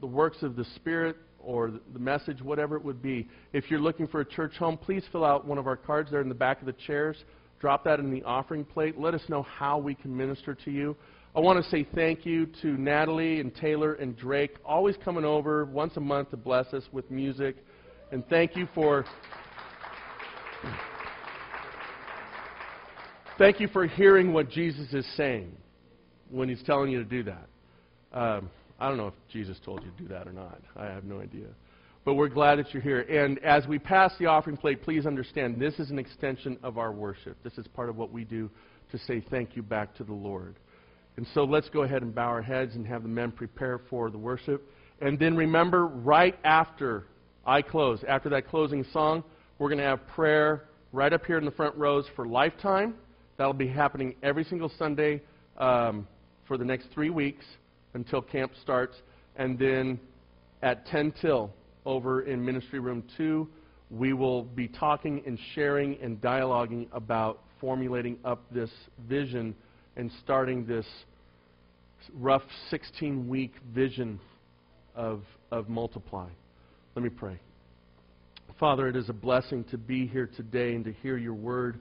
the 0.00 0.06
works 0.06 0.42
of 0.42 0.56
the 0.56 0.64
Spirit 0.76 1.16
or 1.44 1.72
the 1.92 1.98
message, 1.98 2.40
whatever 2.42 2.76
it 2.76 2.84
would 2.84 3.02
be. 3.02 3.28
If 3.52 3.70
you're 3.70 3.80
looking 3.80 4.06
for 4.06 4.20
a 4.20 4.24
church 4.24 4.54
home, 4.54 4.78
please 4.78 5.04
fill 5.12 5.24
out 5.24 5.46
one 5.46 5.58
of 5.58 5.66
our 5.66 5.76
cards 5.76 6.10
there 6.10 6.20
in 6.20 6.28
the 6.28 6.34
back 6.34 6.60
of 6.60 6.66
the 6.66 6.74
chairs. 6.86 7.16
Drop 7.60 7.84
that 7.84 8.00
in 8.00 8.10
the 8.10 8.22
offering 8.24 8.64
plate. 8.64 8.98
Let 8.98 9.14
us 9.14 9.22
know 9.28 9.42
how 9.42 9.78
we 9.78 9.94
can 9.94 10.16
minister 10.16 10.54
to 10.54 10.70
you. 10.70 10.96
I 11.34 11.40
want 11.40 11.64
to 11.64 11.70
say 11.70 11.86
thank 11.94 12.26
you 12.26 12.46
to 12.60 12.76
Natalie 12.76 13.40
and 13.40 13.54
Taylor 13.54 13.94
and 13.94 14.16
Drake, 14.16 14.56
always 14.64 14.96
coming 15.02 15.24
over 15.24 15.64
once 15.64 15.96
a 15.96 16.00
month 16.00 16.30
to 16.30 16.36
bless 16.36 16.74
us 16.74 16.82
with 16.92 17.10
music. 17.10 17.56
And 18.10 18.26
thank 18.28 18.56
you 18.56 18.68
for. 18.74 19.04
Thank 23.38 23.60
you 23.60 23.68
for 23.68 23.86
hearing 23.86 24.32
what 24.32 24.50
Jesus 24.50 24.92
is 24.92 25.06
saying 25.16 25.56
when 26.30 26.48
he's 26.48 26.62
telling 26.64 26.90
you 26.90 26.98
to 26.98 27.08
do 27.08 27.22
that. 27.22 27.48
Um, 28.12 28.50
I 28.82 28.88
don't 28.88 28.96
know 28.96 29.06
if 29.06 29.14
Jesus 29.32 29.58
told 29.64 29.84
you 29.84 29.92
to 29.92 29.96
do 29.96 30.08
that 30.08 30.26
or 30.26 30.32
not. 30.32 30.60
I 30.74 30.86
have 30.86 31.04
no 31.04 31.20
idea. 31.20 31.46
But 32.04 32.14
we're 32.14 32.28
glad 32.28 32.58
that 32.58 32.74
you're 32.74 32.82
here. 32.82 33.02
And 33.02 33.38
as 33.44 33.64
we 33.68 33.78
pass 33.78 34.12
the 34.18 34.26
offering 34.26 34.56
plate, 34.56 34.82
please 34.82 35.06
understand 35.06 35.60
this 35.60 35.78
is 35.78 35.90
an 35.90 36.00
extension 36.00 36.58
of 36.64 36.78
our 36.78 36.90
worship. 36.90 37.36
This 37.44 37.56
is 37.58 37.68
part 37.68 37.88
of 37.88 37.96
what 37.96 38.10
we 38.10 38.24
do 38.24 38.50
to 38.90 38.98
say 38.98 39.24
thank 39.30 39.54
you 39.54 39.62
back 39.62 39.94
to 39.98 40.04
the 40.04 40.12
Lord. 40.12 40.56
And 41.16 41.24
so 41.32 41.44
let's 41.44 41.68
go 41.68 41.84
ahead 41.84 42.02
and 42.02 42.12
bow 42.12 42.26
our 42.26 42.42
heads 42.42 42.74
and 42.74 42.84
have 42.88 43.04
the 43.04 43.08
men 43.08 43.30
prepare 43.30 43.80
for 43.88 44.10
the 44.10 44.18
worship. 44.18 44.68
And 45.00 45.16
then 45.16 45.36
remember, 45.36 45.86
right 45.86 46.36
after 46.42 47.04
I 47.46 47.62
close, 47.62 48.02
after 48.08 48.30
that 48.30 48.48
closing 48.48 48.84
song, 48.92 49.22
we're 49.60 49.68
going 49.68 49.78
to 49.78 49.84
have 49.84 50.04
prayer 50.08 50.64
right 50.90 51.12
up 51.12 51.24
here 51.24 51.38
in 51.38 51.44
the 51.44 51.52
front 51.52 51.76
rows 51.76 52.06
for 52.16 52.26
lifetime. 52.26 52.94
That'll 53.36 53.52
be 53.52 53.68
happening 53.68 54.16
every 54.24 54.42
single 54.42 54.72
Sunday 54.76 55.22
um, 55.56 56.08
for 56.48 56.58
the 56.58 56.64
next 56.64 56.88
three 56.92 57.10
weeks 57.10 57.44
until 57.94 58.22
camp 58.22 58.52
starts. 58.62 58.96
And 59.36 59.58
then 59.58 60.00
at 60.62 60.86
10 60.86 61.14
till, 61.20 61.52
over 61.84 62.22
in 62.22 62.44
Ministry 62.44 62.78
Room 62.78 63.02
2, 63.16 63.48
we 63.90 64.12
will 64.12 64.42
be 64.42 64.68
talking 64.68 65.22
and 65.26 65.38
sharing 65.54 65.98
and 66.00 66.20
dialoguing 66.20 66.86
about 66.92 67.40
formulating 67.60 68.18
up 68.24 68.42
this 68.50 68.70
vision 69.08 69.54
and 69.96 70.10
starting 70.22 70.64
this 70.66 70.86
rough 72.14 72.42
16 72.70 73.28
week 73.28 73.52
vision 73.74 74.18
of, 74.94 75.22
of 75.50 75.68
multiply. 75.68 76.28
Let 76.94 77.02
me 77.02 77.10
pray. 77.10 77.38
Father, 78.58 78.88
it 78.88 78.96
is 78.96 79.08
a 79.08 79.14
blessing 79.14 79.64
to 79.70 79.78
be 79.78 80.06
here 80.06 80.28
today 80.36 80.74
and 80.74 80.84
to 80.84 80.92
hear 80.92 81.16
your 81.16 81.34
word. 81.34 81.80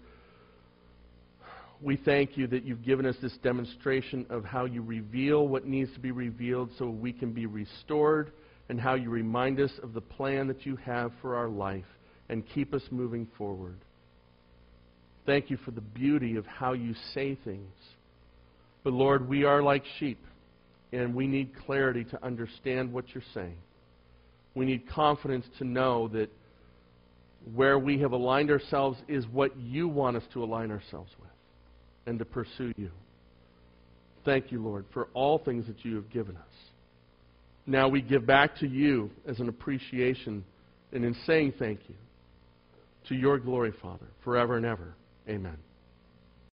We 1.82 1.98
thank 1.98 2.38
you 2.38 2.46
that 2.48 2.64
you've 2.64 2.84
given 2.84 3.08
us 3.08 3.16
this 3.22 3.36
demonstration 3.42 4.28
of 4.30 4.46
how 4.46 4.66
you 4.66 4.84
reveal 4.84 5.48
what 5.48 5.66
needs 5.66 5.92
to 5.94 6.00
be 6.00 6.12
revealed 6.12 6.70
so 6.78 6.88
we 6.88 7.12
can 7.12 7.34
be 7.34 7.48
restored, 7.48 8.32
and 8.70 8.80
how 8.80 8.94
you 8.94 9.10
remind 9.10 9.60
us 9.60 9.72
of 9.84 9.94
the 9.94 10.02
plan 10.02 10.48
that 10.48 10.66
you 10.66 10.78
have 10.78 11.12
for 11.22 11.36
our 11.36 11.50
life 11.50 11.86
and 12.30 12.48
keep 12.54 12.74
us 12.74 12.84
moving 12.92 13.28
forward. 13.38 13.76
Thank 15.26 15.50
you 15.50 15.58
for 15.58 15.72
the 15.72 15.82
beauty 15.82 16.38
of 16.38 16.46
how 16.46 16.74
you 16.74 16.94
say 17.14 17.38
things. 17.44 17.74
But 18.84 18.94
Lord, 18.94 19.28
we 19.28 19.44
are 19.44 19.62
like 19.62 19.84
sheep, 20.00 20.24
and 20.94 21.14
we 21.14 21.28
need 21.28 21.52
clarity 21.66 22.06
to 22.06 22.24
understand 22.24 22.94
what 22.94 23.06
you're 23.14 23.24
saying. 23.34 23.58
We 24.56 24.66
need 24.66 24.88
confidence 24.90 25.46
to 25.58 25.66
know 25.66 26.08
that 26.10 26.30
where 27.54 27.80
we 27.80 28.00
have 28.00 28.12
aligned 28.12 28.52
ourselves 28.52 29.00
is 29.08 29.26
what 29.28 29.58
you 29.58 29.88
want 29.88 30.16
us 30.16 30.24
to 30.34 30.44
align 30.44 30.72
ourselves 30.72 31.12
with 31.20 31.31
and 32.06 32.20
to 32.20 32.26
pursue 32.26 32.74
you. 32.78 32.90
Thank 34.26 34.52
you, 34.52 34.62
Lord, 34.62 34.86
for 34.94 35.08
all 35.14 35.40
things 35.40 35.66
that 35.68 35.84
you 35.84 35.96
have 35.96 36.10
given 36.10 36.36
us. 36.36 36.44
Now 37.66 37.88
we 37.88 38.02
give 38.02 38.26
back 38.26 38.58
to 38.58 38.68
you 38.68 39.10
as 39.28 39.40
an 39.40 39.50
appreciation 39.50 40.44
and 40.92 41.06
in 41.06 41.16
saying 41.26 41.54
thank 41.58 41.80
you 41.88 41.96
to 43.08 43.16
your 43.16 43.40
glory, 43.40 43.74
Father, 43.82 44.08
forever 44.24 44.58
and 44.58 44.66
ever. 44.66 44.94
Amen. 45.28 45.58